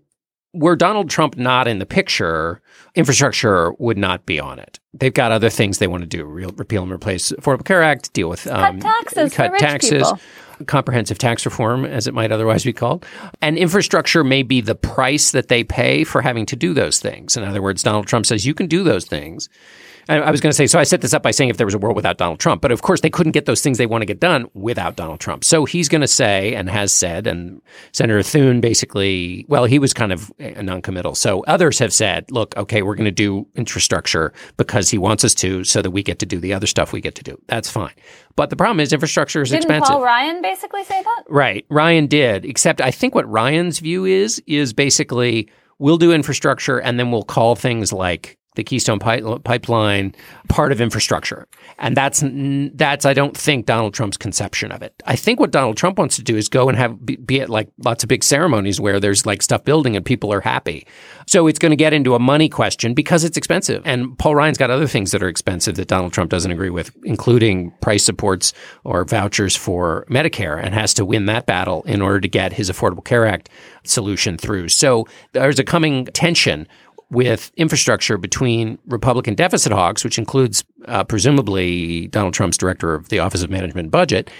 were 0.54 0.76
Donald 0.76 1.10
Trump 1.10 1.36
not 1.36 1.68
in 1.68 1.78
the 1.78 1.86
picture, 1.86 2.60
infrastructure 2.94 3.72
would 3.78 3.98
not 3.98 4.26
be 4.26 4.40
on 4.40 4.58
it. 4.58 4.80
They've 4.94 5.14
got 5.14 5.30
other 5.32 5.50
things 5.50 5.78
they 5.78 5.86
want 5.86 6.02
to 6.02 6.08
do: 6.08 6.24
real, 6.24 6.50
repeal 6.56 6.82
and 6.82 6.92
replace 6.92 7.32
Affordable 7.32 7.64
Care 7.64 7.82
Act, 7.82 8.12
deal 8.12 8.28
with 8.28 8.46
um, 8.46 8.80
cut 8.80 8.80
taxes, 8.80 9.34
cut 9.34 9.58
taxes, 9.58 10.02
people. 10.02 10.66
comprehensive 10.66 11.18
tax 11.18 11.44
reform, 11.44 11.84
as 11.84 12.06
it 12.06 12.14
might 12.14 12.32
otherwise 12.32 12.64
be 12.64 12.72
called, 12.72 13.04
and 13.40 13.58
infrastructure 13.58 14.24
may 14.24 14.42
be 14.42 14.60
the 14.60 14.74
price 14.74 15.30
that 15.32 15.48
they 15.48 15.62
pay 15.62 16.04
for 16.04 16.22
having 16.22 16.46
to 16.46 16.56
do 16.56 16.72
those 16.74 16.98
things. 16.98 17.36
In 17.36 17.44
other 17.44 17.62
words, 17.62 17.82
Donald 17.82 18.06
Trump 18.06 18.26
says 18.26 18.46
you 18.46 18.54
can 18.54 18.66
do 18.66 18.82
those 18.82 19.04
things, 19.04 19.48
I 20.08 20.30
was 20.30 20.40
going 20.40 20.50
to 20.50 20.56
say, 20.56 20.66
so 20.66 20.78
I 20.78 20.84
set 20.84 21.02
this 21.02 21.12
up 21.12 21.22
by 21.22 21.32
saying 21.32 21.50
if 21.50 21.58
there 21.58 21.66
was 21.66 21.74
a 21.74 21.78
world 21.78 21.94
without 21.94 22.16
Donald 22.16 22.40
Trump, 22.40 22.62
but 22.62 22.72
of 22.72 22.80
course 22.80 23.02
they 23.02 23.10
couldn't 23.10 23.32
get 23.32 23.44
those 23.44 23.60
things 23.60 23.76
they 23.76 23.86
want 23.86 24.00
to 24.00 24.06
get 24.06 24.20
done 24.20 24.46
without 24.54 24.96
Donald 24.96 25.20
Trump. 25.20 25.44
So 25.44 25.66
he's 25.66 25.88
going 25.88 26.00
to 26.00 26.08
say 26.08 26.54
and 26.54 26.70
has 26.70 26.92
said, 26.92 27.26
and 27.26 27.60
Senator 27.92 28.22
Thune 28.22 28.62
basically, 28.62 29.44
well, 29.48 29.66
he 29.66 29.78
was 29.78 29.92
kind 29.92 30.10
of 30.10 30.32
noncommittal. 30.38 31.14
So 31.14 31.44
others 31.44 31.78
have 31.78 31.92
said, 31.92 32.30
look, 32.30 32.56
okay, 32.56 32.80
we're 32.80 32.94
going 32.94 33.04
to 33.04 33.10
do 33.10 33.46
infrastructure 33.54 34.32
because 34.56 34.88
he 34.88 34.96
wants 34.96 35.24
us 35.24 35.34
to, 35.36 35.62
so 35.64 35.82
that 35.82 35.90
we 35.90 36.02
get 36.02 36.18
to 36.20 36.26
do 36.26 36.38
the 36.38 36.54
other 36.54 36.66
stuff 36.66 36.92
we 36.92 37.02
get 37.02 37.14
to 37.16 37.22
do. 37.22 37.38
That's 37.46 37.68
fine. 37.70 37.92
But 38.34 38.48
the 38.48 38.56
problem 38.56 38.80
is 38.80 38.94
infrastructure 38.94 39.42
is 39.42 39.50
Didn't 39.50 39.64
expensive. 39.64 39.92
Paul 39.92 40.02
Ryan 40.02 40.40
basically 40.40 40.84
say 40.84 41.02
that? 41.02 41.24
Right. 41.28 41.66
Ryan 41.68 42.06
did, 42.06 42.46
except 42.46 42.80
I 42.80 42.92
think 42.92 43.14
what 43.14 43.28
Ryan's 43.28 43.80
view 43.80 44.06
is, 44.06 44.42
is 44.46 44.72
basically 44.72 45.50
we'll 45.78 45.98
do 45.98 46.12
infrastructure 46.12 46.78
and 46.78 46.98
then 46.98 47.10
we'll 47.10 47.24
call 47.24 47.56
things 47.56 47.92
like 47.92 48.37
the 48.58 48.64
Keystone 48.64 48.98
Pipeline 48.98 50.12
part 50.48 50.72
of 50.72 50.80
infrastructure. 50.80 51.46
And 51.78 51.96
that's 51.96 52.24
that's 52.74 53.06
I 53.06 53.14
don't 53.14 53.36
think 53.36 53.66
Donald 53.66 53.94
Trump's 53.94 54.16
conception 54.16 54.72
of 54.72 54.82
it. 54.82 55.00
I 55.06 55.14
think 55.14 55.38
what 55.38 55.52
Donald 55.52 55.76
Trump 55.76 55.96
wants 55.96 56.16
to 56.16 56.24
do 56.24 56.36
is 56.36 56.48
go 56.48 56.68
and 56.68 56.76
have 56.76 57.06
be, 57.06 57.40
at 57.40 57.48
like 57.48 57.70
lots 57.84 58.02
of 58.02 58.08
big 58.08 58.24
ceremonies 58.24 58.80
where 58.80 58.98
there's 58.98 59.24
like 59.24 59.42
stuff 59.42 59.62
building 59.62 59.94
and 59.94 60.04
people 60.04 60.32
are 60.32 60.40
happy. 60.40 60.88
So 61.28 61.46
it's 61.46 61.60
going 61.60 61.70
to 61.70 61.76
get 61.76 61.92
into 61.92 62.16
a 62.16 62.18
money 62.18 62.48
question 62.48 62.94
because 62.94 63.22
it's 63.22 63.36
expensive. 63.36 63.80
And 63.84 64.18
Paul 64.18 64.34
Ryan's 64.34 64.58
got 64.58 64.70
other 64.70 64.88
things 64.88 65.12
that 65.12 65.22
are 65.22 65.28
expensive 65.28 65.76
that 65.76 65.86
Donald 65.86 66.12
Trump 66.12 66.28
doesn't 66.28 66.50
agree 66.50 66.70
with, 66.70 66.90
including 67.04 67.70
price 67.80 68.02
supports 68.02 68.52
or 68.82 69.04
vouchers 69.04 69.54
for 69.54 70.04
Medicare 70.10 70.60
and 70.60 70.74
has 70.74 70.92
to 70.94 71.04
win 71.04 71.26
that 71.26 71.46
battle 71.46 71.84
in 71.84 72.02
order 72.02 72.18
to 72.18 72.28
get 72.28 72.54
his 72.54 72.68
Affordable 72.68 73.04
Care 73.04 73.24
Act 73.24 73.50
solution 73.84 74.36
through. 74.36 74.68
So 74.68 75.06
there's 75.32 75.60
a 75.60 75.64
coming 75.64 76.06
tension 76.06 76.66
with 77.10 77.50
infrastructure 77.56 78.18
between 78.18 78.78
Republican 78.86 79.34
deficit 79.34 79.72
hawks, 79.72 80.04
which 80.04 80.18
includes 80.18 80.64
uh, 80.86 81.04
presumably 81.04 82.06
Donald 82.08 82.34
Trump's 82.34 82.58
director 82.58 82.94
of 82.94 83.08
the 83.08 83.18
Office 83.18 83.42
of 83.42 83.50
Management 83.50 83.86
and 83.86 83.90
Budget. 83.90 84.30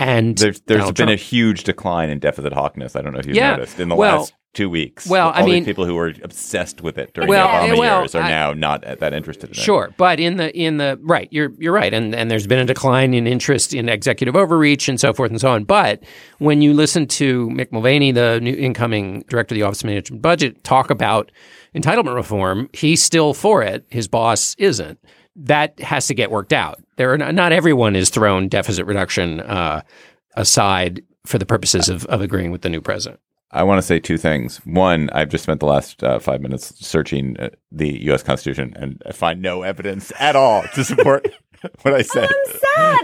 And 0.00 0.38
there's, 0.38 0.60
there's 0.62 0.84
been 0.86 0.94
Trump. 0.94 1.10
a 1.10 1.16
huge 1.16 1.64
decline 1.64 2.08
in 2.10 2.18
deficit 2.20 2.52
hawkness. 2.52 2.94
I 2.94 3.02
don't 3.02 3.12
know 3.12 3.18
if 3.18 3.26
you've 3.26 3.36
Yeah. 3.36 3.56
noticed 3.56 3.80
in 3.80 3.88
the 3.88 3.96
Well- 3.96 4.18
last 4.20 4.34
two 4.54 4.70
weeks. 4.70 5.06
well, 5.06 5.28
all 5.28 5.34
I 5.42 5.44
mean- 5.44 5.64
people 5.64 5.84
who 5.84 5.94
were 5.94 6.12
obsessed 6.22 6.80
with 6.82 6.98
it 6.98 7.12
during 7.14 7.28
Well, 7.28 7.46
the 7.66 7.74
Obama 7.74 7.78
well, 7.78 8.00
years 8.02 8.14
are 8.14 8.22
I- 8.22 8.30
now 8.30 8.52
not 8.54 8.82
that 8.82 9.12
interested 9.12 9.46
in 9.50 9.50
it. 9.52 9.56
Sure, 9.56 9.90
but 9.96 10.18
in 10.18 10.36
the 10.36 10.56
in 10.56 10.78
the 10.78 10.98
right, 11.02 11.28
you're 11.30 11.52
you're 11.58 11.72
right, 11.72 11.92
and 11.92 12.14
and 12.14 12.30
there's 12.30 12.46
been 12.46 12.58
a 12.60 12.64
decline 12.64 13.12
in 13.12 13.26
interest 13.26 13.74
in 13.74 13.88
executive 13.88 14.34
overreach 14.36 14.88
and 14.88 14.98
so 14.98 15.12
forth 15.12 15.30
and 15.30 15.40
so 15.40 15.50
on. 15.50 15.64
But 15.64 16.02
when 16.38 16.62
you 16.62 16.72
listen 16.72 17.06
to 17.08 17.48
Mick 17.50 17.70
Mulvaney, 17.72 18.10
the 18.12 18.40
new 18.40 18.54
incoming 18.54 19.22
director 19.28 19.54
of 19.54 19.58
the 19.58 19.62
Office 19.64 19.80
of 19.80 19.86
Management 19.86 20.10
and 20.10 20.22
Budget, 20.22 20.64
talk 20.64 20.90
about 20.90 21.30
entitlement 21.76 22.14
reform, 22.14 22.68
he's 22.72 23.02
still 23.02 23.34
for 23.34 23.62
it. 23.62 23.84
His 23.90 24.08
boss 24.08 24.54
isn't. 24.58 24.98
That 25.38 25.78
has 25.80 26.06
to 26.08 26.14
get 26.14 26.30
worked 26.30 26.52
out. 26.52 26.80
There 26.96 27.12
are 27.12 27.18
not, 27.18 27.34
not 27.34 27.52
everyone 27.52 27.96
is 27.96 28.10
thrown 28.10 28.48
deficit 28.48 28.86
reduction 28.86 29.40
uh, 29.40 29.82
aside 30.34 31.02
for 31.24 31.38
the 31.38 31.46
purposes 31.46 31.88
of, 31.88 32.04
of 32.06 32.20
agreeing 32.20 32.50
with 32.50 32.62
the 32.62 32.68
new 32.68 32.80
president. 32.80 33.20
I 33.50 33.62
want 33.62 33.78
to 33.78 33.86
say 33.86 33.98
two 33.98 34.18
things. 34.18 34.58
One, 34.66 35.08
I've 35.10 35.30
just 35.30 35.44
spent 35.44 35.60
the 35.60 35.66
last 35.66 36.04
uh, 36.04 36.18
five 36.18 36.42
minutes 36.42 36.74
searching 36.86 37.38
uh, 37.38 37.48
the 37.72 38.02
U.S. 38.04 38.22
Constitution, 38.22 38.74
and 38.76 39.02
I 39.06 39.12
find 39.12 39.40
no 39.40 39.62
evidence 39.62 40.12
at 40.18 40.36
all 40.36 40.64
to 40.74 40.84
support 40.84 41.28
what 41.82 41.94
I 41.94 42.02
said. 42.02 42.28
Oh, 42.30 42.44
I'm 42.46 42.52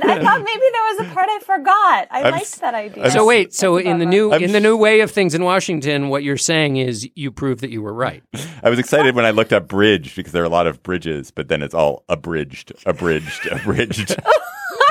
sad. 0.03 0.11
I 0.11 0.23
thought 0.23 0.43
maybe 0.43 0.62
there 0.73 0.85
was 0.97 1.01
a 1.11 1.14
part 1.14 1.29
I 1.29 1.38
forgot. 1.40 2.09
I 2.11 2.23
I'm 2.23 2.31
liked 2.33 2.43
s- 2.47 2.59
that 2.61 2.75
idea. 2.75 3.05
I'm 3.05 3.11
So 3.11 3.25
wait, 3.27 3.53
so 3.55 3.77
in 3.77 3.99
the 3.99 4.07
new 4.07 4.33
I'm 4.33 4.43
in 4.43 4.53
the 4.53 4.61
new 4.61 4.77
way 4.77 5.01
of 5.01 5.11
things 5.11 5.35
in 5.35 5.43
Washington, 5.45 6.09
what 6.09 6.23
you're 6.23 6.37
saying 6.37 6.77
is 6.77 7.09
you 7.14 7.31
prove 7.31 7.61
that 7.61 7.71
you 7.71 7.83
were 7.83 7.93
right. 7.95 8.23
I 8.62 8.71
was 8.71 8.79
excited 8.79 9.14
when 9.14 9.25
I 9.25 9.31
looked 9.31 9.53
up 9.53 9.67
bridge 9.69 10.14
because 10.14 10.33
there 10.33 10.43
are 10.43 10.47
a 10.47 10.51
lot 10.51 10.67
of 10.67 10.83
bridges, 10.83 11.31
but 11.31 11.49
then 11.49 11.62
it's 11.62 11.75
all 11.75 12.05
abridged, 12.09 12.73
abridged, 12.87 13.47
abridged. 13.51 14.17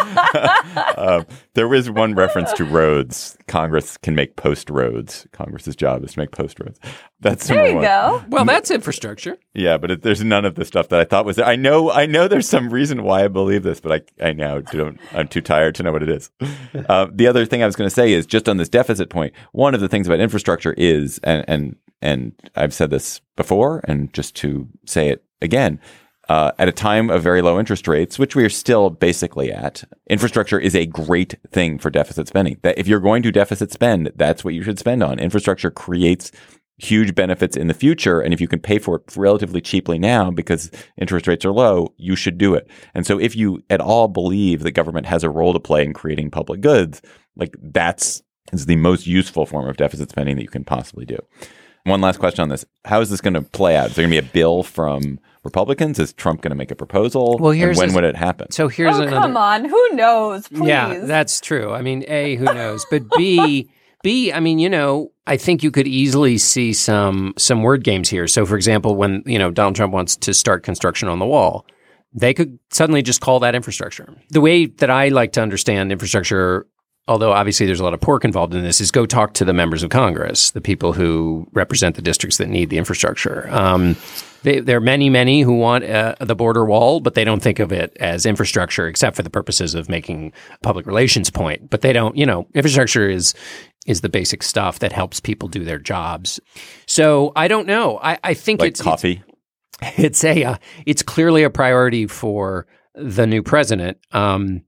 um, 0.97 1.25
there 1.53 1.67
was 1.67 1.89
one 1.89 2.15
reference 2.15 2.51
to 2.53 2.63
roads. 2.63 3.37
Congress 3.47 3.97
can 3.97 4.15
make 4.15 4.35
post 4.35 4.69
roads. 4.69 5.27
Congress's 5.31 5.75
job 5.75 6.03
is 6.03 6.13
to 6.13 6.19
make 6.19 6.31
post 6.31 6.59
roads. 6.59 6.79
That's 7.19 7.47
there 7.47 7.57
number 7.57 7.69
you 7.69 7.75
one. 7.75 7.83
go. 7.85 8.25
Well, 8.29 8.45
that's 8.45 8.69
infrastructure. 8.69 9.37
Yeah, 9.53 9.77
but 9.77 9.91
it, 9.91 10.01
there's 10.01 10.23
none 10.23 10.45
of 10.45 10.55
the 10.55 10.65
stuff 10.65 10.89
that 10.89 10.99
I 10.99 11.05
thought 11.05 11.25
was 11.25 11.37
there. 11.37 11.45
I 11.45 11.55
know, 11.55 11.91
I 11.91 12.05
know, 12.05 12.27
there's 12.27 12.49
some 12.49 12.69
reason 12.69 13.03
why 13.03 13.23
I 13.23 13.27
believe 13.27 13.63
this, 13.63 13.79
but 13.79 14.05
I, 14.19 14.27
I 14.29 14.33
now 14.33 14.59
don't. 14.59 14.99
I'm 15.13 15.27
too 15.27 15.41
tired 15.41 15.75
to 15.75 15.83
know 15.83 15.91
what 15.91 16.03
it 16.03 16.09
is. 16.09 16.29
Uh, 16.89 17.07
the 17.11 17.27
other 17.27 17.45
thing 17.45 17.63
I 17.63 17.65
was 17.65 17.75
going 17.75 17.89
to 17.89 17.95
say 17.95 18.11
is 18.11 18.25
just 18.25 18.49
on 18.49 18.57
this 18.57 18.69
deficit 18.69 19.09
point. 19.09 19.33
One 19.51 19.73
of 19.73 19.79
the 19.79 19.87
things 19.87 20.07
about 20.07 20.19
infrastructure 20.19 20.73
is, 20.73 21.19
and 21.23 21.45
and 21.47 21.75
and 22.01 22.33
I've 22.55 22.73
said 22.73 22.89
this 22.89 23.21
before, 23.35 23.81
and 23.87 24.11
just 24.13 24.35
to 24.37 24.67
say 24.85 25.09
it 25.09 25.23
again. 25.41 25.79
Uh, 26.29 26.51
at 26.57 26.69
a 26.69 26.71
time 26.71 27.09
of 27.09 27.21
very 27.21 27.41
low 27.41 27.59
interest 27.59 27.85
rates, 27.85 28.17
which 28.17 28.33
we 28.33 28.45
are 28.45 28.49
still 28.49 28.89
basically 28.89 29.51
at, 29.51 29.83
infrastructure 30.09 30.57
is 30.57 30.73
a 30.73 30.85
great 30.85 31.35
thing 31.49 31.77
for 31.77 31.89
deficit 31.89 32.29
spending. 32.29 32.57
That 32.61 32.77
if 32.77 32.87
you're 32.87 33.01
going 33.01 33.23
to 33.23 33.31
deficit 33.31 33.71
spend, 33.73 34.11
that's 34.15 34.43
what 34.43 34.53
you 34.53 34.63
should 34.63 34.79
spend 34.79 35.03
on. 35.03 35.19
Infrastructure 35.19 35.69
creates 35.69 36.31
huge 36.77 37.15
benefits 37.15 37.55
in 37.55 37.67
the 37.67 37.73
future. 37.73 38.19
And 38.19 38.33
if 38.33 38.41
you 38.41 38.47
can 38.47 38.59
pay 38.59 38.79
for 38.79 38.97
it 38.97 39.15
relatively 39.15 39.61
cheaply 39.61 39.99
now 39.99 40.31
because 40.31 40.71
interest 40.97 41.27
rates 41.27 41.45
are 41.45 41.51
low, 41.51 41.93
you 41.97 42.15
should 42.15 42.37
do 42.37 42.55
it. 42.55 42.69
And 42.93 43.05
so 43.05 43.19
if 43.19 43.35
you 43.35 43.63
at 43.69 43.81
all 43.81 44.07
believe 44.07 44.61
that 44.63 44.71
government 44.71 45.05
has 45.07 45.23
a 45.23 45.29
role 45.29 45.53
to 45.53 45.59
play 45.59 45.83
in 45.83 45.93
creating 45.93 46.31
public 46.31 46.61
goods, 46.61 47.01
like 47.35 47.55
that's 47.61 48.21
is 48.51 48.65
the 48.65 48.75
most 48.75 49.07
useful 49.07 49.45
form 49.45 49.67
of 49.67 49.77
deficit 49.77 50.09
spending 50.09 50.35
that 50.35 50.43
you 50.43 50.49
can 50.49 50.65
possibly 50.65 51.05
do. 51.05 51.17
One 51.85 52.01
last 52.01 52.19
question 52.19 52.43
on 52.43 52.49
this: 52.49 52.65
How 52.85 53.01
is 53.01 53.09
this 53.09 53.21
going 53.21 53.33
to 53.33 53.41
play 53.41 53.75
out? 53.75 53.89
Is 53.89 53.95
there 53.95 54.03
going 54.03 54.15
to 54.15 54.21
be 54.21 54.27
a 54.27 54.31
bill 54.31 54.63
from 54.63 55.19
Republicans? 55.43 55.99
Is 55.99 56.13
Trump 56.13 56.41
going 56.41 56.51
to 56.51 56.55
make 56.55 56.71
a 56.71 56.75
proposal? 56.75 57.37
Well, 57.39 57.51
And 57.51 57.59
here's 57.59 57.77
when 57.77 57.87
his- 57.89 57.95
would 57.95 58.03
it 58.03 58.15
happen? 58.15 58.51
So 58.51 58.67
here's 58.67 58.95
oh, 58.95 59.01
another. 59.03 59.17
come 59.17 59.37
on. 59.37 59.65
Who 59.65 59.89
knows? 59.91 60.47
Please. 60.47 60.67
Yeah, 60.67 60.99
that's 61.03 61.39
true. 61.41 61.71
I 61.73 61.81
mean, 61.81 62.03
A, 62.07 62.35
who 62.35 62.45
knows? 62.45 62.85
But 62.89 63.03
B, 63.17 63.69
B, 64.03 64.31
I 64.31 64.39
mean, 64.39 64.59
you 64.59 64.69
know, 64.69 65.11
I 65.27 65.37
think 65.37 65.63
you 65.63 65.71
could 65.71 65.87
easily 65.87 66.37
see 66.37 66.73
some 66.73 67.33
some 67.37 67.61
word 67.61 67.83
games 67.83 68.09
here. 68.09 68.27
So 68.27 68.45
for 68.45 68.55
example, 68.55 68.95
when, 68.95 69.23
you 69.25 69.39
know, 69.39 69.51
Donald 69.51 69.75
Trump 69.75 69.93
wants 69.93 70.15
to 70.17 70.33
start 70.33 70.63
construction 70.63 71.07
on 71.07 71.19
the 71.19 71.25
wall, 71.25 71.65
they 72.13 72.33
could 72.33 72.59
suddenly 72.71 73.01
just 73.01 73.21
call 73.21 73.39
that 73.39 73.55
infrastructure. 73.55 74.13
The 74.29 74.41
way 74.41 74.65
that 74.67 74.89
I 74.89 75.07
like 75.09 75.31
to 75.33 75.41
understand 75.41 75.91
infrastructure, 75.91 76.67
although 77.07 77.31
obviously 77.31 77.65
there's 77.65 77.79
a 77.79 77.83
lot 77.83 77.93
of 77.93 78.01
pork 78.01 78.23
involved 78.25 78.53
in 78.53 78.61
this, 78.63 78.79
is 78.81 78.91
go 78.91 79.05
talk 79.05 79.33
to 79.35 79.45
the 79.45 79.53
members 79.53 79.83
of 79.83 79.89
Congress, 79.89 80.51
the 80.51 80.61
people 80.61 80.93
who 80.93 81.47
represent 81.53 81.95
the 81.95 82.01
districts 82.01 82.37
that 82.37 82.49
need 82.49 82.69
the 82.69 82.77
infrastructure. 82.77 83.47
Um, 83.49 83.95
they, 84.43 84.59
there 84.59 84.77
are 84.77 84.81
many, 84.81 85.09
many 85.09 85.41
who 85.41 85.53
want 85.53 85.83
uh, 85.83 86.15
the 86.19 86.35
border 86.35 86.65
wall, 86.65 86.99
but 86.99 87.15
they 87.15 87.23
don't 87.23 87.41
think 87.41 87.59
of 87.59 87.71
it 87.71 87.95
as 87.99 88.25
infrastructure, 88.25 88.87
except 88.87 89.15
for 89.15 89.23
the 89.23 89.29
purposes 89.29 89.73
of 89.73 89.89
making 89.89 90.31
public 90.61 90.85
relations 90.85 91.29
point. 91.29 91.69
But 91.69 91.81
they 91.81 91.93
don't, 91.93 92.15
you 92.15 92.25
know, 92.25 92.47
infrastructure 92.53 93.09
is 93.09 93.33
is 93.85 93.99
the 94.01 94.09
basic 94.09 94.43
stuff 94.43 94.79
that 94.79 94.93
helps 94.93 95.19
people 95.19 95.49
do 95.49 95.65
their 95.65 95.79
jobs. 95.79 96.39
So 96.85 97.33
I 97.35 97.49
don't 97.49 97.67
know. 97.67 97.99
I, 98.01 98.17
I 98.23 98.33
think 98.33 98.61
like 98.61 98.69
it's 98.69 98.81
coffee. 98.81 99.21
it's 99.97 100.23
a 100.23 100.43
uh, 100.43 100.55
it's 100.85 101.03
clearly 101.03 101.43
a 101.43 101.49
priority 101.49 102.07
for 102.07 102.67
the 102.95 103.25
new 103.25 103.41
president 103.41 103.97
um 104.11 104.61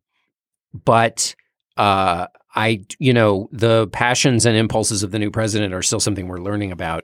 but 0.74 1.36
uh 1.78 2.26
i 2.56 2.84
you 2.98 3.14
know 3.14 3.48
the 3.52 3.88
passions 3.88 4.46
and 4.46 4.58
impulses 4.58 5.04
of 5.04 5.12
the 5.12 5.20
new 5.20 5.30
president 5.30 5.74
are 5.74 5.84
still 5.84 6.00
something 6.00 6.28
we're 6.28 6.40
learning 6.40 6.72
about 6.72 7.04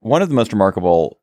One 0.00 0.22
of 0.22 0.30
the 0.30 0.34
most 0.34 0.52
remarkable 0.52 1.20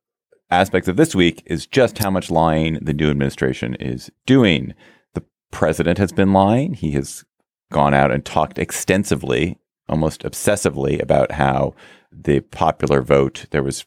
aspects 0.52 0.88
of 0.88 0.98
this 0.98 1.16
week 1.16 1.42
is 1.48 1.66
just 1.66 1.98
how 1.98 2.12
much 2.12 2.30
lying 2.30 2.78
the 2.80 2.94
new 2.94 3.10
administration 3.10 3.74
is 3.76 4.12
doing. 4.28 4.76
The 5.16 5.24
president 5.52 5.98
has 5.98 6.12
been 6.12 6.32
lying. 6.32 6.76
He 6.76 6.92
has 6.92 7.26
gone 7.72 7.96
out 7.96 8.12
and 8.12 8.24
talked 8.24 8.60
extensively, 8.60 9.58
almost 9.90 10.22
obsessively, 10.22 11.02
about 11.02 11.32
how 11.32 11.74
the 12.12 12.42
popular 12.42 13.02
vote, 13.02 13.48
there 13.50 13.64
was 13.64 13.84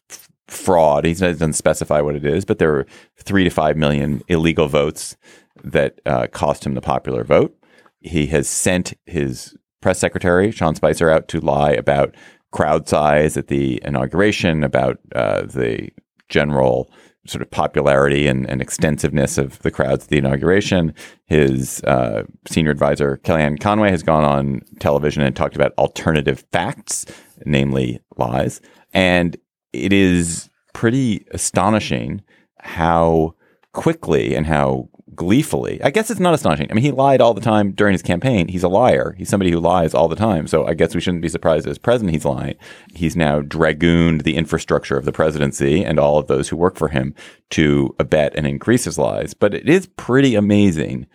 fraud. 0.49 1.05
He 1.05 1.15
doesn't 1.15 1.53
specify 1.53 2.01
what 2.01 2.17
it 2.17 2.27
is, 2.27 2.45
but 2.45 2.59
there 2.59 2.73
were 2.73 2.87
three 3.17 3.45
to 3.45 3.51
five 3.51 3.77
million 3.77 4.23
illegal 4.27 4.67
votes 4.67 5.17
that 5.63 6.01
uh, 6.05 6.27
cost 6.27 6.67
him 6.67 6.75
the 6.75 6.81
popular 6.81 7.23
vote. 7.23 7.57
He 8.01 8.27
has 8.27 8.49
sent 8.49 8.95
his 9.07 9.57
press 9.81 10.01
secretary, 10.01 10.51
Sean 10.51 10.75
Spicer, 10.75 11.11
out 11.11 11.29
to 11.29 11.41
lie 11.41 11.71
about 11.71 12.17
crowd 12.53 12.89
size 12.89 13.37
at 13.37 13.49
the 13.49 13.81
inauguration, 13.85 14.65
about 14.65 14.99
uh, 15.15 15.43
the 15.43 15.91
general 16.29 16.91
sort 17.27 17.43
of 17.43 17.51
popularity 17.51 18.27
and, 18.27 18.49
and 18.49 18.61
extensiveness 18.63 19.39
of 19.39 19.59
the 19.61 19.71
crowds 19.71 20.05
at 20.05 20.11
the 20.11 20.19
inauguration. 20.19 20.95
His 21.27 21.83
uh, 21.85 22.25
senior 22.49 22.71
advisor, 22.71 23.21
Kellyanne 23.23 23.61
Conway, 23.61 23.91
has 23.91 24.03
gone 24.03 24.25
on 24.25 24.63
television 24.79 25.23
and 25.23 25.37
talked 25.37 25.55
about 25.55 25.73
alternative 25.79 26.45
facts, 26.51 27.07
namely 27.45 28.01
lies. 28.17 28.61
And 28.93 29.37
it 29.73 29.93
is 29.93 30.51
pretty 30.73 31.27
astonishing 31.31 32.23
how 32.59 33.35
quickly 33.73 34.35
and 34.35 34.47
how 34.47 34.89
gleefully. 35.15 35.83
I 35.83 35.91
guess 35.91 36.11
it's 36.11 36.21
not 36.21 36.35
astonishing. 36.35 36.71
I 36.71 36.75
mean, 36.75 36.85
he 36.85 36.91
lied 36.91 37.21
all 37.21 37.35
the 37.35 37.41
time 37.41 37.73
during 37.73 37.93
his 37.93 38.03
campaign. 38.03 38.49
He's 38.49 38.63
a 38.63 38.69
liar. 38.69 39.15
He's 39.19 39.29
somebody 39.29 39.51
who 39.51 39.61
lies 39.61 39.95
all 39.95 40.09
the 40.09 40.17
time. 40.17 40.47
So 40.47 40.67
I 40.67 40.75
guess 40.75 40.95
we 40.95 41.01
shouldn't 41.01 41.23
be 41.23 41.29
surprised 41.29 41.67
as 41.67 41.79
president 41.79 42.13
he's 42.13 42.25
lying. 42.25 42.57
He's 42.95 43.17
now 43.17 43.41
dragooned 43.41 44.23
the 44.23 44.37
infrastructure 44.37 44.97
of 44.97 45.05
the 45.05 45.13
presidency 45.13 45.85
and 45.85 45.99
all 45.99 46.19
of 46.19 46.27
those 46.27 46.49
who 46.49 46.57
work 46.57 46.77
for 46.77 46.89
him 46.89 47.15
to 47.51 47.95
abet 47.99 48.35
and 48.35 48.47
increase 48.47 48.85
his 48.85 48.99
lies. 48.99 49.35
But 49.35 49.55
it 49.55 49.69
is 49.69 49.87
pretty 49.87 50.35
amazing 50.35 51.07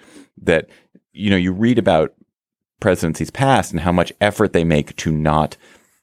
that, 0.42 0.70
you 1.14 1.30
know, 1.30 1.38
you 1.38 1.52
read 1.52 1.80
about 1.80 2.14
presidencies 2.80 3.32
past 3.32 3.72
and 3.72 3.82
how 3.82 3.92
much 3.92 4.14
effort 4.20 4.54
they 4.54 4.64
make 4.64 4.96
to 4.98 5.12
not 5.12 5.58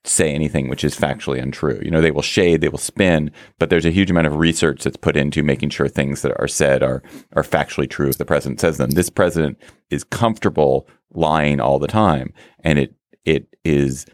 say 0.05 0.35
anything 0.35 0.69
which 0.69 0.83
is 0.85 0.97
factually 0.97 1.41
untrue. 1.41 1.81
You 1.83 1.91
know, 1.91 2.01
they 2.01 2.11
will 2.11 2.23
shade, 2.23 2.61
they 2.61 2.69
will 2.69 2.79
spin, 2.79 3.31
but 3.59 3.71
there's 3.71 3.87
a 3.87 3.91
huge 3.91 4.11
amount 4.11 4.27
of 4.27 4.37
research 4.37 4.83
that's 4.83 4.97
put 4.97 5.17
into 5.17 5.43
making 5.43 5.71
sure 5.71 5.89
things 5.89 6.23
that 6.23 6.39
are 6.41 6.49
said 6.49 6.83
are 6.83 7.03
are 7.35 7.43
factually 7.43 7.89
true 7.89 8.09
if 8.09 8.19
the 8.19 8.25
president 8.25 8.61
says 8.61 8.79
them. 8.79 8.91
This 8.91 9.11
president 9.11 9.59
is 9.91 10.05
comfortable 10.05 10.89
lying 11.13 11.61
all 11.61 11.79
the 11.79 11.87
time, 11.87 12.33
and 12.61 12.79
it 12.79 12.95
it 13.25 13.47
is 13.65 14.07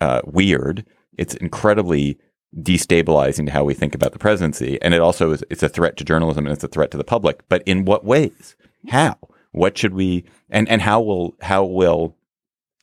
uh, 0.00 0.22
weird. 0.24 0.84
It's 1.16 1.34
incredibly 1.34 2.18
destabilizing 2.56 3.46
to 3.46 3.52
how 3.52 3.64
we 3.64 3.74
think 3.74 3.94
about 3.94 4.12
the 4.12 4.18
presidency, 4.18 4.80
and 4.82 4.92
it 4.92 5.00
also 5.00 5.32
is 5.32 5.44
it's 5.50 5.62
a 5.62 5.68
threat 5.68 5.96
to 5.98 6.04
journalism 6.04 6.46
and 6.46 6.52
it's 6.52 6.64
a 6.64 6.68
threat 6.68 6.90
to 6.90 6.96
the 6.96 7.04
public. 7.04 7.48
But 7.48 7.62
in 7.64 7.84
what 7.84 8.04
ways? 8.04 8.56
How? 8.88 9.16
What 9.52 9.78
should 9.78 9.94
we 9.94 10.24
and 10.50 10.68
and 10.68 10.82
how 10.82 11.00
will 11.00 11.36
how 11.40 11.64
will 11.64 12.16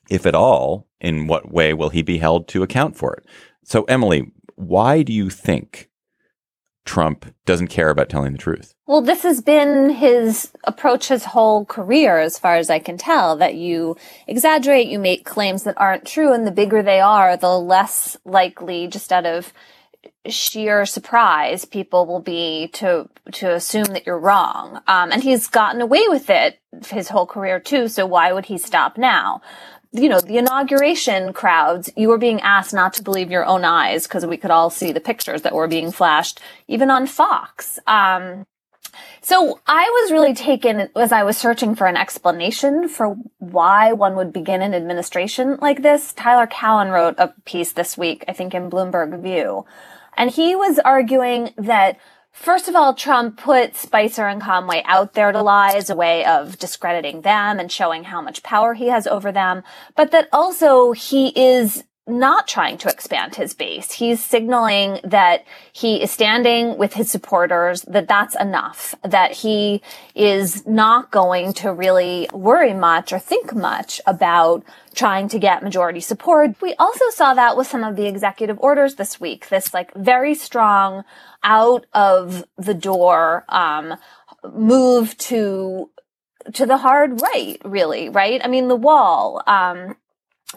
if 0.09 0.25
at 0.25 0.35
all, 0.35 0.87
in 0.99 1.27
what 1.27 1.51
way 1.51 1.73
will 1.73 1.89
he 1.89 2.01
be 2.01 2.17
held 2.17 2.47
to 2.49 2.63
account 2.63 2.95
for 2.95 3.13
it? 3.13 3.25
So, 3.63 3.83
Emily, 3.83 4.31
why 4.55 5.03
do 5.03 5.13
you 5.13 5.29
think 5.29 5.89
Trump 6.85 7.33
doesn't 7.45 7.67
care 7.67 7.89
about 7.89 8.09
telling 8.09 8.33
the 8.33 8.37
truth? 8.37 8.73
Well, 8.85 9.01
this 9.01 9.23
has 9.23 9.41
been 9.41 9.89
his 9.89 10.51
approach 10.65 11.07
his 11.07 11.25
whole 11.25 11.65
career, 11.65 12.19
as 12.19 12.37
far 12.37 12.55
as 12.55 12.69
I 12.69 12.79
can 12.79 12.97
tell, 12.97 13.37
that 13.37 13.55
you 13.55 13.95
exaggerate, 14.27 14.87
you 14.87 14.99
make 14.99 15.25
claims 15.25 15.63
that 15.63 15.79
aren't 15.79 16.05
true, 16.05 16.33
and 16.33 16.45
the 16.45 16.51
bigger 16.51 16.83
they 16.83 16.99
are, 16.99 17.37
the 17.37 17.57
less 17.57 18.17
likely, 18.25 18.87
just 18.87 19.13
out 19.13 19.25
of 19.25 19.53
sheer 20.27 20.85
surprise, 20.85 21.65
people 21.65 22.05
will 22.05 22.21
be 22.21 22.69
to 22.73 23.09
to 23.31 23.53
assume 23.53 23.85
that 23.85 24.05
you're 24.05 24.19
wrong. 24.19 24.81
Um, 24.87 25.11
and 25.11 25.23
he's 25.23 25.47
gotten 25.47 25.81
away 25.81 26.03
with 26.07 26.29
it 26.29 26.59
his 26.87 27.09
whole 27.09 27.25
career 27.25 27.59
too. 27.59 27.87
So 27.87 28.05
why 28.05 28.31
would 28.33 28.45
he 28.45 28.57
stop 28.57 28.97
now? 28.97 29.41
You 29.93 30.09
know, 30.09 30.19
the 30.19 30.37
inauguration 30.37 31.33
crowds, 31.33 31.89
you 31.95 32.09
were 32.09 32.17
being 32.17 32.41
asked 32.41 32.73
not 32.73 32.93
to 32.95 33.03
believe 33.03 33.29
your 33.29 33.45
own 33.45 33.63
eyes 33.63 34.07
because 34.07 34.25
we 34.25 34.37
could 34.37 34.51
all 34.51 34.71
see 34.71 34.91
the 34.91 34.99
pictures 34.99 35.43
that 35.43 35.53
were 35.53 35.67
being 35.67 35.91
flashed, 35.91 36.39
even 36.67 36.89
on 36.89 37.05
Fox. 37.05 37.77
Um, 37.85 38.45
so 39.21 39.59
I 39.67 39.83
was 39.83 40.11
really 40.11 40.33
taken 40.33 40.89
as 40.95 41.11
I 41.11 41.23
was 41.23 41.37
searching 41.37 41.75
for 41.75 41.85
an 41.85 41.95
explanation 41.95 42.89
for 42.89 43.15
why 43.37 43.93
one 43.93 44.15
would 44.15 44.33
begin 44.33 44.61
an 44.61 44.73
administration 44.73 45.57
like 45.61 45.83
this. 45.83 46.11
Tyler 46.13 46.47
Cowen 46.47 46.89
wrote 46.89 47.15
a 47.19 47.33
piece 47.45 47.71
this 47.71 47.97
week, 47.97 48.25
I 48.27 48.33
think 48.33 48.53
in 48.55 48.71
Bloomberg 48.71 49.21
View, 49.21 49.65
and 50.17 50.29
he 50.29 50.55
was 50.55 50.79
arguing 50.79 51.53
that 51.57 51.99
First 52.33 52.67
of 52.67 52.75
all, 52.75 52.95
Trump 52.95 53.37
put 53.37 53.75
Spicer 53.75 54.27
and 54.27 54.41
Conway 54.41 54.81
out 54.85 55.13
there 55.13 55.31
to 55.31 55.41
lie 55.41 55.73
as 55.75 55.91
a 55.91 55.95
way 55.95 56.25
of 56.25 56.57
discrediting 56.57 57.21
them 57.21 57.59
and 57.59 57.71
showing 57.71 58.05
how 58.05 58.21
much 58.21 58.41
power 58.41 58.73
he 58.73 58.87
has 58.87 59.05
over 59.05 59.31
them, 59.31 59.63
but 59.95 60.09
that 60.11 60.29
also 60.33 60.93
he 60.93 61.27
is 61.39 61.83
not 62.05 62.49
trying 62.49 62.77
to 62.77 62.89
expand 62.89 63.35
his 63.35 63.53
base. 63.53 63.93
He's 63.93 64.23
signaling 64.23 64.99
that 65.05 65.45
he 65.71 66.03
is 66.03 66.11
standing 66.11 66.77
with 66.77 66.93
his 66.93 67.09
supporters, 67.09 67.83
that 67.83 68.09
that's 68.09 68.35
enough, 68.35 68.93
that 69.03 69.31
he 69.31 69.81
is 70.13 70.67
not 70.67 71.11
going 71.11 71.53
to 71.53 71.71
really 71.71 72.27
worry 72.33 72.73
much 72.73 73.13
or 73.13 73.19
think 73.19 73.55
much 73.55 74.01
about 74.05 74.65
trying 74.93 75.29
to 75.29 75.39
get 75.39 75.63
majority 75.63 76.01
support. 76.01 76.61
We 76.61 76.75
also 76.75 77.05
saw 77.09 77.33
that 77.35 77.55
with 77.55 77.67
some 77.67 77.85
of 77.85 77.95
the 77.95 78.05
executive 78.05 78.59
orders 78.59 78.95
this 78.95 79.21
week, 79.21 79.47
this 79.47 79.73
like 79.73 79.93
very 79.93 80.35
strong 80.35 81.05
out 81.41 81.85
of 81.93 82.43
the 82.57 82.73
door, 82.73 83.45
um, 83.47 83.95
move 84.53 85.17
to, 85.19 85.89
to 86.53 86.65
the 86.65 86.77
hard 86.77 87.21
right, 87.21 87.57
really, 87.63 88.09
right? 88.09 88.41
I 88.43 88.49
mean, 88.49 88.67
the 88.67 88.75
wall, 88.75 89.41
um, 89.47 89.95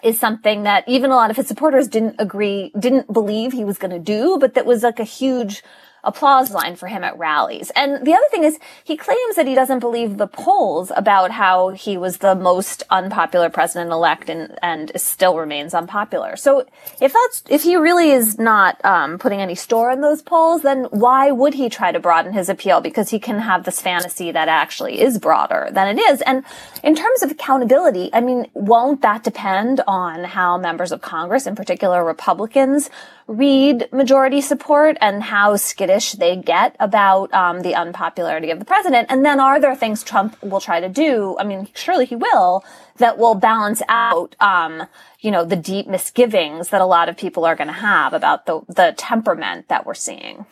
is 0.03 0.19
something 0.19 0.65
that 0.65 0.85
even 0.89 1.11
a 1.11 1.17
lot 1.17 1.31
of 1.31 1.37
his 1.37 1.47
supporters 1.47 1.89
didn't 1.89 2.17
agree, 2.19 2.73
didn't 2.79 3.13
believe 3.13 3.53
he 3.53 3.65
was 3.65 3.79
going 3.79 3.91
to 3.91 3.99
do, 3.99 4.39
but 4.39 4.55
that 4.55 4.67
was 4.67 4.83
like 4.83 5.01
a 5.01 5.05
huge 5.05 5.63
applause 6.07 6.51
line 6.51 6.77
for 6.77 6.87
him 6.87 7.05
at 7.05 7.19
rallies. 7.19 7.71
And 7.77 8.07
the 8.07 8.15
other 8.15 8.29
thing 8.31 8.45
is 8.45 8.59
he 8.85 8.97
claims 8.97 9.37
that 9.37 9.47
he 9.47 9.55
doesn't 9.55 9.81
believe 9.81 10.17
the 10.17 10.27
polls 10.27 10.91
about 10.97 11.33
how 11.33 11.71
he 11.71 11.99
was 11.99 12.19
the 12.19 12.35
most 12.35 12.83
unpopular 12.89 13.51
president 13.51 13.91
elect 13.91 14.31
and, 14.31 14.57
and 14.63 14.93
still 14.97 15.37
remains 15.37 15.75
unpopular. 15.75 16.37
So 16.37 16.67
if 17.01 17.13
that's, 17.13 17.43
if 17.49 17.65
he 17.65 17.77
really 17.77 18.11
is 18.11 18.39
not, 18.39 18.83
um, 18.85 19.19
putting 19.19 19.41
any 19.41 19.55
store 19.55 19.91
in 19.91 20.01
those 20.01 20.23
polls, 20.23 20.63
then 20.63 20.85
why 20.91 21.31
would 21.31 21.55
he 21.55 21.69
try 21.69 21.93
to 21.93 22.01
broaden 22.01 22.33
his 22.33 22.49
appeal? 22.49 22.81
Because 22.81 23.11
he 23.11 23.19
can 23.19 23.41
have 23.41 23.65
this 23.65 23.83
fantasy 23.83 24.31
that 24.31 24.49
actually 24.49 25.01
is 25.01 25.19
broader 25.19 25.69
than 25.73 25.99
it 25.99 26.01
is. 26.01 26.23
And 26.23 26.45
in 26.85 26.95
terms 26.95 27.23
of 27.23 27.31
accountability, 27.33 28.11
I 28.13 28.21
mean, 28.21 28.47
won't 28.55 29.03
that 29.03 29.25
depend 29.25 29.81
on 29.87 30.25
how 30.25 30.57
members 30.57 30.93
of 30.93 31.01
Congress, 31.01 31.47
in 31.47 31.57
particular 31.57 32.05
Republicans, 32.05 32.91
read 33.27 33.89
majority 33.93 34.41
support 34.41 34.97
and 35.01 35.23
how 35.23 35.57
skittish 35.57 36.13
they 36.13 36.37
get 36.37 36.77
about 36.79 37.33
um, 37.35 37.61
the 37.61 37.75
unpopularity 37.75 38.51
of 38.51 38.59
the 38.59 38.65
president? 38.65 39.09
And 39.11 39.25
then 39.25 39.41
are 39.41 39.61
there 39.61 39.75
things 39.75 40.03
Trump 40.03 40.41
will 40.43 40.61
try 40.61 40.81
to 40.81 40.89
do? 40.89 41.37
I 41.39 41.45
mean, 41.45 41.69
surely 41.75 42.07
he 42.07 42.17
will 42.17 42.65
that 42.99 43.19
will 43.19 43.35
balance 43.35 43.83
out, 43.89 44.37
um, 44.41 44.85
you 45.21 45.31
know, 45.31 45.45
the 45.45 45.57
deep 45.57 45.87
misgivings 45.87 46.71
that 46.71 46.81
a 46.81 46.87
lot 46.87 47.09
of 47.09 47.17
people 47.17 47.45
are 47.45 47.57
going 47.57 47.69
to 47.69 47.75
have 47.75 48.13
about 48.13 48.47
the 48.47 48.61
the 48.69 48.95
temperament 48.97 49.69
that 49.69 49.87
we're 49.87 49.95
seeing. 49.95 50.47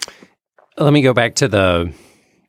Let 0.77 0.93
me 0.93 1.03
go 1.03 1.15
back 1.15 1.37
to 1.37 1.49
the 1.49 1.93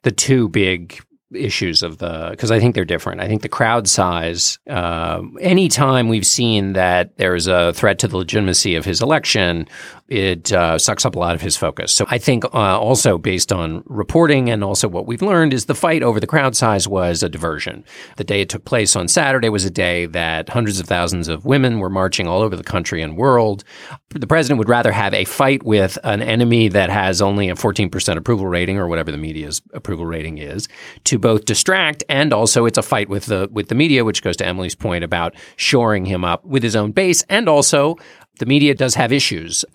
the 0.01 0.11
two 0.11 0.49
big 0.49 1.01
issues 1.36 1.83
of 1.83 1.97
the 1.99 2.29
because 2.31 2.51
I 2.51 2.59
think 2.59 2.75
they're 2.75 2.86
different. 2.86 3.21
I 3.21 3.27
think 3.27 3.41
the 3.41 3.49
crowd 3.49 3.88
size. 3.88 4.59
Uh, 4.69 5.21
anytime 5.39 6.09
we've 6.09 6.25
seen 6.25 6.73
that 6.73 7.17
there's 7.17 7.47
a 7.47 7.73
threat 7.73 7.99
to 7.99 8.07
the 8.07 8.17
legitimacy 8.17 8.75
of 8.75 8.86
his 8.86 9.01
election, 9.01 9.67
it 10.07 10.53
uh, 10.53 10.77
sucks 10.77 11.05
up 11.05 11.15
a 11.15 11.19
lot 11.19 11.33
of 11.33 11.41
his 11.41 11.57
focus. 11.57 11.91
So 11.91 12.05
I 12.09 12.19
think 12.19 12.45
uh, 12.45 12.79
also 12.79 13.17
based 13.17 13.51
on 13.51 13.83
reporting 13.88 14.49
and 14.49 14.63
also 14.63 14.88
what 14.88 15.07
we've 15.07 15.21
learned 15.21 15.53
is 15.53 15.65
the 15.65 15.73
fight 15.73 16.03
over 16.03 16.19
the 16.19 16.27
crowd 16.27 16.55
size 16.55 16.88
was 16.88 17.23
a 17.23 17.29
diversion. 17.29 17.83
The 18.17 18.23
day 18.23 18.41
it 18.41 18.49
took 18.49 18.65
place 18.65 18.95
on 18.95 19.07
Saturday 19.07 19.49
was 19.49 19.65
a 19.65 19.71
day 19.71 20.05
that 20.07 20.49
hundreds 20.49 20.79
of 20.79 20.86
thousands 20.86 21.27
of 21.27 21.45
women 21.45 21.79
were 21.79 21.89
marching 21.89 22.27
all 22.27 22.41
over 22.41 22.55
the 22.55 22.63
country 22.63 23.01
and 23.01 23.17
world. 23.17 23.63
The 24.09 24.27
president 24.27 24.59
would 24.59 24.69
rather 24.69 24.91
have 24.91 25.13
a 25.13 25.25
fight 25.25 25.63
with 25.63 25.97
an 26.03 26.21
enemy 26.21 26.67
that 26.69 26.91
has 26.91 27.21
only 27.21 27.49
a 27.49 27.55
14% 27.55 28.17
approval 28.17 28.47
rating 28.47 28.77
or 28.77 28.88
whatever 28.88 29.11
the 29.11 29.17
media's 29.17 29.61
approval 29.73 30.05
rating 30.05 30.38
is 30.38 30.67
to 31.05 31.17
both 31.26 31.45
distract 31.45 32.03
and 32.07 32.32
also 32.32 32.67
it's 32.67 32.78
a 32.78 32.84
fight 32.84 33.09
with 33.09 33.26
the 33.26 33.49
with 33.51 33.67
the 33.67 33.73
media, 33.73 34.05
which 34.05 34.21
goes 34.21 34.38
to 34.38 34.45
Emily's 34.45 34.76
point 34.76 35.03
about 35.03 35.34
shoring 35.55 36.05
him 36.05 36.23
up 36.23 36.45
with 36.45 36.61
his 36.61 36.76
own 36.76 36.91
base 36.91 37.23
and 37.30 37.49
also 37.49 37.95
the 38.38 38.45
media 38.45 38.76
does 38.76 38.93
have 38.93 39.11
issues. 39.11 39.65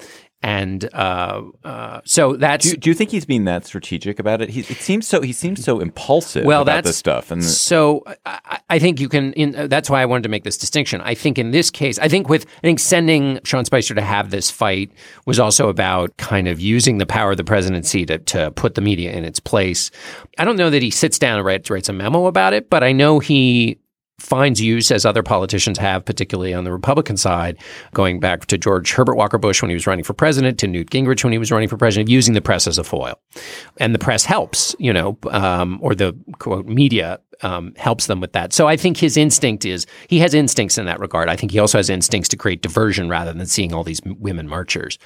And 0.42 0.88
uh, 0.94 1.42
uh, 1.64 2.00
so 2.04 2.34
that's. 2.34 2.70
Do, 2.70 2.76
do, 2.76 2.90
you 2.90 2.94
think 2.94 3.10
he's 3.10 3.26
being 3.26 3.44
that 3.44 3.66
strategic 3.66 4.18
about 4.18 4.40
it? 4.40 4.48
He, 4.48 4.60
it 4.60 4.78
seems 4.78 5.06
so. 5.06 5.20
He 5.20 5.34
seems 5.34 5.62
so 5.62 5.80
impulsive 5.80 6.46
well, 6.46 6.62
about 6.62 6.76
that's, 6.76 6.88
this 6.88 6.96
stuff. 6.96 7.30
And 7.30 7.44
so 7.44 8.02
I, 8.24 8.60
I 8.70 8.78
think 8.78 9.00
you 9.00 9.10
can. 9.10 9.34
In, 9.34 9.54
uh, 9.54 9.66
that's 9.66 9.90
why 9.90 10.00
I 10.00 10.06
wanted 10.06 10.22
to 10.22 10.30
make 10.30 10.44
this 10.44 10.56
distinction. 10.56 11.02
I 11.02 11.14
think 11.14 11.38
in 11.38 11.50
this 11.50 11.70
case, 11.70 11.98
I 11.98 12.08
think 12.08 12.30
with 12.30 12.46
I 12.58 12.60
think 12.62 12.80
sending 12.80 13.38
Sean 13.44 13.66
Spicer 13.66 13.94
to 13.94 14.00
have 14.00 14.30
this 14.30 14.50
fight 14.50 14.90
was 15.26 15.38
also 15.38 15.68
about 15.68 16.16
kind 16.16 16.48
of 16.48 16.58
using 16.58 16.96
the 16.96 17.06
power 17.06 17.32
of 17.32 17.36
the 17.36 17.44
presidency 17.44 18.06
to 18.06 18.18
to 18.18 18.50
put 18.52 18.76
the 18.76 18.80
media 18.80 19.12
in 19.12 19.26
its 19.26 19.40
place. 19.40 19.90
I 20.38 20.46
don't 20.46 20.56
know 20.56 20.70
that 20.70 20.82
he 20.82 20.90
sits 20.90 21.18
down 21.18 21.36
and 21.36 21.44
writes, 21.44 21.68
writes 21.68 21.90
a 21.90 21.92
memo 21.92 22.24
about 22.24 22.54
it, 22.54 22.70
but 22.70 22.82
I 22.82 22.92
know 22.92 23.18
he 23.18 23.78
finds 24.20 24.60
use, 24.60 24.90
as 24.90 25.04
other 25.04 25.22
politicians 25.22 25.78
have, 25.78 26.04
particularly 26.04 26.54
on 26.54 26.64
the 26.64 26.72
Republican 26.72 27.16
side, 27.16 27.56
going 27.94 28.20
back 28.20 28.46
to 28.46 28.58
George 28.58 28.92
Herbert 28.92 29.16
Walker 29.16 29.38
Bush 29.38 29.62
when 29.62 29.70
he 29.70 29.74
was 29.74 29.86
running 29.86 30.04
for 30.04 30.12
president, 30.12 30.58
to 30.60 30.66
Newt 30.66 30.90
Gingrich 30.90 31.24
when 31.24 31.32
he 31.32 31.38
was 31.38 31.50
running 31.50 31.68
for 31.68 31.76
president, 31.76 32.08
using 32.08 32.34
the 32.34 32.40
press 32.40 32.66
as 32.66 32.78
a 32.78 32.84
foil. 32.84 33.18
And 33.78 33.94
the 33.94 33.98
press 33.98 34.24
helps, 34.24 34.76
you 34.78 34.92
know, 34.92 35.18
um, 35.30 35.78
or 35.82 35.94
the 35.94 36.16
quote 36.38 36.66
media 36.66 37.20
um, 37.42 37.74
helps 37.76 38.06
them 38.06 38.20
with 38.20 38.32
that. 38.32 38.52
So 38.52 38.68
I 38.68 38.76
think 38.76 38.96
his 38.96 39.16
instinct 39.16 39.64
is 39.64 39.86
he 40.08 40.18
has 40.18 40.34
instincts 40.34 40.78
in 40.78 40.86
that 40.86 41.00
regard. 41.00 41.28
I 41.28 41.36
think 41.36 41.52
he 41.52 41.58
also 41.58 41.78
has 41.78 41.88
instincts 41.88 42.28
to 42.30 42.36
create 42.36 42.62
diversion 42.62 43.08
rather 43.08 43.32
than 43.32 43.46
seeing 43.46 43.72
all 43.72 43.84
these 43.84 44.00
women 44.04 44.48
marchers. 44.48 44.98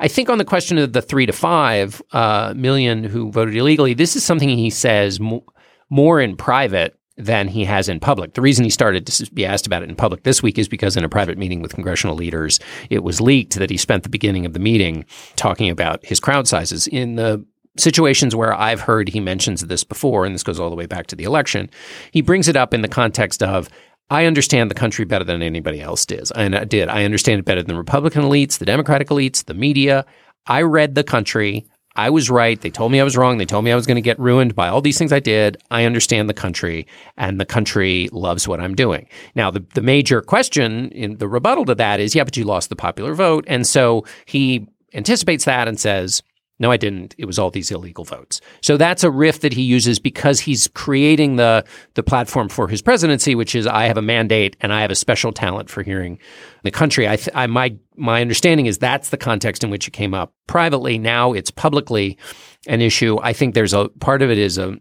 I 0.00 0.08
think 0.08 0.28
on 0.28 0.38
the 0.38 0.44
question 0.44 0.78
of 0.78 0.92
the 0.92 1.02
three 1.02 1.26
to 1.26 1.32
five 1.32 2.02
uh, 2.12 2.52
million 2.56 3.04
who 3.04 3.30
voted 3.32 3.56
illegally, 3.56 3.94
this 3.94 4.16
is 4.16 4.24
something 4.24 4.48
he 4.48 4.70
says 4.70 5.18
mo- 5.18 5.44
more 5.90 6.20
in 6.20 6.36
private 6.36 6.97
than 7.18 7.48
he 7.48 7.64
has 7.64 7.88
in 7.88 8.00
public. 8.00 8.34
The 8.34 8.40
reason 8.40 8.64
he 8.64 8.70
started 8.70 9.06
to 9.06 9.32
be 9.32 9.44
asked 9.44 9.66
about 9.66 9.82
it 9.82 9.88
in 9.88 9.96
public 9.96 10.22
this 10.22 10.42
week 10.42 10.58
is 10.58 10.68
because 10.68 10.96
in 10.96 11.04
a 11.04 11.08
private 11.08 11.36
meeting 11.36 11.60
with 11.60 11.74
congressional 11.74 12.16
leaders, 12.16 12.60
it 12.90 13.02
was 13.02 13.20
leaked 13.20 13.58
that 13.58 13.70
he 13.70 13.76
spent 13.76 14.04
the 14.04 14.08
beginning 14.08 14.46
of 14.46 14.52
the 14.52 14.60
meeting 14.60 15.04
talking 15.36 15.68
about 15.68 16.04
his 16.06 16.20
crowd 16.20 16.46
sizes. 16.46 16.86
In 16.86 17.16
the 17.16 17.44
situations 17.76 18.34
where 18.34 18.54
I've 18.54 18.80
heard 18.80 19.08
he 19.08 19.20
mentions 19.20 19.62
this 19.62 19.84
before, 19.84 20.24
and 20.24 20.34
this 20.34 20.42
goes 20.42 20.60
all 20.60 20.70
the 20.70 20.76
way 20.76 20.86
back 20.86 21.08
to 21.08 21.16
the 21.16 21.24
election, 21.24 21.70
he 22.12 22.22
brings 22.22 22.48
it 22.48 22.56
up 22.56 22.72
in 22.72 22.82
the 22.82 22.88
context 22.88 23.42
of 23.42 23.68
I 24.10 24.24
understand 24.24 24.70
the 24.70 24.74
country 24.74 25.04
better 25.04 25.24
than 25.24 25.42
anybody 25.42 25.80
else 25.80 26.06
does. 26.06 26.30
And 26.30 26.56
I 26.56 26.64
did. 26.64 26.88
I 26.88 27.04
understand 27.04 27.40
it 27.40 27.44
better 27.44 27.62
than 27.62 27.76
Republican 27.76 28.22
elites, 28.22 28.58
the 28.58 28.64
Democratic 28.64 29.08
elites, 29.08 29.44
the 29.44 29.54
media. 29.54 30.06
I 30.46 30.62
read 30.62 30.94
the 30.94 31.04
country. 31.04 31.66
I 31.98 32.10
was 32.10 32.30
right. 32.30 32.60
They 32.60 32.70
told 32.70 32.92
me 32.92 33.00
I 33.00 33.04
was 33.04 33.16
wrong. 33.16 33.38
They 33.38 33.44
told 33.44 33.64
me 33.64 33.72
I 33.72 33.74
was 33.74 33.84
going 33.84 33.96
to 33.96 34.00
get 34.00 34.18
ruined 34.20 34.54
by 34.54 34.68
all 34.68 34.80
these 34.80 34.96
things 34.96 35.12
I 35.12 35.18
did. 35.18 35.60
I 35.72 35.84
understand 35.84 36.28
the 36.28 36.34
country, 36.34 36.86
and 37.16 37.40
the 37.40 37.44
country 37.44 38.08
loves 38.12 38.46
what 38.46 38.60
I'm 38.60 38.76
doing. 38.76 39.08
Now, 39.34 39.50
the, 39.50 39.64
the 39.74 39.82
major 39.82 40.22
question 40.22 40.90
in 40.90 41.18
the 41.18 41.26
rebuttal 41.26 41.64
to 41.64 41.74
that 41.74 41.98
is, 41.98 42.14
yeah, 42.14 42.22
but 42.22 42.36
you 42.36 42.44
lost 42.44 42.68
the 42.68 42.76
popular 42.76 43.14
vote. 43.14 43.44
And 43.48 43.66
so 43.66 44.04
he 44.26 44.68
anticipates 44.94 45.44
that 45.44 45.66
and 45.66 45.78
says, 45.80 46.22
no, 46.60 46.72
I 46.72 46.76
didn't. 46.76 47.14
It 47.18 47.24
was 47.24 47.38
all 47.38 47.50
these 47.50 47.70
illegal 47.70 48.04
votes. 48.04 48.40
So 48.62 48.76
that's 48.76 49.04
a 49.04 49.10
riff 49.10 49.40
that 49.40 49.52
he 49.52 49.62
uses 49.62 50.00
because 50.00 50.40
he's 50.40 50.68
creating 50.68 51.36
the 51.36 51.64
the 51.94 52.02
platform 52.02 52.48
for 52.48 52.66
his 52.66 52.82
presidency, 52.82 53.34
which 53.34 53.54
is 53.54 53.66
I 53.66 53.84
have 53.84 53.96
a 53.96 54.02
mandate 54.02 54.56
and 54.60 54.72
I 54.72 54.80
have 54.80 54.90
a 54.90 54.96
special 54.96 55.32
talent 55.32 55.70
for 55.70 55.82
hearing 55.82 56.18
the 56.64 56.70
country. 56.70 57.08
I, 57.08 57.16
th- 57.16 57.30
I 57.34 57.46
my 57.46 57.76
my 57.96 58.20
understanding 58.20 58.66
is 58.66 58.78
that's 58.78 59.10
the 59.10 59.16
context 59.16 59.62
in 59.62 59.70
which 59.70 59.86
it 59.86 59.92
came 59.92 60.14
up 60.14 60.32
privately. 60.46 60.98
Now 60.98 61.32
it's 61.32 61.50
publicly 61.50 62.18
an 62.66 62.80
issue. 62.80 63.18
I 63.22 63.32
think 63.32 63.54
there's 63.54 63.74
a 63.74 63.88
part 64.00 64.22
of 64.22 64.30
it 64.30 64.38
is 64.38 64.58
a 64.58 64.76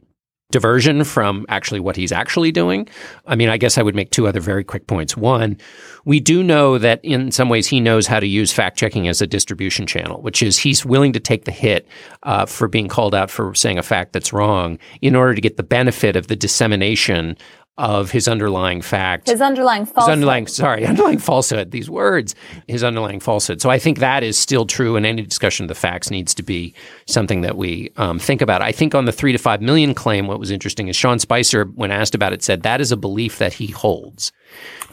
diversion 0.52 1.04
from 1.04 1.46
actually 1.50 1.80
what 1.80 1.96
he's 1.96 2.12
actually 2.12 2.52
doing. 2.52 2.88
I 3.26 3.36
mean, 3.36 3.50
I 3.50 3.58
guess 3.58 3.78
I 3.78 3.82
would 3.82 3.96
make 3.96 4.12
two 4.12 4.28
other 4.28 4.40
very 4.40 4.64
quick 4.64 4.88
points. 4.88 5.18
One, 5.18 5.58
we 6.06 6.22
do 6.22 6.42
know 6.42 6.78
that 6.78 7.04
in 7.04 7.32
some 7.32 7.50
ways 7.50 7.68
he 7.68 7.82
knows 7.82 8.08
how 8.08 8.20
to 8.20 8.28
use 8.28 8.54
fact 8.54 8.78
checking 8.78 9.08
as 9.10 9.22
a 9.22 9.28
distribution 9.28 9.86
channel, 9.86 10.22
which 10.22 10.42
is 10.42 10.58
he's 10.58 10.86
willing 10.86 11.12
to 11.14 11.20
take 11.20 11.44
the 11.46 11.52
hit 11.52 11.88
uh, 12.24 12.46
for 12.46 12.70
being 12.70 12.88
called 12.88 13.14
out 13.14 13.30
for 13.30 13.54
saying 13.56 13.78
a 13.78 13.84
fact 13.84 14.14
that's 14.14 14.32
wrong 14.32 14.80
in 15.02 15.16
order 15.16 15.36
to 15.36 15.42
get 15.42 15.58
the 15.58 15.64
benefit 15.64 16.16
of 16.16 16.28
the 16.28 16.36
dissemination 16.36 17.36
of 17.78 18.10
his 18.10 18.28
underlying 18.28 18.82
fact. 18.82 19.28
His 19.30 19.42
underlying 19.42 19.86
falsehood. 19.86 20.04
His 20.04 20.14
underlying, 20.14 20.48
sorry, 20.48 20.86
underlying 20.88 21.20
falsehood, 21.20 21.72
these 21.72 21.90
words, 21.90 22.34
his 22.68 22.84
underlying 22.84 23.20
falsehood. 23.20 23.62
So 23.62 23.70
I 23.70 23.78
think 23.78 24.00
that 24.00 24.24
is 24.24 24.38
still 24.38 24.66
true, 24.66 24.96
and 24.96 25.06
any 25.06 25.22
discussion 25.22 25.66
of 25.66 25.68
the 25.68 25.76
facts 25.76 26.10
needs 26.10 26.34
to 26.36 26.44
be 26.44 26.74
something 27.06 27.42
that 27.42 27.56
we 27.56 27.92
um, 27.98 28.18
think 28.18 28.42
about. 28.42 28.62
I 28.62 28.72
think 28.72 28.96
on 28.96 29.06
the 29.06 29.12
three 29.12 29.32
to 29.32 29.38
five 29.38 29.62
million 29.62 29.94
claim, 29.94 30.28
what 30.28 30.40
was 30.40 30.50
interesting 30.50 30.88
is 30.88 30.96
Sean 30.96 31.20
Spicer, 31.20 31.66
when 31.66 31.92
asked 31.92 32.16
about 32.16 32.34
it, 32.34 32.42
said 32.42 32.64
that 32.64 32.82
is 32.82 32.92
a 32.92 32.98
belief 32.98 33.38
that 33.38 33.54
he 33.54 33.68
holds. 33.68 34.32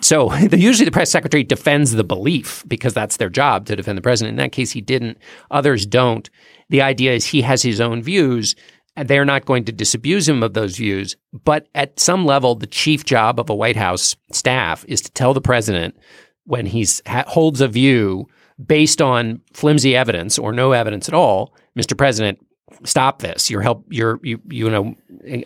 So 0.00 0.34
usually 0.52 0.84
the 0.84 0.90
press 0.90 1.10
secretary 1.10 1.44
defends 1.44 1.92
the 1.92 2.04
belief 2.04 2.64
because 2.66 2.92
that's 2.92 3.16
their 3.16 3.30
job 3.30 3.66
to 3.66 3.76
defend 3.76 3.96
the 3.96 4.02
president. 4.02 4.32
In 4.32 4.36
that 4.36 4.52
case, 4.52 4.72
he 4.72 4.82
didn't. 4.82 5.18
Others 5.50 5.86
don't. 5.86 6.28
The 6.68 6.82
idea 6.82 7.12
is 7.12 7.26
he 7.26 7.42
has 7.42 7.62
his 7.62 7.80
own 7.80 8.02
views 8.02 8.54
they're 8.96 9.24
not 9.24 9.44
going 9.44 9.64
to 9.64 9.72
disabuse 9.72 10.28
him 10.28 10.42
of 10.42 10.54
those 10.54 10.76
views. 10.76 11.16
But 11.32 11.68
at 11.74 11.98
some 11.98 12.24
level, 12.24 12.54
the 12.54 12.66
chief 12.66 13.04
job 13.04 13.40
of 13.40 13.50
a 13.50 13.54
White 13.54 13.76
House 13.76 14.16
staff 14.30 14.84
is 14.88 15.00
to 15.02 15.12
tell 15.12 15.34
the 15.34 15.40
president 15.40 15.96
when 16.44 16.66
he 16.66 16.86
ha- 17.06 17.24
holds 17.26 17.60
a 17.60 17.68
view 17.68 18.28
based 18.64 19.02
on 19.02 19.40
flimsy 19.52 19.96
evidence 19.96 20.38
or 20.38 20.52
no 20.52 20.72
evidence 20.72 21.08
at 21.08 21.14
all, 21.14 21.54
Mr. 21.76 21.96
President, 21.96 22.38
stop 22.84 23.20
this. 23.20 23.50
You're 23.50 23.62
help. 23.62 23.84
You're 23.90 24.20
you 24.22 24.40
you 24.48 24.70
know 24.70 24.94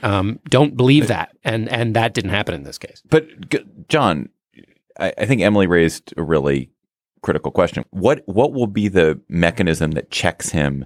um, 0.03 0.41
don't 0.49 0.77
believe 0.77 1.09
that, 1.09 1.37
and 1.45 1.69
and 1.69 1.97
that 1.97 2.15
didn't 2.15 2.31
happen 2.31 2.55
in 2.55 2.65
this 2.65 2.79
case. 2.79 3.03
But 3.09 3.27
John, 3.89 4.29
I, 4.99 5.13
I 5.17 5.27
think 5.27 5.41
Emily 5.41 5.67
raised 5.67 6.13
a 6.17 6.23
really 6.23 6.71
critical 7.23 7.51
question. 7.51 7.85
What 7.91 8.23
what 8.27 8.53
will 8.53 8.67
be 8.67 8.89
the 8.89 9.21
mechanism 9.29 9.93
that 9.93 10.11
checks 10.11 10.51
him 10.51 10.85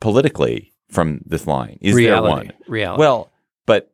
politically 0.00 0.72
from 0.88 1.20
this 1.26 1.46
line? 1.46 1.78
Is 1.80 1.94
reality, 1.94 2.28
there 2.28 2.36
one? 2.36 2.52
Reality. 2.68 3.00
Well, 3.00 3.30
but 3.66 3.90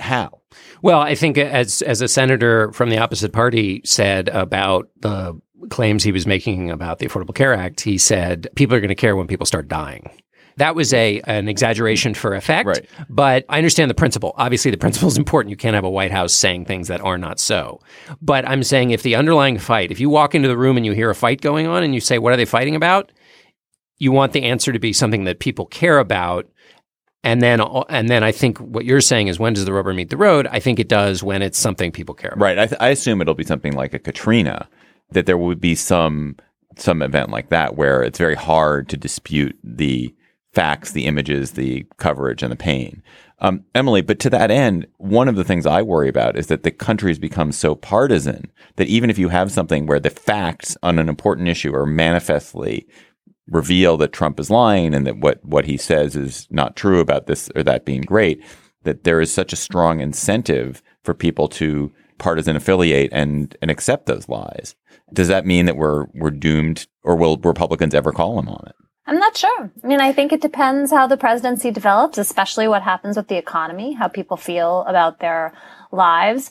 how? 0.00 0.40
Well, 0.82 1.00
I 1.00 1.14
think 1.14 1.38
as 1.38 1.82
as 1.82 2.00
a 2.00 2.08
senator 2.08 2.72
from 2.72 2.90
the 2.90 2.98
opposite 2.98 3.32
party 3.32 3.82
said 3.84 4.28
about 4.30 4.88
the 5.00 5.40
claims 5.70 6.02
he 6.02 6.12
was 6.12 6.26
making 6.26 6.70
about 6.70 6.98
the 6.98 7.06
Affordable 7.06 7.34
Care 7.34 7.54
Act, 7.54 7.80
he 7.80 7.98
said 7.98 8.48
people 8.56 8.76
are 8.76 8.80
going 8.80 8.88
to 8.88 8.94
care 8.94 9.16
when 9.16 9.26
people 9.26 9.46
start 9.46 9.68
dying. 9.68 10.10
That 10.56 10.74
was 10.74 10.94
a 10.94 11.20
an 11.24 11.48
exaggeration 11.48 12.14
for 12.14 12.34
effect, 12.34 12.66
right. 12.66 12.88
but 13.10 13.44
I 13.50 13.58
understand 13.58 13.90
the 13.90 13.94
principle. 13.94 14.34
Obviously, 14.38 14.70
the 14.70 14.78
principle 14.78 15.08
is 15.08 15.18
important. 15.18 15.50
You 15.50 15.56
can't 15.56 15.74
have 15.74 15.84
a 15.84 15.90
White 15.90 16.12
House 16.12 16.32
saying 16.32 16.64
things 16.64 16.88
that 16.88 17.02
are 17.02 17.18
not 17.18 17.38
so. 17.38 17.80
But 18.22 18.48
I'm 18.48 18.62
saying 18.62 18.90
if 18.90 19.02
the 19.02 19.16
underlying 19.16 19.58
fight, 19.58 19.90
if 19.90 20.00
you 20.00 20.08
walk 20.08 20.34
into 20.34 20.48
the 20.48 20.56
room 20.56 20.78
and 20.78 20.86
you 20.86 20.92
hear 20.92 21.10
a 21.10 21.14
fight 21.14 21.42
going 21.42 21.66
on 21.66 21.82
and 21.82 21.94
you 21.94 22.00
say, 22.00 22.18
"What 22.18 22.32
are 22.32 22.36
they 22.36 22.46
fighting 22.46 22.74
about?" 22.74 23.12
You 23.98 24.12
want 24.12 24.32
the 24.32 24.42
answer 24.42 24.72
to 24.72 24.78
be 24.78 24.92
something 24.92 25.24
that 25.24 25.40
people 25.40 25.66
care 25.66 25.98
about. 25.98 26.48
And 27.24 27.42
then, 27.42 27.60
and 27.88 28.08
then 28.08 28.22
I 28.22 28.30
think 28.30 28.58
what 28.58 28.84
you're 28.84 29.00
saying 29.00 29.28
is 29.28 29.38
when 29.38 29.54
does 29.54 29.64
the 29.64 29.72
rubber 29.72 29.92
meet 29.92 30.10
the 30.10 30.16
road? 30.16 30.46
I 30.46 30.60
think 30.60 30.78
it 30.78 30.88
does 30.88 31.22
when 31.22 31.42
it's 31.42 31.58
something 31.58 31.90
people 31.90 32.14
care 32.14 32.30
about. 32.30 32.42
Right. 32.42 32.58
I, 32.58 32.66
th- 32.66 32.80
I 32.80 32.88
assume 32.90 33.20
it'll 33.20 33.34
be 33.34 33.44
something 33.44 33.72
like 33.72 33.94
a 33.94 33.98
Katrina, 33.98 34.68
that 35.10 35.26
there 35.26 35.38
would 35.38 35.60
be 35.60 35.74
some 35.74 36.36
some 36.78 37.00
event 37.00 37.30
like 37.30 37.48
that 37.48 37.74
where 37.74 38.02
it's 38.02 38.18
very 38.18 38.34
hard 38.34 38.88
to 38.90 38.98
dispute 38.98 39.58
the 39.64 40.14
facts, 40.52 40.92
the 40.92 41.06
images, 41.06 41.52
the 41.52 41.86
coverage, 41.96 42.42
and 42.42 42.52
the 42.52 42.56
pain. 42.56 43.02
Um, 43.38 43.64
Emily, 43.74 44.02
but 44.02 44.18
to 44.20 44.30
that 44.30 44.50
end, 44.50 44.86
one 44.96 45.28
of 45.28 45.36
the 45.36 45.44
things 45.44 45.66
I 45.66 45.82
worry 45.82 46.08
about 46.08 46.36
is 46.36 46.46
that 46.46 46.62
the 46.62 46.70
country 46.70 47.10
has 47.10 47.18
become 47.18 47.52
so 47.52 47.74
partisan 47.74 48.50
that 48.76 48.88
even 48.88 49.10
if 49.10 49.18
you 49.18 49.28
have 49.28 49.52
something 49.52 49.86
where 49.86 50.00
the 50.00 50.10
facts 50.10 50.76
on 50.82 50.98
an 50.98 51.08
important 51.08 51.48
issue 51.48 51.74
are 51.74 51.86
manifestly 51.86 52.86
reveal 53.48 53.96
that 53.96 54.12
Trump 54.12 54.40
is 54.40 54.50
lying 54.50 54.94
and 54.94 55.06
that 55.06 55.18
what, 55.18 55.44
what 55.44 55.66
he 55.66 55.76
says 55.76 56.16
is 56.16 56.46
not 56.50 56.76
true 56.76 57.00
about 57.00 57.26
this 57.26 57.48
or 57.54 57.62
that 57.62 57.84
being 57.84 58.02
great, 58.02 58.42
that 58.82 59.04
there 59.04 59.20
is 59.20 59.32
such 59.32 59.52
a 59.52 59.56
strong 59.56 60.00
incentive 60.00 60.82
for 61.02 61.14
people 61.14 61.48
to 61.48 61.92
partisan 62.18 62.56
affiliate 62.56 63.10
and, 63.12 63.56
and 63.62 63.70
accept 63.70 64.06
those 64.06 64.28
lies. 64.28 64.74
Does 65.12 65.28
that 65.28 65.46
mean 65.46 65.66
that 65.66 65.76
we're, 65.76 66.06
we're 66.14 66.30
doomed 66.30 66.86
or 67.02 67.14
will 67.14 67.36
Republicans 67.36 67.94
ever 67.94 68.12
call 68.12 68.38
him 68.38 68.48
on 68.48 68.64
it? 68.66 68.74
I'm 69.06 69.18
not 69.18 69.36
sure. 69.36 69.70
I 69.84 69.86
mean, 69.86 70.00
I 70.00 70.12
think 70.12 70.32
it 70.32 70.40
depends 70.40 70.90
how 70.90 71.06
the 71.06 71.16
presidency 71.16 71.70
develops, 71.70 72.18
especially 72.18 72.66
what 72.66 72.82
happens 72.82 73.16
with 73.16 73.28
the 73.28 73.36
economy, 73.36 73.92
how 73.92 74.08
people 74.08 74.36
feel 74.36 74.82
about 74.88 75.20
their 75.20 75.52
lives. 75.92 76.50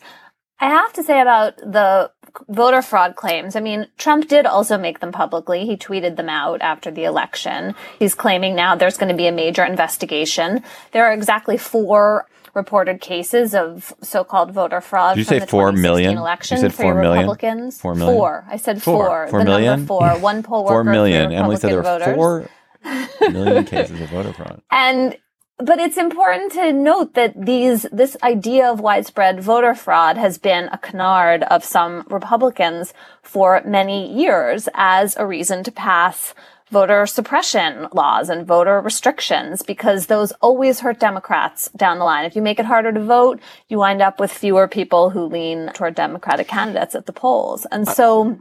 I 0.59 0.69
have 0.69 0.93
to 0.93 1.03
say 1.03 1.19
about 1.19 1.57
the 1.57 2.11
voter 2.47 2.81
fraud 2.81 3.15
claims. 3.15 3.55
I 3.55 3.59
mean, 3.59 3.87
Trump 3.97 4.27
did 4.27 4.45
also 4.45 4.77
make 4.77 4.99
them 4.99 5.11
publicly. 5.11 5.65
He 5.65 5.77
tweeted 5.77 6.15
them 6.15 6.29
out 6.29 6.61
after 6.61 6.91
the 6.91 7.03
election. 7.05 7.75
He's 7.99 8.15
claiming 8.15 8.55
now 8.55 8.75
there's 8.75 8.97
going 8.97 9.09
to 9.09 9.15
be 9.17 9.27
a 9.27 9.31
major 9.31 9.63
investigation. 9.63 10.63
There 10.91 11.05
are 11.05 11.13
exactly 11.13 11.57
four 11.57 12.27
reported 12.53 13.01
cases 13.01 13.53
of 13.53 13.93
so-called 14.01 14.51
voter 14.51 14.79
fraud 14.79 15.15
Did 15.15 15.19
you 15.21 15.25
from 15.25 15.29
say 15.35 15.39
the 15.39 15.47
four 15.47 15.71
2016 15.71 15.81
million? 15.81 16.17
election 16.17 16.57
You 16.57 16.61
said 16.61 16.73
four? 16.73 16.93
Republicans. 16.95 17.79
Four 17.81 17.95
million? 17.95 18.15
Four. 18.17 18.45
I 18.49 18.55
said 18.57 18.81
Four. 18.81 19.05
four. 19.07 19.27
Four 19.27 19.39
the 19.39 19.45
million? 19.45 19.85
four. 19.85 20.07
One 20.19 20.41
poll 20.41 20.63
worker 20.63 20.73
Four 20.75 20.83
million. 20.85 21.31
Emily 21.33 21.57
said 21.57 21.69
there 21.71 21.77
were 21.77 21.83
voters. 21.83 22.15
four 22.15 22.49
million 23.31 23.65
cases 23.65 23.99
of 23.99 24.09
voter 24.09 24.31
fraud. 24.31 24.61
And 24.71 25.17
but 25.57 25.79
it's 25.79 25.97
important 25.97 26.51
to 26.53 26.73
note 26.73 27.13
that 27.13 27.45
these 27.45 27.83
this 27.91 28.17
idea 28.21 28.69
of 28.69 28.81
widespread 28.81 29.39
voter 29.39 29.73
fraud 29.73 30.17
has 30.17 30.37
been 30.37 30.65
a 30.71 30.77
canard 30.77 31.43
of 31.43 31.63
some 31.63 32.05
Republicans 32.09 32.93
for 33.21 33.61
many 33.65 34.11
years 34.13 34.67
as 34.73 35.15
a 35.15 35.25
reason 35.25 35.63
to 35.63 35.71
pass 35.71 36.33
voter 36.71 37.05
suppression 37.05 37.87
laws 37.93 38.29
and 38.29 38.45
voter 38.45 38.81
restrictions 38.81 39.61
because 39.61 40.07
those 40.07 40.31
always 40.41 40.81
hurt 40.81 40.99
Democrats 40.99 41.69
down 41.75 41.99
the 41.99 42.05
line. 42.05 42.25
If 42.25 42.35
you 42.35 42.41
make 42.41 42.59
it 42.59 42.65
harder 42.65 42.91
to 42.91 43.03
vote, 43.03 43.39
you 43.69 43.77
wind 43.77 44.01
up 44.01 44.19
with 44.19 44.33
fewer 44.33 44.67
people 44.67 45.11
who 45.11 45.25
lean 45.25 45.71
toward 45.73 45.95
Democratic 45.95 46.47
candidates 46.47 46.95
at 46.95 47.05
the 47.05 47.13
polls. 47.13 47.65
And 47.71 47.87
so 47.87 48.39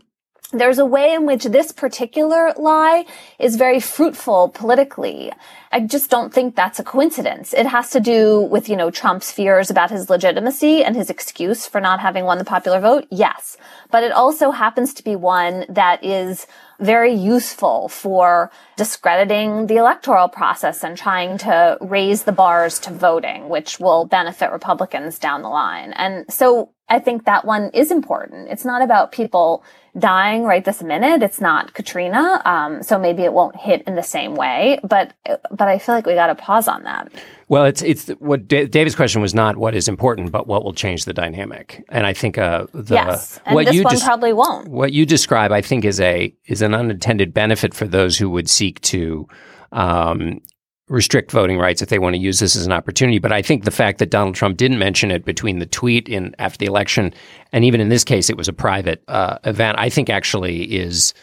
there's 0.52 0.78
a 0.78 0.84
way 0.84 1.12
in 1.12 1.26
which 1.26 1.44
this 1.44 1.72
particular 1.72 2.52
lie 2.56 3.04
is 3.38 3.56
very 3.56 3.80
fruitful 3.80 4.50
politically. 4.50 5.32
I 5.72 5.80
just 5.80 6.10
don't 6.10 6.32
think 6.32 6.54
that's 6.54 6.78
a 6.78 6.84
coincidence. 6.84 7.52
It 7.52 7.66
has 7.66 7.90
to 7.90 8.00
do 8.00 8.40
with, 8.40 8.68
you 8.68 8.76
know, 8.76 8.90
Trump's 8.90 9.32
fears 9.32 9.70
about 9.70 9.90
his 9.90 10.08
legitimacy 10.08 10.84
and 10.84 10.94
his 10.94 11.10
excuse 11.10 11.66
for 11.66 11.80
not 11.80 11.98
having 11.98 12.24
won 12.24 12.38
the 12.38 12.44
popular 12.44 12.80
vote. 12.80 13.06
Yes. 13.10 13.56
But 13.90 14.04
it 14.04 14.12
also 14.12 14.52
happens 14.52 14.94
to 14.94 15.02
be 15.02 15.16
one 15.16 15.66
that 15.68 16.04
is 16.04 16.46
very 16.78 17.14
useful 17.14 17.88
for 17.88 18.50
discrediting 18.76 19.66
the 19.66 19.76
electoral 19.76 20.28
process 20.28 20.84
and 20.84 20.96
trying 20.96 21.38
to 21.38 21.78
raise 21.80 22.24
the 22.24 22.32
bars 22.32 22.78
to 22.80 22.92
voting, 22.92 23.48
which 23.48 23.80
will 23.80 24.04
benefit 24.04 24.52
Republicans 24.52 25.18
down 25.18 25.42
the 25.42 25.48
line. 25.48 25.92
And 25.92 26.24
so 26.32 26.72
I 26.88 26.98
think 26.98 27.24
that 27.24 27.44
one 27.44 27.70
is 27.70 27.90
important. 27.90 28.48
It's 28.50 28.64
not 28.64 28.82
about 28.82 29.12
people 29.12 29.64
dying 29.98 30.42
right 30.42 30.64
this 30.64 30.82
minute. 30.82 31.22
It's 31.22 31.40
not 31.40 31.74
Katrina. 31.74 32.42
Um, 32.44 32.82
so 32.82 32.98
maybe 32.98 33.22
it 33.22 33.32
won't 33.32 33.56
hit 33.56 33.82
in 33.86 33.94
the 33.94 34.02
same 34.02 34.34
way, 34.34 34.78
but, 34.82 35.12
but 35.50 35.68
I 35.68 35.78
feel 35.78 35.94
like 35.94 36.06
we 36.06 36.14
got 36.14 36.26
to 36.28 36.34
pause 36.34 36.66
on 36.66 36.82
that. 36.82 37.12
Well, 37.48 37.64
it's 37.66 37.82
it's 37.82 38.08
what 38.20 38.48
Da- 38.48 38.66
David's 38.66 38.96
question 38.96 39.20
was 39.20 39.34
not 39.34 39.56
what 39.56 39.74
is 39.74 39.86
important, 39.86 40.32
but 40.32 40.46
what 40.46 40.64
will 40.64 40.72
change 40.72 41.04
the 41.04 41.12
dynamic. 41.12 41.84
And 41.90 42.06
I 42.06 42.12
think 42.14 42.38
uh, 42.38 42.66
the 42.72 42.94
yes. 42.94 43.38
And 43.44 43.54
what 43.54 43.66
this 43.66 43.74
you 43.74 43.82
one 43.84 43.94
des- 43.94 44.00
probably 44.00 44.32
won't. 44.32 44.68
what 44.68 44.92
you 44.92 45.04
describe, 45.04 45.52
I 45.52 45.60
think, 45.60 45.84
is 45.84 46.00
a 46.00 46.34
is 46.46 46.62
an 46.62 46.74
unintended 46.74 47.34
benefit 47.34 47.74
for 47.74 47.86
those 47.86 48.16
who 48.16 48.30
would 48.30 48.48
seek 48.48 48.80
to 48.82 49.28
um, 49.72 50.40
restrict 50.88 51.30
voting 51.30 51.58
rights 51.58 51.80
if 51.80 51.88
they 51.88 51.98
want 51.98 52.14
to 52.14 52.20
use 52.20 52.38
this 52.38 52.56
as 52.56 52.66
an 52.66 52.72
opportunity. 52.72 53.18
But 53.18 53.32
I 53.32 53.42
think 53.42 53.64
the 53.64 53.70
fact 53.70 53.98
that 53.98 54.10
Donald 54.10 54.34
Trump 54.34 54.56
didn't 54.56 54.78
mention 54.78 55.10
it 55.10 55.24
between 55.24 55.58
the 55.58 55.66
tweet 55.66 56.08
in 56.08 56.34
after 56.38 56.58
the 56.58 56.66
election, 56.66 57.14
and 57.52 57.64
even 57.64 57.80
in 57.80 57.88
this 57.88 58.04
case, 58.04 58.28
it 58.28 58.36
was 58.36 58.48
a 58.48 58.52
private 58.52 59.02
uh, 59.08 59.38
event. 59.44 59.78
I 59.78 59.88
think 59.88 60.10
actually 60.10 60.64
is. 60.64 61.14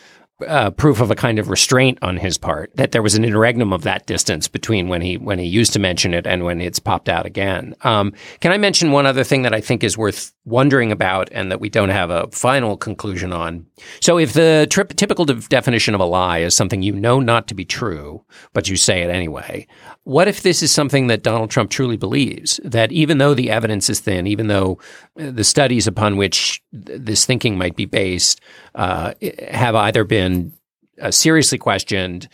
Uh, 0.47 0.71
proof 0.71 1.01
of 1.01 1.11
a 1.11 1.15
kind 1.15 1.37
of 1.37 1.49
restraint 1.49 1.99
on 2.01 2.17
his 2.17 2.35
part 2.35 2.75
that 2.75 2.93
there 2.93 3.03
was 3.03 3.13
an 3.13 3.23
interregnum 3.23 3.71
of 3.71 3.83
that 3.83 4.07
distance 4.07 4.47
between 4.47 4.87
when 4.87 4.99
he 4.99 5.15
when 5.15 5.37
he 5.37 5.45
used 5.45 5.71
to 5.71 5.77
mention 5.77 6.15
it 6.15 6.25
and 6.25 6.43
when 6.43 6.59
it's 6.59 6.79
popped 6.79 7.07
out 7.07 7.27
again. 7.27 7.75
Um, 7.81 8.11
can 8.39 8.51
I 8.51 8.57
mention 8.57 8.91
one 8.91 9.05
other 9.05 9.23
thing 9.23 9.43
that 9.43 9.53
I 9.53 9.61
think 9.61 9.83
is 9.83 9.99
worth 9.99 10.33
wondering 10.45 10.91
about 10.91 11.29
and 11.31 11.51
that 11.51 11.59
we 11.59 11.69
don't 11.69 11.89
have 11.89 12.09
a 12.09 12.27
final 12.31 12.77
conclusion 12.77 13.31
on? 13.31 13.65
So, 13.99 14.17
if 14.17 14.33
the 14.33 14.67
typical 14.69 15.25
de- 15.25 15.35
definition 15.35 15.93
of 15.95 16.01
a 16.01 16.05
lie 16.05 16.39
is 16.39 16.55
something 16.55 16.81
you 16.81 16.93
know 16.93 17.19
not 17.19 17.47
to 17.47 17.55
be 17.55 17.65
true, 17.65 18.23
but 18.53 18.69
you 18.69 18.77
say 18.77 19.01
it 19.01 19.09
anyway, 19.09 19.67
what 20.03 20.27
if 20.27 20.41
this 20.41 20.63
is 20.63 20.71
something 20.71 21.07
that 21.07 21.23
Donald 21.23 21.49
Trump 21.49 21.69
truly 21.69 21.97
believes? 21.97 22.59
That 22.63 22.91
even 22.91 23.17
though 23.17 23.33
the 23.33 23.51
evidence 23.51 23.89
is 23.89 23.99
thin, 23.99 24.27
even 24.27 24.47
though 24.47 24.79
uh, 25.19 25.31
the 25.31 25.43
studies 25.43 25.87
upon 25.87 26.17
which 26.17 26.61
th- 26.71 26.99
this 27.01 27.25
thinking 27.25 27.57
might 27.57 27.75
be 27.75 27.85
based 27.85 28.41
uh, 28.75 29.13
have 29.49 29.75
either 29.75 30.03
been 30.03 30.53
uh, 31.01 31.11
seriously 31.11 31.57
questioned 31.57 32.27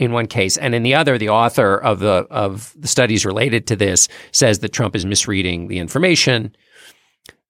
in 0.00 0.12
one 0.12 0.26
case, 0.26 0.56
and 0.56 0.74
in 0.74 0.82
the 0.82 0.94
other, 0.94 1.18
the 1.18 1.28
author 1.28 1.76
of 1.76 2.00
the 2.00 2.26
of 2.30 2.74
the 2.78 2.88
studies 2.88 3.26
related 3.26 3.66
to 3.66 3.76
this 3.76 4.08
says 4.32 4.60
that 4.60 4.72
Trump 4.72 4.96
is 4.96 5.04
misreading 5.04 5.68
the 5.68 5.78
information. 5.78 6.56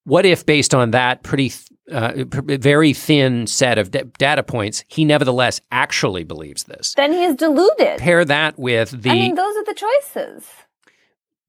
What 0.05 0.25
if, 0.27 0.45
based 0.47 0.75
on 0.75 0.93
that 0.93 1.23
pretty 1.23 1.53
uh, 1.91 2.13
very 2.27 2.93
thin 2.93 3.47
set 3.47 3.79
of 3.79 3.91
da- 3.91 4.05
data 4.19 4.43
points, 4.43 4.85
he 4.89 5.05
nevertheless 5.05 5.61
actually 5.71 6.25
believes 6.25 6.65
this? 6.65 6.95
Then 6.95 7.13
he 7.13 7.25
is 7.25 7.37
deluded. 7.37 7.99
Pair 7.99 8.25
that 8.25 8.59
with 8.59 8.91
the 9.03 9.11
I 9.11 9.15
mean, 9.15 9.35
those 9.35 9.57
are 9.57 9.65
the 9.65 9.75
choices. 9.75 10.49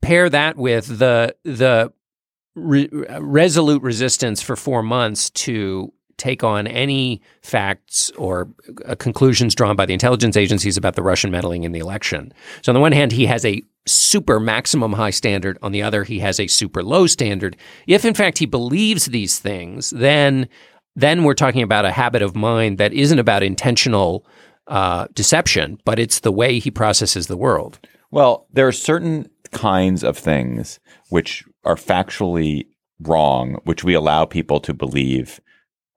pair 0.02 0.30
that 0.30 0.58
with 0.58 1.00
the 1.00 1.36
the 1.44 1.94
re- 2.56 2.90
resolute 3.20 3.82
resistance 3.84 4.42
for 4.42 4.56
four 4.56 4.84
months 4.84 5.30
to 5.30 5.94
take 6.22 6.44
on 6.44 6.68
any 6.68 7.22
facts 7.42 8.12
or 8.12 8.48
uh, 8.86 8.96
conclusions 8.96 9.56
drawn 9.56 9.76
by 9.76 9.86
the 9.86 9.94
intelligence 9.94 10.38
agencies 10.38 10.78
about 10.78 10.96
the 10.96 11.02
Russian 11.02 11.32
meddling 11.32 11.64
in 11.64 11.72
the 11.72 11.80
election. 11.80 12.32
So 12.62 12.70
on 12.72 12.76
the 12.76 12.80
one 12.80 12.92
hand, 12.92 13.12
he 13.12 13.26
has 13.26 13.44
a 13.44 13.64
super 13.88 14.40
maximum 14.40 14.94
high 14.94 15.10
standard. 15.10 15.58
On 15.62 15.72
the 15.72 15.82
other, 15.82 16.04
he 16.04 16.20
has 16.20 16.40
a 16.40 16.48
super 16.48 16.84
low 16.84 17.08
standard. 17.08 17.58
If 17.88 18.06
in 18.06 18.14
fact 18.14 18.38
he 18.38 18.46
believes 18.46 19.06
these 19.08 19.40
things, 19.40 19.90
then 19.90 20.48
then 20.96 21.24
we're 21.24 21.34
talking 21.34 21.64
about 21.64 21.86
a 21.86 21.92
habit 21.92 22.22
of 22.22 22.36
mind 22.36 22.78
that 22.78 22.94
isn't 22.94 23.20
about 23.20 23.44
intentional 23.44 24.26
uh, 24.68 25.08
deception, 25.14 25.80
but 25.86 26.00
it's 26.00 26.20
the 26.20 26.34
way 26.34 26.60
he 26.60 26.70
processes 26.70 27.28
the 27.28 27.38
world. 27.38 27.80
Well, 28.12 28.46
there 28.52 28.68
are 28.68 28.74
certain 28.74 29.30
kinds 29.52 30.04
of 30.04 30.18
things 30.18 30.80
which 31.10 31.46
are 31.64 31.76
factually 31.76 32.68
wrong, 33.00 33.58
which 33.64 33.84
we 33.84 33.94
allow 33.94 34.26
people 34.26 34.60
to 34.60 34.74
believe 34.74 35.40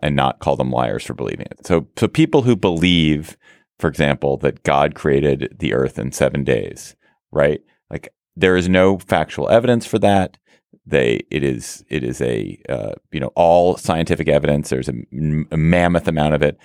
and 0.04 0.14
not 0.14 0.38
call 0.38 0.54
them 0.54 0.70
liars 0.70 1.02
for 1.02 1.14
believing 1.14 1.46
it. 1.50 1.66
So, 1.66 1.88
so 1.96 2.06
people 2.06 2.42
who 2.42 2.54
believe, 2.54 3.38
for 3.78 3.88
example, 3.88 4.36
that 4.38 4.62
God 4.62 4.94
created 4.94 5.56
the 5.58 5.72
earth 5.72 5.98
in 5.98 6.12
seven 6.12 6.44
days, 6.44 6.94
right? 7.32 7.62
Like 7.88 8.12
there 8.36 8.54
is 8.54 8.68
no 8.68 8.98
factual 8.98 9.48
evidence 9.48 9.86
for 9.86 9.98
that. 10.00 10.36
They, 10.84 11.22
it 11.30 11.42
is, 11.42 11.82
it 11.88 12.04
is 12.04 12.20
a, 12.20 12.60
uh, 12.68 12.92
you 13.12 13.18
know, 13.18 13.32
all 13.34 13.78
scientific 13.78 14.28
evidence. 14.28 14.68
There's 14.68 14.90
a, 14.90 15.56
mammoth 15.56 16.06
amount 16.06 16.34
of 16.34 16.42
it 16.42 16.58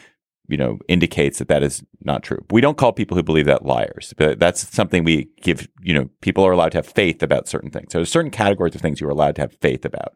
you 0.50 0.58
know, 0.58 0.80
indicates 0.88 1.38
that 1.40 1.48
that 1.48 1.64
is 1.64 1.84
not 2.02 2.24
true. 2.24 2.44
We 2.50 2.60
don't 2.60 2.78
call 2.78 2.92
people 2.92 3.16
who 3.16 3.24
believe 3.24 3.46
that 3.46 3.66
liars, 3.66 4.14
but 4.18 4.40
that's 4.40 4.68
something 4.76 5.04
we 5.04 5.30
give, 5.42 5.68
you 5.82 5.94
know, 5.94 6.10
people 6.22 6.46
are 6.46 6.52
allowed 6.52 6.72
to 6.72 6.80
have 6.80 6.88
faith 6.88 7.22
about 7.22 7.48
certain 7.48 7.70
things. 7.70 7.94
So 7.94 8.00
there's 8.00 8.12
certain 8.12 8.32
categories 8.32 8.76
of 8.76 8.82
things 8.82 9.00
you're 9.00 9.12
allowed 9.12 9.36
to 9.36 9.42
have 9.42 9.56
faith 9.62 9.86
about. 9.86 10.16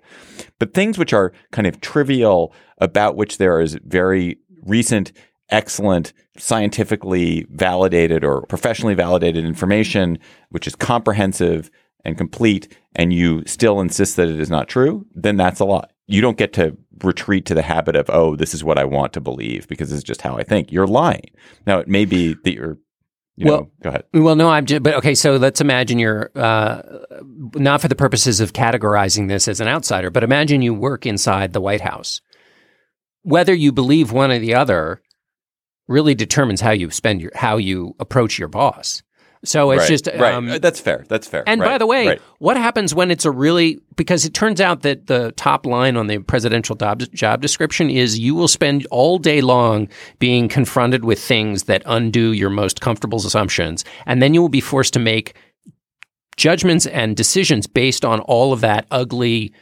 But 0.59 0.73
things 0.73 0.97
which 0.97 1.13
are 1.13 1.33
kind 1.51 1.67
of 1.67 1.79
trivial, 1.81 2.53
about 2.79 3.15
which 3.15 3.37
there 3.37 3.61
is 3.61 3.77
very 3.85 4.39
recent, 4.63 5.11
excellent, 5.49 6.13
scientifically 6.37 7.45
validated 7.51 8.23
or 8.23 8.41
professionally 8.47 8.95
validated 8.95 9.45
information, 9.45 10.17
which 10.49 10.65
is 10.65 10.75
comprehensive 10.75 11.69
and 12.03 12.17
complete, 12.17 12.75
and 12.95 13.13
you 13.13 13.43
still 13.45 13.79
insist 13.79 14.15
that 14.15 14.27
it 14.27 14.39
is 14.39 14.49
not 14.49 14.67
true, 14.67 15.05
then 15.13 15.37
that's 15.37 15.59
a 15.59 15.65
lie. 15.65 15.85
You 16.07 16.21
don't 16.21 16.37
get 16.37 16.53
to 16.53 16.77
retreat 17.01 17.45
to 17.45 17.53
the 17.53 17.61
habit 17.61 17.95
of, 17.95 18.09
oh, 18.09 18.35
this 18.35 18.53
is 18.53 18.63
what 18.63 18.77
I 18.77 18.83
want 18.83 19.13
to 19.13 19.21
believe 19.21 19.67
because 19.67 19.89
this 19.89 19.97
is 19.97 20.03
just 20.03 20.21
how 20.21 20.37
I 20.37 20.43
think. 20.43 20.71
You're 20.71 20.87
lying. 20.87 21.31
Now, 21.65 21.79
it 21.79 21.87
may 21.87 22.05
be 22.05 22.35
that 22.43 22.53
you're 22.53 22.77
you 23.35 23.47
well, 23.47 23.61
know, 23.61 23.71
go 23.81 23.89
ahead. 23.89 24.03
Well, 24.13 24.35
no, 24.35 24.49
I'm 24.49 24.65
just, 24.65 24.83
but 24.83 24.93
okay. 24.95 25.15
So 25.15 25.37
let's 25.37 25.59
imagine 25.59 25.97
you're 25.97 26.29
uh, 26.35 26.81
not 27.55 27.81
for 27.81 27.87
the 27.87 27.95
purposes 27.95 28.39
of 28.39 28.53
categorizing 28.53 29.27
this 29.27 29.47
as 29.47 29.59
an 29.59 29.67
outsider, 29.67 30.11
but 30.11 30.23
imagine 30.23 30.61
you 30.61 30.73
work 30.73 31.07
inside 31.07 31.51
the 31.51 31.61
White 31.61 31.81
House. 31.81 32.21
Whether 33.23 33.53
you 33.53 33.71
believe 33.71 34.11
one 34.11 34.31
or 34.31 34.37
the 34.37 34.53
other 34.53 35.01
really 35.87 36.13
determines 36.13 36.61
how 36.61 36.71
you 36.71 36.91
spend 36.91 37.21
your 37.21 37.31
how 37.33 37.57
you 37.57 37.95
approach 37.99 38.37
your 38.37 38.49
boss. 38.49 39.01
So 39.45 39.71
it's 39.71 39.81
Right, 39.81 39.89
just 39.89 40.07
right. 40.07 40.33
um, 40.33 40.49
Uh, 40.49 40.57
That's 40.57 40.79
fair. 40.79 41.03
That's 41.09 41.27
fair. 41.27 41.43
And 41.45 41.59
by 41.59 41.77
the 41.77 41.85
way, 41.85 42.07
right. 42.07 42.21
what 42.39 42.55
happens 42.55 42.95
when 42.95 43.11
it's 43.11 43.25
a 43.25 43.31
really 43.31 43.79
because 43.95 44.25
it 44.25 44.33
turns 44.33 44.61
out 44.61 44.81
that 44.83 45.07
the 45.07 45.33
top 45.33 45.65
line 45.65 45.97
on 45.97 46.07
the 46.07 46.19
presidential 46.19 46.75
job, 46.75 47.03
job 47.13 47.41
description 47.41 47.89
is 47.89 48.17
you 48.17 48.35
will 48.35 48.47
spend 48.47 48.87
all 48.89 49.17
day 49.19 49.41
long 49.41 49.87
being 50.19 50.47
confronted 50.47 51.03
with 51.05 51.19
things 51.19 51.63
that 51.63 51.83
undo 51.85 52.31
your 52.31 52.49
most 52.49 52.81
comfortable 52.81 53.19
assumptions, 53.19 53.83
and 54.05 54.21
then 54.21 54.33
you 54.33 54.41
will 54.41 54.49
be 54.49 54.61
forced 54.61 54.93
to 54.93 54.99
make 54.99 55.35
judgments 56.37 56.85
and 56.87 57.15
decisions 57.15 57.67
based 57.67 58.03
on 58.03 58.19
all 58.21 58.53
of 58.53 58.61
that 58.61 58.87
ugly 58.91 59.53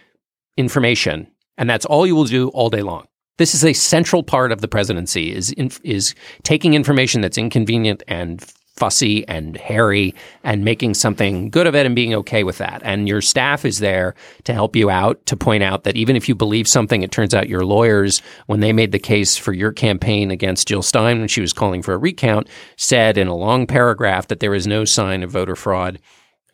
information, 0.58 1.28
and 1.58 1.70
that's 1.70 1.86
all 1.86 2.06
you 2.06 2.16
will 2.16 2.26
do 2.26 2.50
all 2.50 2.70
day 2.70 2.82
long. 2.82 3.06
This 3.38 3.56
is 3.56 3.66
a 3.66 3.74
central 3.74 4.22
part 4.22 4.52
of 4.52 4.62
the 4.62 4.68
presidency 4.68 5.34
is 5.34 5.52
in, 5.54 5.72
is 5.84 6.14
taking 6.44 6.76
information 6.76 7.22
that's 7.22 7.38
inconvenient 7.38 8.04
and 8.08 8.46
fussy 8.82 9.28
and 9.28 9.58
hairy 9.58 10.16
and 10.44 10.66
making 10.66 10.96
something 10.96 11.52
good 11.52 11.68
of 11.68 11.76
it 11.76 11.86
and 11.86 11.94
being 11.94 12.16
okay 12.16 12.44
with 12.44 12.58
that. 12.58 12.82
And 12.84 13.08
your 13.08 13.22
staff 13.22 13.64
is 13.64 13.78
there 13.78 14.16
to 14.46 14.56
help 14.56 14.76
you 14.76 14.90
out 14.90 15.24
to 15.28 15.38
point 15.38 15.62
out 15.62 15.84
that 15.84 15.96
even 15.96 16.16
if 16.16 16.28
you 16.28 16.34
believe 16.34 16.68
something, 16.68 17.04
it 17.04 17.12
turns 17.12 17.36
out 17.36 17.48
your 17.48 17.64
lawyers, 17.64 18.24
when 18.48 18.60
they 18.60 18.74
made 18.74 18.92
the 18.92 18.98
case 18.98 19.38
for 19.38 19.54
your 19.54 19.72
campaign 19.72 20.32
against 20.32 20.68
Jill 20.68 20.82
Stein 20.82 21.20
when 21.20 21.28
she 21.28 21.42
was 21.42 21.54
calling 21.54 21.84
for 21.84 21.94
a 21.94 21.98
recount, 22.00 22.50
said 22.76 23.20
in 23.20 23.28
a 23.28 23.36
long 23.36 23.68
paragraph 23.68 24.30
that 24.30 24.40
there 24.40 24.56
is 24.56 24.66
no 24.66 24.84
sign 24.84 25.22
of 25.22 25.30
voter 25.30 25.56
fraud 25.56 26.00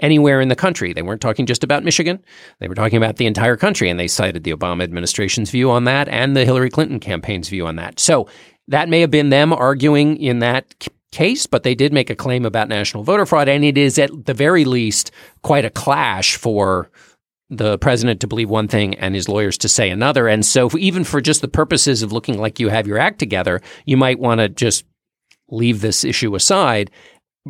anywhere 0.02 0.42
in 0.42 0.50
the 0.50 0.56
country. 0.56 0.92
They 0.92 1.04
weren't 1.04 1.22
talking 1.22 1.46
just 1.46 1.64
about 1.64 1.86
Michigan. 1.86 2.22
They 2.60 2.68
were 2.68 2.76
talking 2.76 2.98
about 2.98 3.16
the 3.16 3.26
entire 3.26 3.56
country. 3.56 3.90
And 3.90 3.98
they 3.98 4.10
cited 4.10 4.44
the 4.44 4.54
Obama 4.54 4.84
administration's 4.84 5.50
view 5.50 5.72
on 5.72 5.86
that 5.86 6.10
and 6.10 6.36
the 6.36 6.44
Hillary 6.44 6.70
Clinton 6.70 7.00
campaign's 7.00 7.48
view 7.48 7.66
on 7.66 7.78
that. 7.78 8.02
So 8.02 8.28
that 8.68 8.90
may 8.90 9.00
have 9.00 9.12
been 9.12 9.30
them 9.30 9.54
arguing 9.54 10.18
in 10.18 10.40
that 10.40 10.88
case, 11.18 11.48
but 11.48 11.64
they 11.64 11.74
did 11.74 11.92
make 11.92 12.12
a 12.12 12.16
claim 12.16 12.46
about 12.46 12.70
national 12.70 13.04
voter 13.04 13.26
fraud. 13.26 13.50
And 13.50 13.66
it 13.66 13.78
is 13.78 13.98
at 13.98 14.26
the 14.26 14.36
very 14.36 14.66
least 14.66 15.10
quite 15.42 15.66
a 15.66 15.72
clash 15.72 16.36
for 16.36 16.92
the 17.50 17.80
president 17.80 18.22
to 18.22 18.28
believe 18.28 18.52
one 18.52 18.68
thing 18.68 18.94
and 18.96 19.16
his 19.16 19.28
lawyers 19.28 19.58
to 19.60 19.68
say 19.68 19.90
another. 19.90 20.28
And 20.28 20.46
so, 20.46 20.70
even 20.78 21.04
for 21.04 21.20
just 21.20 21.42
the 21.42 21.48
purposes 21.48 22.04
of 22.04 22.12
looking 22.12 22.38
like 22.38 22.60
you 22.60 22.70
have 22.70 22.86
your 22.86 23.00
act 23.00 23.18
together, 23.18 23.62
you 23.86 23.98
might 23.98 24.20
want 24.20 24.42
to 24.42 24.50
just 24.50 24.86
leave 25.50 25.82
this 25.82 26.04
issue 26.04 26.36
aside. 26.36 26.92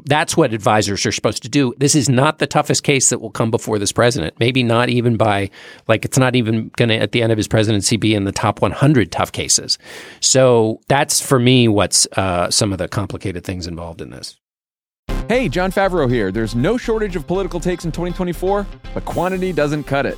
That's 0.05 0.37
what 0.37 0.53
advisors 0.53 1.05
are 1.05 1.11
supposed 1.11 1.43
to 1.43 1.49
do. 1.49 1.73
This 1.77 1.95
is 1.95 2.09
not 2.09 2.39
the 2.39 2.47
toughest 2.47 2.83
case 2.83 3.09
that 3.09 3.19
will 3.19 3.31
come 3.31 3.51
before 3.51 3.79
this 3.79 3.91
president. 3.91 4.39
Maybe 4.39 4.63
not 4.63 4.89
even 4.89 5.17
by, 5.17 5.49
like, 5.87 6.05
it's 6.05 6.17
not 6.17 6.35
even 6.35 6.69
going 6.77 6.89
to, 6.89 6.95
at 6.95 7.11
the 7.11 7.21
end 7.21 7.31
of 7.31 7.37
his 7.37 7.47
presidency, 7.47 7.97
be 7.97 8.13
in 8.13 8.25
the 8.25 8.31
top 8.31 8.61
100 8.61 9.11
tough 9.11 9.31
cases. 9.31 9.77
So 10.19 10.81
that's 10.87 11.21
for 11.21 11.39
me 11.39 11.67
what's 11.67 12.07
uh, 12.17 12.49
some 12.51 12.71
of 12.71 12.77
the 12.77 12.87
complicated 12.87 13.43
things 13.43 13.67
involved 13.67 14.01
in 14.01 14.09
this. 14.09 14.37
Hey, 15.27 15.49
John 15.49 15.71
Favreau 15.71 16.09
here. 16.09 16.31
There's 16.31 16.55
no 16.55 16.77
shortage 16.77 17.17
of 17.17 17.27
political 17.27 17.59
takes 17.59 17.83
in 17.83 17.91
2024, 17.91 18.65
but 18.93 19.03
quantity 19.03 19.51
doesn't 19.51 19.83
cut 19.83 20.05
it. 20.05 20.17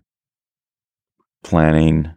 planning, 1.43 2.11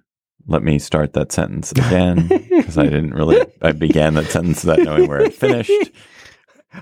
let 0.47 0.63
me 0.63 0.79
start 0.79 1.13
that 1.15 1.33
sentence 1.33 1.73
again 1.73 2.29
because 2.51 2.77
I 2.79 2.85
didn't 2.85 3.15
really. 3.15 3.45
I 3.63 3.73
began 3.73 4.15
that 4.15 4.27
sentence 4.27 4.65
without 4.65 4.81
knowing 4.85 5.09
where 5.09 5.21
it 5.21 5.35
finished. 5.45 5.71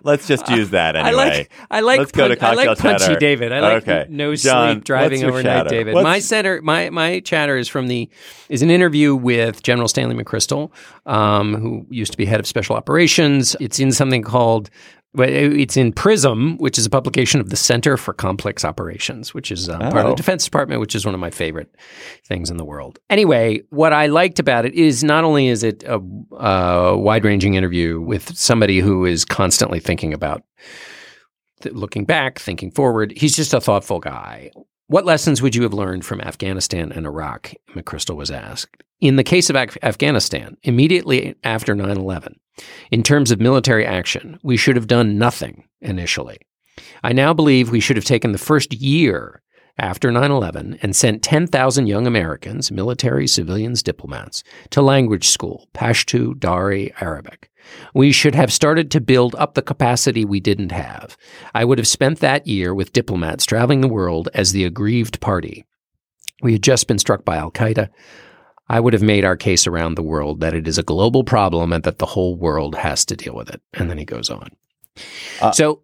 Let's 0.05 0.27
just 0.27 0.49
use 0.49 0.71
that 0.71 0.97
anyway. 0.97 1.11
I 1.11 1.15
like 1.15 1.53
I 1.71 1.81
like 1.81 1.99
Let's 1.99 2.13
go 2.13 2.29
to 2.29 2.37
pun- 2.37 2.59
I 2.59 2.65
cocktail 2.65 2.67
like 2.73 2.79
punchy 2.79 3.05
chatter. 3.05 3.19
David. 3.19 3.53
I 3.53 3.61
like 3.61 3.83
okay. 3.83 4.07
no 4.09 4.35
John, 4.35 4.77
sleep 4.77 4.85
driving 4.85 5.23
overnight 5.23 5.45
chatter? 5.45 5.69
David. 5.69 5.95
What's- 5.95 6.05
My 6.05 6.19
center 6.19 6.63
my 6.63 6.89
my 6.89 7.21
chatter 7.21 7.59
is 7.59 7.69
from 7.69 7.89
the 7.89 8.09
is 8.49 8.63
an 8.63 8.71
interview 8.71 9.15
with 9.15 9.63
General 9.63 9.89
Stanley 9.89 10.15
McChrystal, 10.15 10.71
um, 11.05 11.55
who 11.55 11.87
used 11.91 12.13
to 12.13 12.19
be 12.19 12.25
head 12.25 12.41
of 12.41 12.47
special 12.47 12.75
operations. 12.75 13.55
It's 13.61 13.79
in 13.79 13.93
something 13.93 14.23
called 14.23 14.71
it's 15.19 15.77
in 15.77 15.93
PRISM, 15.93 16.57
which 16.59 16.79
is 16.79 16.87
a 16.87 16.91
publication 16.91 17.41
of 17.41 17.51
the 17.51 17.57
Center 17.57 17.97
for 17.97 18.15
Complex 18.15 18.65
Operations, 18.65 19.35
which 19.35 19.53
is 19.53 19.69
uh, 19.69 19.79
part 19.79 19.95
of 19.97 20.07
Oh. 20.07 20.09
the 20.11 20.15
Defense 20.17 20.45
Department, 20.45 20.81
which 20.81 20.95
is 20.95 21.05
one 21.05 21.15
of 21.15 21.21
my 21.21 21.31
favorite 21.31 21.75
things 22.27 22.51
in 22.51 22.57
the 22.57 22.65
world. 22.65 22.99
Anyway, 23.11 23.61
what 23.71 23.93
I 23.93 24.07
liked 24.07 24.39
about 24.39 24.65
it 24.65 24.75
is 24.75 25.05
not 25.05 25.25
only 25.25 25.49
is 25.49 25.63
it 25.63 25.83
a, 25.85 26.01
a 26.37 26.97
wide-ranging 26.97 27.55
interview 27.55 28.01
with 28.01 28.37
somebody 28.37 28.79
who 28.81 29.05
is 29.05 29.25
constantly 29.25 29.81
thinking 29.81 30.15
about 30.15 30.43
th- 31.61 31.75
looking 31.75 32.05
back, 32.05 32.39
thinking 32.39 32.71
forward. 32.71 33.13
He's 33.17 33.37
just 33.37 33.53
a 33.53 33.61
thoughtful 33.61 34.01
guy. 34.01 34.51
What 34.87 35.05
lessons 35.07 35.41
would 35.43 35.55
you 35.55 35.63
have 35.63 35.73
learned 35.75 36.05
from 36.05 36.21
Afghanistan 36.21 36.91
and 36.93 37.07
Iraq? 37.07 37.53
McChrystal 37.75 38.17
was 38.17 38.31
asked. 38.31 38.83
In 39.03 39.17
the 39.17 39.25
case 39.25 39.51
of 39.51 39.57
Af- 39.57 39.77
Afghanistan, 39.83 40.57
immediately 40.63 41.35
after 41.43 41.75
9 41.75 41.91
11, 41.91 42.37
in 42.93 43.03
terms 43.03 43.33
of 43.33 43.41
military 43.41 43.85
action, 43.85 44.39
we 44.45 44.57
should 44.57 44.77
have 44.77 44.87
done 44.87 45.19
nothing 45.19 45.65
initially. 45.81 46.39
I 47.03 47.13
now 47.13 47.35
believe 47.35 47.73
we 47.73 47.81
should 47.81 47.97
have 47.97 48.05
taken 48.05 48.31
the 48.31 48.39
first 48.39 48.73
year 48.73 49.43
after 49.77 50.13
9 50.13 50.31
11 50.31 50.79
and 50.83 50.95
sent 50.95 51.25
10,000 51.25 51.89
young 51.89 52.07
Americans, 52.07 52.71
military, 52.71 53.27
civilians, 53.27 53.83
diplomats, 53.83 54.45
to 54.71 54.81
language 54.81 55.29
school, 55.29 55.69
Pashto, 55.75 56.39
Dari, 56.39 56.95
Arabic. 57.01 57.51
We 57.95 58.13
should 58.13 58.37
have 58.37 58.53
started 58.53 58.89
to 58.93 59.01
build 59.01 59.35
up 59.35 59.55
the 59.55 59.63
capacity 59.63 60.25
we 60.25 60.39
didn't 60.39 60.71
have. 60.71 61.17
I 61.57 61.65
would 61.65 61.79
have 61.79 61.89
spent 61.89 62.21
that 62.21 62.47
year 62.47 62.73
with 62.73 62.93
diplomats 62.93 63.47
traveling 63.47 63.81
the 63.81 63.89
world 63.89 64.29
as 64.33 64.53
the 64.53 64.65
aggrieved 64.65 65.21
party. 65.21 65.65
We 66.41 66.53
had 66.53 66.63
just 66.63 66.87
been 66.87 66.99
struck 66.99 67.25
by 67.25 67.37
Al 67.37 67.51
Qaeda. 67.51 67.89
I 68.73 68.81
would 68.81 68.95
have 68.95 69.03
made 69.03 69.23
our 69.27 69.37
case 69.37 69.67
around 69.67 69.97
the 69.97 70.03
world 70.03 70.41
that 70.41 70.55
it 70.55 70.67
is 70.67 70.79
a 70.79 70.83
global 70.83 71.25
problem 71.25 71.75
and 71.75 71.85
that 71.85 71.99
the 71.99 72.07
whole 72.07 72.35
world 72.35 72.75
has 72.75 73.05
to 73.05 73.15
deal 73.15 73.35
with 73.35 73.51
it. 73.51 73.61
And 73.75 73.91
then 73.91 73.99
he 73.99 74.07
goes 74.07 74.31
on. 74.31 74.49
so, 75.53 75.83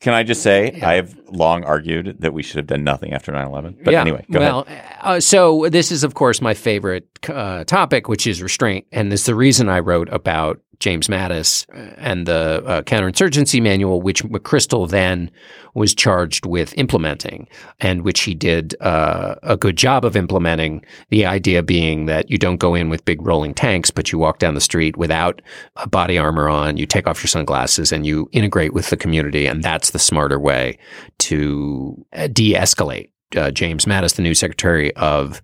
Can 0.00 0.12
I 0.12 0.22
just 0.22 0.42
say, 0.42 0.78
I've 0.82 1.18
long 1.28 1.64
argued 1.64 2.16
that 2.20 2.34
we 2.34 2.42
should 2.42 2.56
have 2.56 2.66
done 2.66 2.84
nothing 2.84 3.14
after 3.14 3.32
9 3.32 3.46
11. 3.46 3.78
But 3.82 3.92
yeah, 3.92 4.02
anyway, 4.02 4.26
go 4.30 4.40
well, 4.40 4.60
ahead. 4.60 4.96
Uh, 5.00 5.20
so 5.20 5.70
this 5.70 5.90
is, 5.90 6.04
of 6.04 6.12
course, 6.12 6.42
my 6.42 6.52
favorite 6.52 7.08
uh, 7.30 7.64
topic, 7.64 8.08
which 8.08 8.26
is 8.26 8.42
restraint, 8.42 8.86
and 8.92 9.10
it's 9.10 9.24
the 9.24 9.34
reason 9.34 9.70
I 9.70 9.78
wrote 9.78 10.10
about 10.10 10.60
James 10.82 11.06
Mattis 11.06 11.64
and 11.96 12.26
the 12.26 12.62
uh, 12.66 12.82
counterinsurgency 12.82 13.62
manual, 13.62 14.02
which 14.02 14.24
McChrystal 14.24 14.90
then 14.90 15.30
was 15.74 15.94
charged 15.94 16.44
with 16.44 16.76
implementing, 16.76 17.48
and 17.78 18.02
which 18.02 18.22
he 18.22 18.34
did 18.34 18.74
uh, 18.80 19.36
a 19.44 19.56
good 19.56 19.76
job 19.76 20.04
of 20.04 20.16
implementing. 20.16 20.84
The 21.10 21.24
idea 21.24 21.62
being 21.62 22.06
that 22.06 22.30
you 22.30 22.36
don't 22.36 22.56
go 22.56 22.74
in 22.74 22.90
with 22.90 23.04
big 23.04 23.22
rolling 23.22 23.54
tanks, 23.54 23.92
but 23.92 24.10
you 24.10 24.18
walk 24.18 24.40
down 24.40 24.54
the 24.54 24.60
street 24.60 24.96
without 24.96 25.40
a 25.76 25.88
body 25.88 26.18
armor 26.18 26.48
on, 26.48 26.76
you 26.76 26.84
take 26.84 27.06
off 27.06 27.22
your 27.22 27.28
sunglasses, 27.28 27.92
and 27.92 28.04
you 28.04 28.28
integrate 28.32 28.74
with 28.74 28.90
the 28.90 28.96
community, 28.96 29.46
and 29.46 29.62
that's 29.62 29.90
the 29.90 30.00
smarter 30.00 30.40
way 30.40 30.76
to 31.18 32.04
uh, 32.12 32.26
de-escalate. 32.26 33.11
Uh, 33.36 33.50
James 33.50 33.84
Mattis, 33.84 34.16
the 34.16 34.22
new 34.22 34.34
Secretary 34.34 34.94
of 34.96 35.42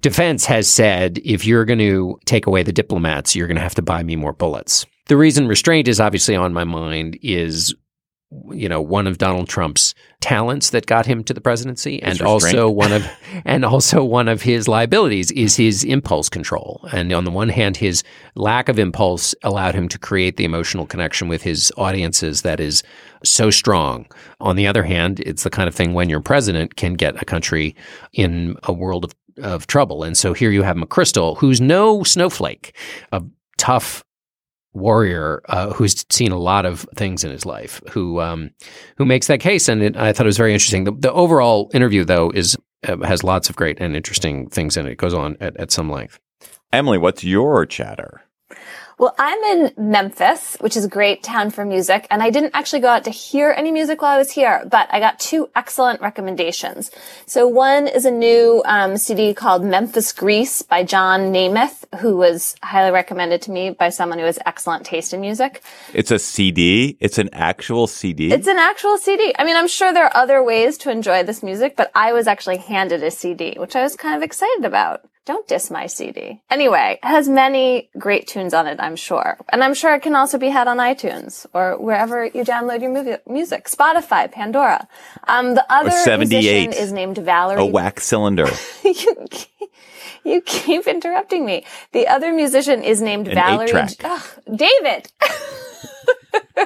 Defense, 0.00 0.44
has 0.46 0.68
said 0.68 1.18
if 1.24 1.44
you're 1.44 1.64
going 1.64 1.78
to 1.78 2.18
take 2.24 2.46
away 2.46 2.62
the 2.62 2.72
diplomats, 2.72 3.34
you're 3.34 3.46
going 3.46 3.56
to 3.56 3.62
have 3.62 3.74
to 3.76 3.82
buy 3.82 4.02
me 4.02 4.16
more 4.16 4.32
bullets. 4.32 4.86
The 5.08 5.16
reason 5.16 5.48
restraint 5.48 5.88
is 5.88 6.00
obviously 6.00 6.36
on 6.36 6.52
my 6.52 6.64
mind 6.64 7.18
is, 7.20 7.74
you 8.52 8.68
know, 8.68 8.80
one 8.80 9.08
of 9.08 9.18
Donald 9.18 9.48
Trump's 9.48 9.94
talents 10.20 10.70
that 10.70 10.86
got 10.86 11.04
him 11.04 11.24
to 11.24 11.34
the 11.34 11.40
presidency, 11.40 12.00
and 12.00 12.22
also 12.22 12.70
one 12.70 12.92
of 12.92 13.04
and 13.44 13.64
also 13.64 14.04
one 14.04 14.28
of 14.28 14.42
his 14.42 14.68
liabilities 14.68 15.32
is 15.32 15.56
his 15.56 15.82
impulse 15.82 16.28
control. 16.28 16.86
And 16.92 17.12
on 17.12 17.24
the 17.24 17.30
one 17.32 17.48
hand, 17.48 17.76
his 17.76 18.04
lack 18.36 18.68
of 18.68 18.78
impulse 18.78 19.34
allowed 19.42 19.74
him 19.74 19.88
to 19.88 19.98
create 19.98 20.36
the 20.36 20.44
emotional 20.44 20.86
connection 20.86 21.26
with 21.26 21.42
his 21.42 21.72
audiences 21.76 22.42
that 22.42 22.60
is 22.60 22.84
so 23.24 23.50
strong. 23.50 24.06
On 24.40 24.56
the 24.56 24.66
other 24.66 24.82
hand, 24.82 25.20
it's 25.20 25.42
the 25.42 25.50
kind 25.50 25.68
of 25.68 25.74
thing 25.74 25.94
when 25.94 26.08
you're 26.08 26.20
president 26.20 26.76
can 26.76 26.94
get 26.94 27.20
a 27.20 27.24
country 27.24 27.74
in 28.12 28.56
a 28.64 28.72
world 28.72 29.04
of, 29.04 29.14
of 29.42 29.66
trouble. 29.66 30.02
And 30.02 30.16
so 30.16 30.32
here 30.32 30.50
you 30.50 30.62
have 30.62 30.76
McChrystal, 30.76 31.36
who's 31.38 31.60
no 31.60 32.02
snowflake, 32.02 32.76
a 33.12 33.22
tough 33.58 34.04
warrior 34.72 35.42
uh, 35.48 35.72
who's 35.72 36.04
seen 36.10 36.32
a 36.32 36.38
lot 36.38 36.64
of 36.64 36.86
things 36.96 37.24
in 37.24 37.30
his 37.30 37.44
life, 37.44 37.80
who 37.90 38.20
um, 38.20 38.50
who 38.96 39.04
makes 39.04 39.26
that 39.26 39.40
case. 39.40 39.68
And 39.68 39.82
it, 39.82 39.96
I 39.96 40.12
thought 40.12 40.26
it 40.26 40.28
was 40.28 40.36
very 40.36 40.52
interesting. 40.52 40.84
The, 40.84 40.92
the 40.92 41.12
overall 41.12 41.70
interview, 41.74 42.04
though, 42.04 42.30
is 42.30 42.56
uh, 42.86 42.98
has 42.98 43.24
lots 43.24 43.50
of 43.50 43.56
great 43.56 43.80
and 43.80 43.96
interesting 43.96 44.48
things 44.48 44.76
in 44.76 44.86
it. 44.86 44.92
It 44.92 44.98
goes 44.98 45.14
on 45.14 45.36
at, 45.40 45.56
at 45.56 45.70
some 45.70 45.90
length. 45.90 46.18
Emily, 46.72 46.98
what's 46.98 47.24
your 47.24 47.66
chatter? 47.66 48.22
Well, 49.00 49.14
I'm 49.18 49.42
in 49.44 49.72
Memphis, 49.78 50.58
which 50.60 50.76
is 50.76 50.84
a 50.84 50.88
great 50.88 51.22
town 51.22 51.52
for 51.52 51.64
music, 51.64 52.06
and 52.10 52.22
I 52.22 52.28
didn't 52.28 52.54
actually 52.54 52.80
go 52.80 52.88
out 52.88 53.04
to 53.04 53.10
hear 53.10 53.50
any 53.50 53.72
music 53.72 54.02
while 54.02 54.14
I 54.14 54.18
was 54.18 54.30
here, 54.30 54.62
but 54.70 54.92
I 54.92 55.00
got 55.00 55.18
two 55.18 55.48
excellent 55.56 56.02
recommendations. 56.02 56.90
So 57.24 57.48
one 57.48 57.86
is 57.86 58.04
a 58.04 58.10
new 58.10 58.62
um, 58.66 58.98
CD 58.98 59.32
called 59.32 59.64
Memphis 59.64 60.12
Grease 60.12 60.60
by 60.60 60.84
John 60.84 61.32
Nemeth, 61.32 61.86
who 62.00 62.18
was 62.18 62.56
highly 62.62 62.90
recommended 62.90 63.40
to 63.40 63.50
me 63.50 63.70
by 63.70 63.88
someone 63.88 64.18
who 64.18 64.26
has 64.26 64.38
excellent 64.44 64.84
taste 64.84 65.14
in 65.14 65.22
music. 65.22 65.62
It's 65.94 66.10
a 66.10 66.18
CD. 66.18 66.98
It's 67.00 67.16
an 67.16 67.30
actual 67.32 67.86
CD. 67.86 68.30
It's 68.30 68.48
an 68.48 68.58
actual 68.58 68.98
CD. 68.98 69.34
I 69.38 69.44
mean, 69.44 69.56
I'm 69.56 69.68
sure 69.68 69.94
there 69.94 70.04
are 70.04 70.14
other 70.14 70.42
ways 70.42 70.76
to 70.76 70.90
enjoy 70.90 71.22
this 71.22 71.42
music, 71.42 71.74
but 71.74 71.90
I 71.94 72.12
was 72.12 72.26
actually 72.26 72.58
handed 72.58 73.02
a 73.02 73.10
CD, 73.10 73.56
which 73.56 73.74
I 73.74 73.82
was 73.82 73.96
kind 73.96 74.14
of 74.14 74.22
excited 74.22 74.66
about. 74.66 75.06
Don't 75.30 75.46
diss 75.46 75.70
my 75.70 75.86
CD. 75.86 76.42
Anyway, 76.50 76.98
it 77.00 77.06
has 77.06 77.28
many 77.28 77.88
great 77.96 78.26
tunes 78.26 78.52
on 78.52 78.66
it, 78.66 78.80
I'm 78.80 78.96
sure. 78.96 79.38
And 79.50 79.62
I'm 79.62 79.74
sure 79.74 79.94
it 79.94 80.02
can 80.02 80.16
also 80.16 80.38
be 80.38 80.48
had 80.48 80.66
on 80.66 80.78
iTunes 80.78 81.46
or 81.54 81.80
wherever 81.80 82.24
you 82.24 82.42
download 82.42 82.80
your 82.82 82.90
movie, 82.90 83.14
music. 83.28 83.66
Spotify, 83.66 84.28
Pandora. 84.28 84.88
Um, 85.28 85.54
the 85.54 85.64
other 85.72 85.92
78. 85.92 86.30
musician 86.40 86.72
is 86.72 86.90
named 86.92 87.18
Valerie. 87.18 87.62
a 87.62 87.64
wax 87.64 88.06
cylinder. 88.06 88.48
you, 88.84 89.28
keep, 89.30 89.70
you 90.24 90.40
keep 90.40 90.88
interrupting 90.88 91.46
me. 91.46 91.64
The 91.92 92.08
other 92.08 92.32
musician 92.32 92.82
is 92.82 93.00
named 93.00 93.28
An 93.28 93.36
Valerie. 93.36 93.86
Ugh, 94.02 94.22
David. 94.52 95.12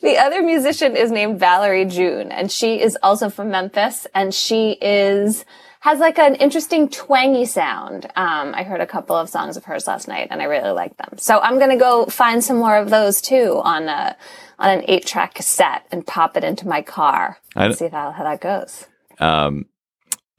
the 0.00 0.16
other 0.18 0.42
musician 0.42 0.96
is 0.96 1.10
named 1.10 1.38
Valerie 1.38 1.84
June, 1.84 2.32
and 2.32 2.50
she 2.50 2.80
is 2.80 2.96
also 3.02 3.28
from 3.28 3.50
Memphis, 3.50 4.06
and 4.14 4.32
she 4.32 4.78
is 4.80 5.44
has 5.86 6.00
like 6.00 6.18
an 6.18 6.34
interesting 6.34 6.88
twangy 6.88 7.44
sound. 7.44 8.06
Um, 8.16 8.52
I 8.56 8.64
heard 8.64 8.80
a 8.80 8.86
couple 8.88 9.14
of 9.14 9.28
songs 9.28 9.56
of 9.56 9.64
hers 9.66 9.86
last 9.86 10.08
night, 10.08 10.26
and 10.32 10.42
I 10.42 10.46
really 10.46 10.70
like 10.70 10.96
them. 10.96 11.16
So 11.16 11.38
I'm 11.38 11.60
gonna 11.60 11.76
go 11.76 12.06
find 12.06 12.42
some 12.42 12.56
more 12.58 12.76
of 12.76 12.90
those 12.90 13.20
too 13.20 13.60
on 13.62 13.88
a 13.88 14.16
on 14.58 14.70
an 14.78 14.84
eight 14.88 15.06
track 15.06 15.34
cassette 15.34 15.86
and 15.92 16.04
pop 16.04 16.36
it 16.36 16.42
into 16.42 16.66
my 16.66 16.82
car 16.82 17.38
I 17.54 17.66
and 17.66 17.70
don't- 17.70 17.78
see 17.78 17.88
how, 17.88 18.10
how 18.10 18.24
that 18.24 18.40
goes. 18.40 18.86
Um, 19.20 19.66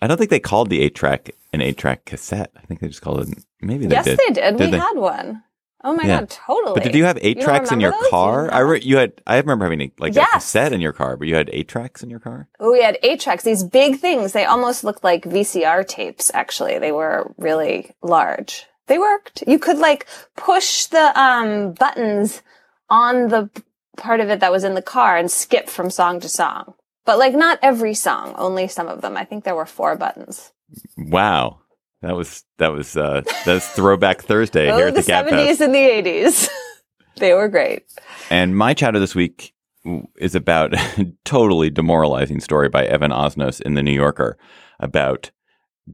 I 0.01 0.07
don't 0.07 0.17
think 0.17 0.31
they 0.31 0.39
called 0.41 0.69
the 0.69 0.81
eight 0.81 0.95
track 0.95 1.31
an 1.53 1.61
eight 1.61 1.77
track 1.77 2.03
cassette. 2.03 2.51
I 2.57 2.65
think 2.65 2.81
they 2.81 2.87
just 2.89 3.01
called 3.01 3.21
it. 3.21 3.37
Maybe 3.61 3.87
they 3.87 3.95
yes, 3.95 4.03
did. 4.05 4.19
they 4.19 4.33
did. 4.33 4.59
we 4.59 4.65
they? 4.71 4.77
had 4.77 4.95
one. 4.95 5.43
Oh 5.83 5.93
my 5.95 6.03
Yeah. 6.05 6.19
god, 6.21 6.29
totally. 6.29 6.73
But 6.73 6.83
did 6.83 6.95
you 6.95 7.05
have 7.05 7.17
eight 7.21 7.35
don't 7.37 7.45
tracks 7.45 7.71
in 7.71 7.79
your 7.79 7.91
those? 7.91 8.09
car? 8.09 8.51
I 8.51 8.59
re- 8.59 8.81
you 8.81 8.97
had. 8.97 9.13
I 9.27 9.37
remember 9.37 9.65
having 9.65 9.81
a, 9.81 9.91
like 9.99 10.15
Yes. 10.15 10.27
a 10.29 10.33
cassette 10.35 10.73
in 10.73 10.81
your 10.81 10.91
car, 10.93 11.17
but 11.17 11.27
you 11.27 11.35
had 11.35 11.49
eight 11.53 11.67
tracks 11.67 12.01
in 12.03 12.09
your 12.09 12.19
car. 12.19 12.49
Oh, 12.59 12.71
we 12.71 12.81
had 12.81 12.97
eight 13.03 13.19
tracks. 13.19 13.43
These 13.43 13.63
big 13.63 13.99
things. 13.99 14.31
They 14.33 14.45
almost 14.45 14.83
looked 14.83 15.03
like 15.03 15.23
VCR 15.25 15.87
tapes. 15.87 16.31
Actually, 16.33 16.79
they 16.79 16.91
were 16.91 17.31
really 17.37 17.91
large. 18.01 18.65
They 18.87 18.97
worked. 18.97 19.43
You 19.45 19.59
could 19.59 19.77
like 19.77 20.07
push 20.35 20.85
the 20.85 21.17
um, 21.19 21.73
buttons 21.73 22.41
on 22.89 23.27
the 23.27 23.49
part 23.97 24.19
of 24.19 24.29
it 24.29 24.39
that 24.39 24.51
was 24.51 24.63
in 24.63 24.75
the 24.75 24.81
car 24.81 25.17
and 25.17 25.29
skip 25.29 25.69
from 25.69 25.89
song 25.89 26.19
to 26.21 26.29
song. 26.29 26.73
But 27.05 27.19
like 27.19 27.33
not 27.35 27.59
every 27.61 27.93
song, 27.93 28.33
only 28.37 28.67
some 28.67 28.87
of 28.87 29.01
them. 29.01 29.15
I 29.15 29.25
think 29.25 29.43
there 29.43 29.55
were 29.55 29.65
four 29.65 29.95
buttons. 29.95 30.51
Wow, 30.97 31.59
that 32.01 32.15
was 32.15 32.43
that 32.57 32.69
was 32.69 32.95
uh, 32.95 33.21
that 33.45 33.53
was 33.53 33.67
Throwback 33.67 34.21
Thursday 34.21 34.69
oh, 34.69 34.77
here 34.77 34.87
at 34.87 34.95
the 34.95 35.01
the 35.01 35.07
Gap 35.07 35.27
seventies 35.27 35.57
Fest. 35.57 35.61
and 35.61 35.73
the 35.73 35.79
eighties. 35.79 36.49
they 37.17 37.33
were 37.33 37.47
great. 37.47 37.83
And 38.29 38.55
my 38.55 38.73
chatter 38.73 38.99
this 38.99 39.15
week 39.15 39.53
is 40.17 40.35
about 40.35 40.73
a 40.73 41.13
totally 41.25 41.69
demoralizing 41.69 42.39
story 42.39 42.69
by 42.69 42.85
Evan 42.85 43.11
Osnos 43.11 43.61
in 43.61 43.73
the 43.73 43.83
New 43.83 43.93
Yorker 43.93 44.37
about 44.79 45.31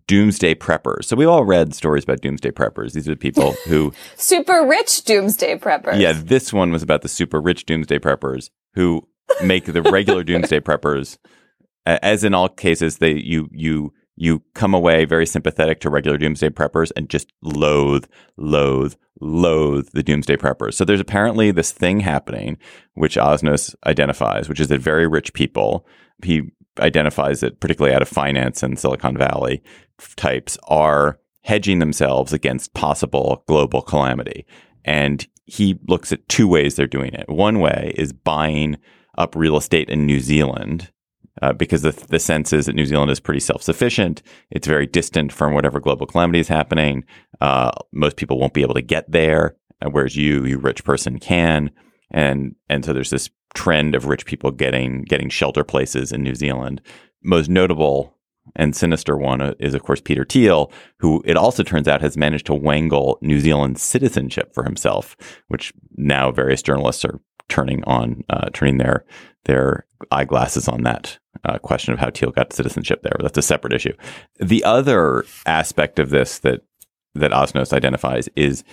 doomsday 0.07 0.55
preppers. 0.55 1.05
So 1.05 1.15
we've 1.15 1.29
all 1.29 1.45
read 1.45 1.75
stories 1.75 2.03
about 2.03 2.21
doomsday 2.21 2.51
preppers. 2.51 2.93
These 2.93 3.07
are 3.07 3.11
the 3.11 3.17
people 3.17 3.51
who 3.67 3.93
Super 4.17 4.65
rich 4.67 5.03
doomsday 5.03 5.57
preppers. 5.57 5.99
Yeah, 5.99 6.13
this 6.13 6.51
one 6.51 6.71
was 6.71 6.83
about 6.83 7.01
the 7.01 7.07
super 7.07 7.39
rich 7.39 7.65
doomsday 7.65 7.99
preppers 7.99 8.49
who 8.73 9.07
make 9.43 9.65
the 9.65 9.81
regular 9.81 10.23
doomsday 10.23 10.59
preppers. 10.59 11.17
As 11.85 12.23
in 12.23 12.33
all 12.33 12.49
cases, 12.49 12.97
they 12.97 13.13
you 13.13 13.49
you 13.51 13.93
you 14.15 14.43
come 14.53 14.73
away 14.73 15.05
very 15.05 15.25
sympathetic 15.25 15.79
to 15.81 15.89
regular 15.89 16.17
doomsday 16.17 16.49
preppers 16.49 16.91
and 16.95 17.09
just 17.09 17.31
loathe, 17.41 18.05
loathe, 18.37 18.95
loathe 19.19 19.89
the 19.93 20.03
doomsday 20.03 20.35
preppers. 20.35 20.75
So 20.75 20.85
there's 20.85 20.99
apparently 20.99 21.51
this 21.51 21.71
thing 21.71 21.99
happening, 21.99 22.57
which 22.93 23.15
Osnos 23.15 23.75
identifies, 23.85 24.47
which 24.47 24.59
is 24.59 24.67
that 24.67 24.81
very 24.81 25.07
rich 25.07 25.33
people, 25.33 25.87
he 26.23 26.43
identifies 26.79 27.43
it 27.43 27.59
particularly 27.59 27.95
out 27.95 28.01
of 28.01 28.09
finance 28.09 28.63
and 28.63 28.77
Silicon 28.77 29.17
Valley 29.17 29.63
types, 30.15 30.57
are 30.63 31.19
hedging 31.41 31.79
themselves 31.79 32.33
against 32.33 32.73
possible 32.73 33.43
global 33.47 33.81
calamity. 33.81 34.45
And 34.85 35.27
he 35.45 35.79
looks 35.87 36.11
at 36.11 36.27
two 36.29 36.47
ways 36.47 36.75
they're 36.75 36.87
doing 36.87 37.13
it. 37.13 37.27
One 37.27 37.59
way 37.59 37.93
is 37.95 38.13
buying 38.13 38.77
up 39.17 39.35
real 39.35 39.57
estate 39.57 39.89
in 39.89 40.05
New 40.05 40.19
Zealand 40.19 40.91
uh, 41.41 41.53
because 41.53 41.81
the, 41.81 41.91
the 42.09 42.19
sense 42.19 42.53
is 42.53 42.65
that 42.65 42.75
New 42.75 42.85
Zealand 42.85 43.11
is 43.11 43.19
pretty 43.19 43.39
self 43.39 43.63
sufficient. 43.63 44.21
It's 44.51 44.67
very 44.67 44.85
distant 44.85 45.31
from 45.31 45.53
whatever 45.53 45.79
global 45.79 46.05
calamity 46.05 46.39
is 46.39 46.47
happening. 46.47 47.05
Uh, 47.41 47.71
most 47.91 48.17
people 48.17 48.39
won't 48.39 48.53
be 48.53 48.61
able 48.61 48.75
to 48.75 48.81
get 48.81 49.11
there, 49.11 49.55
uh, 49.81 49.89
whereas 49.89 50.15
you, 50.15 50.45
you 50.45 50.57
rich 50.57 50.83
person, 50.83 51.19
can. 51.19 51.71
And 52.11 52.55
and 52.69 52.85
so 52.85 52.93
there's 52.93 53.09
this 53.09 53.29
trend 53.55 53.95
of 53.95 54.05
rich 54.05 54.25
people 54.25 54.51
getting 54.51 55.03
getting 55.03 55.29
shelter 55.29 55.63
places 55.63 56.11
in 56.11 56.23
New 56.23 56.35
Zealand. 56.35 56.81
Most 57.23 57.49
notable 57.49 58.15
and 58.55 58.75
sinister 58.75 59.17
one 59.17 59.41
uh, 59.41 59.53
is, 59.59 59.73
of 59.73 59.83
course, 59.83 60.01
Peter 60.01 60.25
Thiel, 60.25 60.71
who 60.99 61.23
it 61.25 61.37
also 61.37 61.63
turns 61.63 61.87
out 61.87 62.01
has 62.01 62.17
managed 62.17 62.45
to 62.47 62.53
wangle 62.53 63.17
New 63.21 63.39
Zealand 63.39 63.79
citizenship 63.79 64.53
for 64.53 64.63
himself, 64.63 65.15
which 65.47 65.73
now 65.95 66.31
various 66.31 66.61
journalists 66.61 67.05
are 67.05 67.19
turning 67.53 67.83
on, 67.83 68.23
uh, 68.29 68.49
turning 68.51 68.79
their 68.79 69.05
their 69.45 69.85
eyeglasses 70.09 70.67
on 70.67 70.81
that 70.83 71.19
uh, 71.45 71.59
question 71.59 71.93
of 71.93 71.99
how 71.99 72.09
Thiel 72.09 72.31
got 72.31 72.51
citizenship 72.51 73.03
there. 73.03 73.17
That's 73.19 73.37
a 73.37 73.43
separate 73.43 73.73
issue. 73.73 73.93
The 74.39 74.63
other 74.63 75.23
aspect 75.45 75.99
of 75.99 76.09
this 76.09 76.39
that 76.39 76.61
that 77.13 77.31
Osnos 77.31 77.71
identifies 77.71 78.27
is 78.35 78.63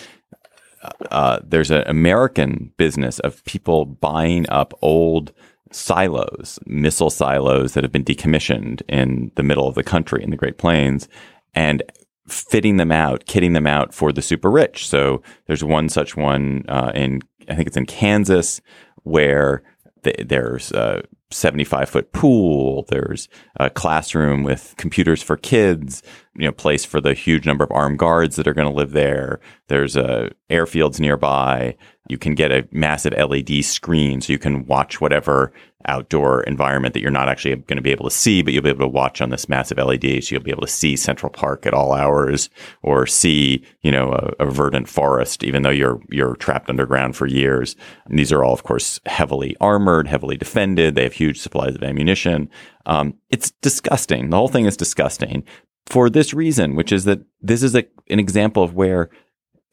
uh, 1.10 1.40
there's 1.44 1.70
an 1.70 1.84
American 1.86 2.72
business 2.78 3.18
of 3.18 3.44
people 3.44 3.84
buying 3.84 4.48
up 4.48 4.72
old 4.80 5.34
silos, 5.72 6.58
missile 6.64 7.10
silos 7.10 7.74
that 7.74 7.84
have 7.84 7.92
been 7.92 8.04
decommissioned 8.04 8.80
in 8.88 9.30
the 9.34 9.42
middle 9.42 9.68
of 9.68 9.74
the 9.74 9.84
country 9.84 10.22
in 10.22 10.30
the 10.30 10.38
Great 10.38 10.56
Plains, 10.56 11.06
and 11.54 11.82
fitting 12.28 12.78
them 12.78 12.92
out, 12.92 13.26
kitting 13.26 13.52
them 13.52 13.66
out 13.66 13.92
for 13.92 14.10
the 14.10 14.22
super 14.22 14.50
rich. 14.50 14.88
So 14.88 15.22
there's 15.46 15.62
one 15.62 15.90
such 15.90 16.16
one 16.16 16.64
uh, 16.68 16.92
in, 16.94 17.20
I 17.50 17.54
think 17.54 17.66
it's 17.66 17.76
in 17.76 17.86
Kansas, 17.86 18.60
where 19.02 19.62
th- 20.04 20.28
there's 20.28 20.72
a 20.72 21.02
75 21.30 21.88
foot 21.88 22.12
pool. 22.12 22.84
There's 22.88 23.28
a 23.58 23.70
classroom 23.70 24.42
with 24.42 24.74
computers 24.76 25.22
for 25.22 25.36
kids, 25.36 26.02
you 26.36 26.44
know, 26.44 26.52
place 26.52 26.84
for 26.84 27.00
the 27.00 27.14
huge 27.14 27.46
number 27.46 27.64
of 27.64 27.70
armed 27.70 27.98
guards 27.98 28.36
that 28.36 28.48
are 28.48 28.54
going 28.54 28.68
to 28.68 28.74
live 28.74 28.92
there. 28.92 29.40
There's 29.68 29.96
uh, 29.96 30.30
airfields 30.50 30.98
nearby. 30.98 31.76
You 32.08 32.18
can 32.18 32.34
get 32.34 32.50
a 32.50 32.66
massive 32.72 33.12
LED 33.12 33.64
screen 33.64 34.20
so 34.20 34.32
you 34.32 34.38
can 34.38 34.66
watch 34.66 35.00
whatever 35.00 35.52
outdoor 35.86 36.42
environment 36.42 36.94
that 36.94 37.00
you're 37.00 37.10
not 37.10 37.28
actually 37.28 37.56
going 37.56 37.76
to 37.76 37.82
be 37.82 37.90
able 37.90 38.08
to 38.08 38.14
see, 38.14 38.42
but 38.42 38.52
you'll 38.52 38.62
be 38.62 38.68
able 38.68 38.80
to 38.80 38.88
watch 38.88 39.20
on 39.20 39.30
this 39.30 39.48
massive 39.48 39.78
LED. 39.78 40.22
So 40.22 40.34
you'll 40.34 40.42
be 40.42 40.50
able 40.50 40.62
to 40.62 40.68
see 40.68 40.96
Central 40.96 41.30
Park 41.30 41.66
at 41.66 41.74
all 41.74 41.92
hours 41.92 42.50
or 42.82 43.06
see, 43.06 43.64
you 43.82 43.90
know, 43.90 44.12
a, 44.12 44.44
a 44.44 44.50
verdant 44.50 44.88
forest, 44.88 45.42
even 45.42 45.62
though 45.62 45.70
you're, 45.70 46.00
you're 46.10 46.36
trapped 46.36 46.68
underground 46.68 47.16
for 47.16 47.26
years. 47.26 47.76
And 48.06 48.18
these 48.18 48.32
are 48.32 48.44
all, 48.44 48.52
of 48.52 48.62
course, 48.62 49.00
heavily 49.06 49.56
armored, 49.60 50.08
heavily 50.08 50.36
defended. 50.36 50.94
They 50.94 51.04
have 51.04 51.14
huge 51.14 51.40
supplies 51.40 51.74
of 51.74 51.82
ammunition. 51.82 52.50
Um, 52.86 53.14
it's 53.30 53.50
disgusting. 53.62 54.30
The 54.30 54.36
whole 54.36 54.48
thing 54.48 54.66
is 54.66 54.76
disgusting 54.76 55.44
for 55.86 56.08
this 56.08 56.32
reason, 56.34 56.76
which 56.76 56.92
is 56.92 57.04
that 57.04 57.20
this 57.40 57.62
is 57.62 57.74
a, 57.74 57.84
an 58.08 58.18
example 58.18 58.62
of 58.62 58.74
where 58.74 59.10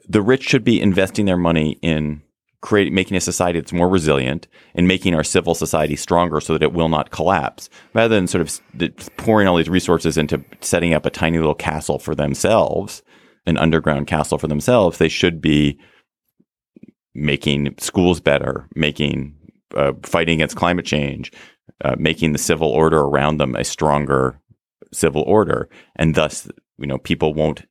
the 0.08 0.22
rich 0.22 0.44
should 0.44 0.64
be 0.64 0.82
investing 0.82 1.26
their 1.26 1.38
money 1.38 1.78
in 1.82 2.22
creating, 2.68 2.94
making 2.94 3.16
a 3.16 3.22
society 3.22 3.58
that's 3.58 3.72
more 3.72 3.88
resilient 3.88 4.46
and 4.76 4.90
making 4.90 5.16
our 5.16 5.24
civil 5.24 5.56
society 5.56 5.96
stronger 5.96 6.42
so 6.42 6.52
that 6.52 6.62
it 6.62 6.74
will 6.74 6.90
not 6.90 7.12
collapse 7.12 7.70
rather 7.94 8.14
than 8.14 8.28
sort 8.28 8.42
of 8.42 9.16
pouring 9.16 9.48
all 9.48 9.56
these 9.56 9.70
resources 9.70 10.18
into 10.18 10.44
setting 10.60 10.94
up 10.94 11.06
a 11.06 11.10
tiny 11.10 11.38
little 11.38 11.56
castle 11.56 11.98
for 11.98 12.14
themselves, 12.14 13.02
an 13.46 13.58
underground 13.58 14.06
castle 14.06 14.38
for 14.38 14.50
themselves. 14.50 14.98
They 14.98 15.08
should 15.08 15.40
be 15.40 15.80
making 17.16 17.74
schools 17.78 18.20
better, 18.20 18.68
making, 18.76 19.34
uh, 19.74 19.94
fighting 20.04 20.36
against 20.36 20.58
climate 20.58 20.86
change, 20.86 21.32
uh, 21.86 21.96
making 21.98 22.34
the 22.34 22.38
civil 22.38 22.68
order 22.68 23.00
around 23.00 23.38
them 23.38 23.56
a 23.56 23.64
stronger 23.64 24.42
civil 24.92 25.22
order. 25.22 25.70
And 25.96 26.16
thus, 26.16 26.50
you 26.78 26.88
know, 26.88 26.98
people 26.98 27.34
won't 27.34 27.66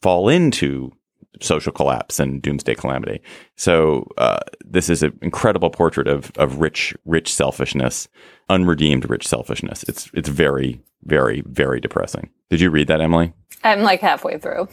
fall 0.00 0.30
into 0.30 0.92
social 1.40 1.72
collapse 1.72 2.18
and 2.18 2.42
doomsday 2.42 2.74
calamity. 2.74 3.20
So 3.56 4.08
uh, 4.18 4.40
this 4.64 4.90
is 4.90 5.02
an 5.02 5.18
incredible 5.22 5.70
portrait 5.70 6.08
of 6.08 6.32
of 6.36 6.60
rich 6.60 6.94
rich 7.04 7.32
selfishness, 7.32 8.08
unredeemed 8.48 9.08
rich 9.08 9.26
selfishness. 9.26 9.84
It's 9.84 10.10
it's 10.14 10.28
very 10.28 10.80
very 11.04 11.42
very 11.46 11.80
depressing. 11.80 12.30
Did 12.50 12.60
you 12.60 12.70
read 12.70 12.88
that, 12.88 13.00
Emily? 13.00 13.32
I'm 13.62 13.82
like 13.82 14.00
halfway 14.00 14.38
through. 14.38 14.68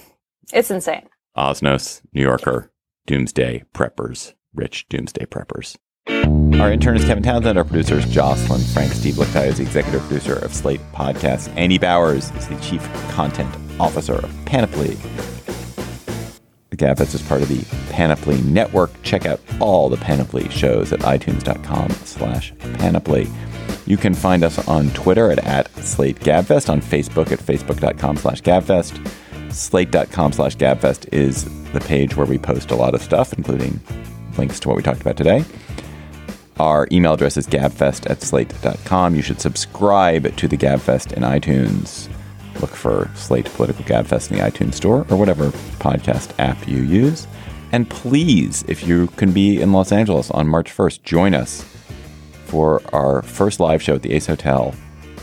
It's 0.53 0.72
insane. 0.72 1.08
Osnos, 1.38 2.01
New 2.14 2.24
Yorker, 2.24 2.72
Doomsday 3.05 3.64
Preppers, 3.74 4.34
rich 4.53 4.88
Doomsday 4.89 5.26
Preppers. 5.26 5.78
Our 6.60 6.72
intern 6.72 6.95
is 6.95 7.05
Kevin 7.05 7.22
Townsend. 7.22 7.58
Our 7.58 7.64
producer 7.64 7.95
is 7.95 8.05
Jocelyn 8.05 8.62
Frank. 8.74 8.91
Steve 8.93 9.16
Lickteig 9.16 9.47
is 9.47 9.58
the 9.58 9.64
executive 9.64 10.01
producer 10.01 10.34
of 10.39 10.53
Slate 10.53 10.82
Podcasts. 10.93 11.53
Andy 11.55 11.78
Bowers 11.78 12.32
is 12.32 12.47
the 12.47 12.60
chief 12.62 12.82
content 13.12 13.53
officer 13.80 14.16
of 14.16 14.45
Panoply. 14.45 14.97
The 16.70 16.78
Gabfest 16.78 17.15
is 17.15 17.22
part 17.22 17.41
of 17.41 17.47
the 17.47 17.63
Panoply 17.91 18.41
Network. 18.41 18.91
Check 19.01 19.26
out 19.26 19.39
all 19.59 19.88
the 19.89 19.97
Panoply 19.97 20.49
shows 20.49 20.91
at 20.91 20.99
itunes.com 20.99 21.91
slash 21.91 22.53
panoply. 22.74 23.30
You 23.86 23.95
can 23.95 24.13
find 24.13 24.43
us 24.43 24.65
on 24.68 24.89
Twitter 24.89 25.32
at, 25.32 25.39
at 25.45 25.74
Slate 25.78 26.20
Gabfest, 26.20 26.70
on 26.70 26.82
Facebook 26.82 27.32
at 27.32 27.39
facebook.com 27.39 28.18
slash 28.18 28.41
Gabfest. 28.41 29.07
Slate.com 29.51 30.34
slash 30.34 30.57
Gabfest 30.57 31.07
is 31.13 31.45
the 31.72 31.80
page 31.80 32.18
where 32.18 32.26
we 32.26 32.38
post 32.38 32.72
a 32.72 32.76
lot 32.76 32.93
of 32.93 33.01
stuff, 33.01 33.34
including 33.34 33.80
links 34.38 34.59
to 34.59 34.68
what 34.68 34.76
we 34.76 34.84
talked 34.84 35.01
about 35.01 35.15
today. 35.15 35.45
Our 36.59 36.88
email 36.91 37.13
address 37.13 37.38
is 37.38 37.47
gabfest 37.47 38.09
at 38.09 38.22
slate.com. 38.24 39.15
You 39.15 39.22
should 39.22 39.39
subscribe 39.39 40.36
to 40.36 40.47
the 40.47 40.57
Gabfest 40.57 41.13
in 41.13 41.22
iTunes. 41.24 42.09
Look 42.62 42.72
for 42.72 43.10
Slate 43.16 43.45
Political 43.45 43.86
Gabfest 43.86 44.32
in 44.32 44.38
the 44.38 44.43
iTunes 44.43 44.76
Store 44.76 45.05
or 45.10 45.18
whatever 45.18 45.49
podcast 45.80 46.32
app 46.39 46.68
you 46.68 46.82
use. 46.82 47.28
And 47.72 47.89
please, 47.89 48.64
if 48.68 48.88
you 48.88 49.08
can 49.08 49.32
be 49.32 49.62
in 49.62 49.74
Los 49.74 49.91
Angeles 49.91 50.32
on 50.32 50.47
March 50.47 50.76
1st, 50.76 51.03
join 51.03 51.34
us 51.34 51.64
for 52.45 52.82
our 52.93 53.22
first 53.22 53.60
live 53.60 53.82
show 53.82 53.95
at 53.95 54.01
the 54.01 54.14
Ace 54.14 54.28
Hotel. 54.28 54.74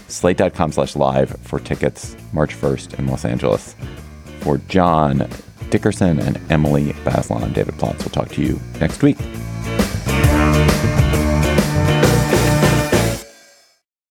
Slate.com 0.08 0.72
slash 0.72 0.94
live 0.94 1.30
for 1.40 1.58
tickets 1.58 2.16
March 2.32 2.54
1st 2.54 2.98
in 2.98 3.06
Los 3.06 3.24
Angeles. 3.24 3.74
For 4.40 4.58
John 4.58 5.28
Dickerson 5.70 6.20
and 6.20 6.38
Emily 6.50 6.92
Bazelon, 7.04 7.52
David 7.54 7.74
Plotz 7.74 8.04
will 8.04 8.10
talk 8.10 8.28
to 8.30 8.42
you 8.42 8.60
next 8.78 9.02
week. 9.02 9.16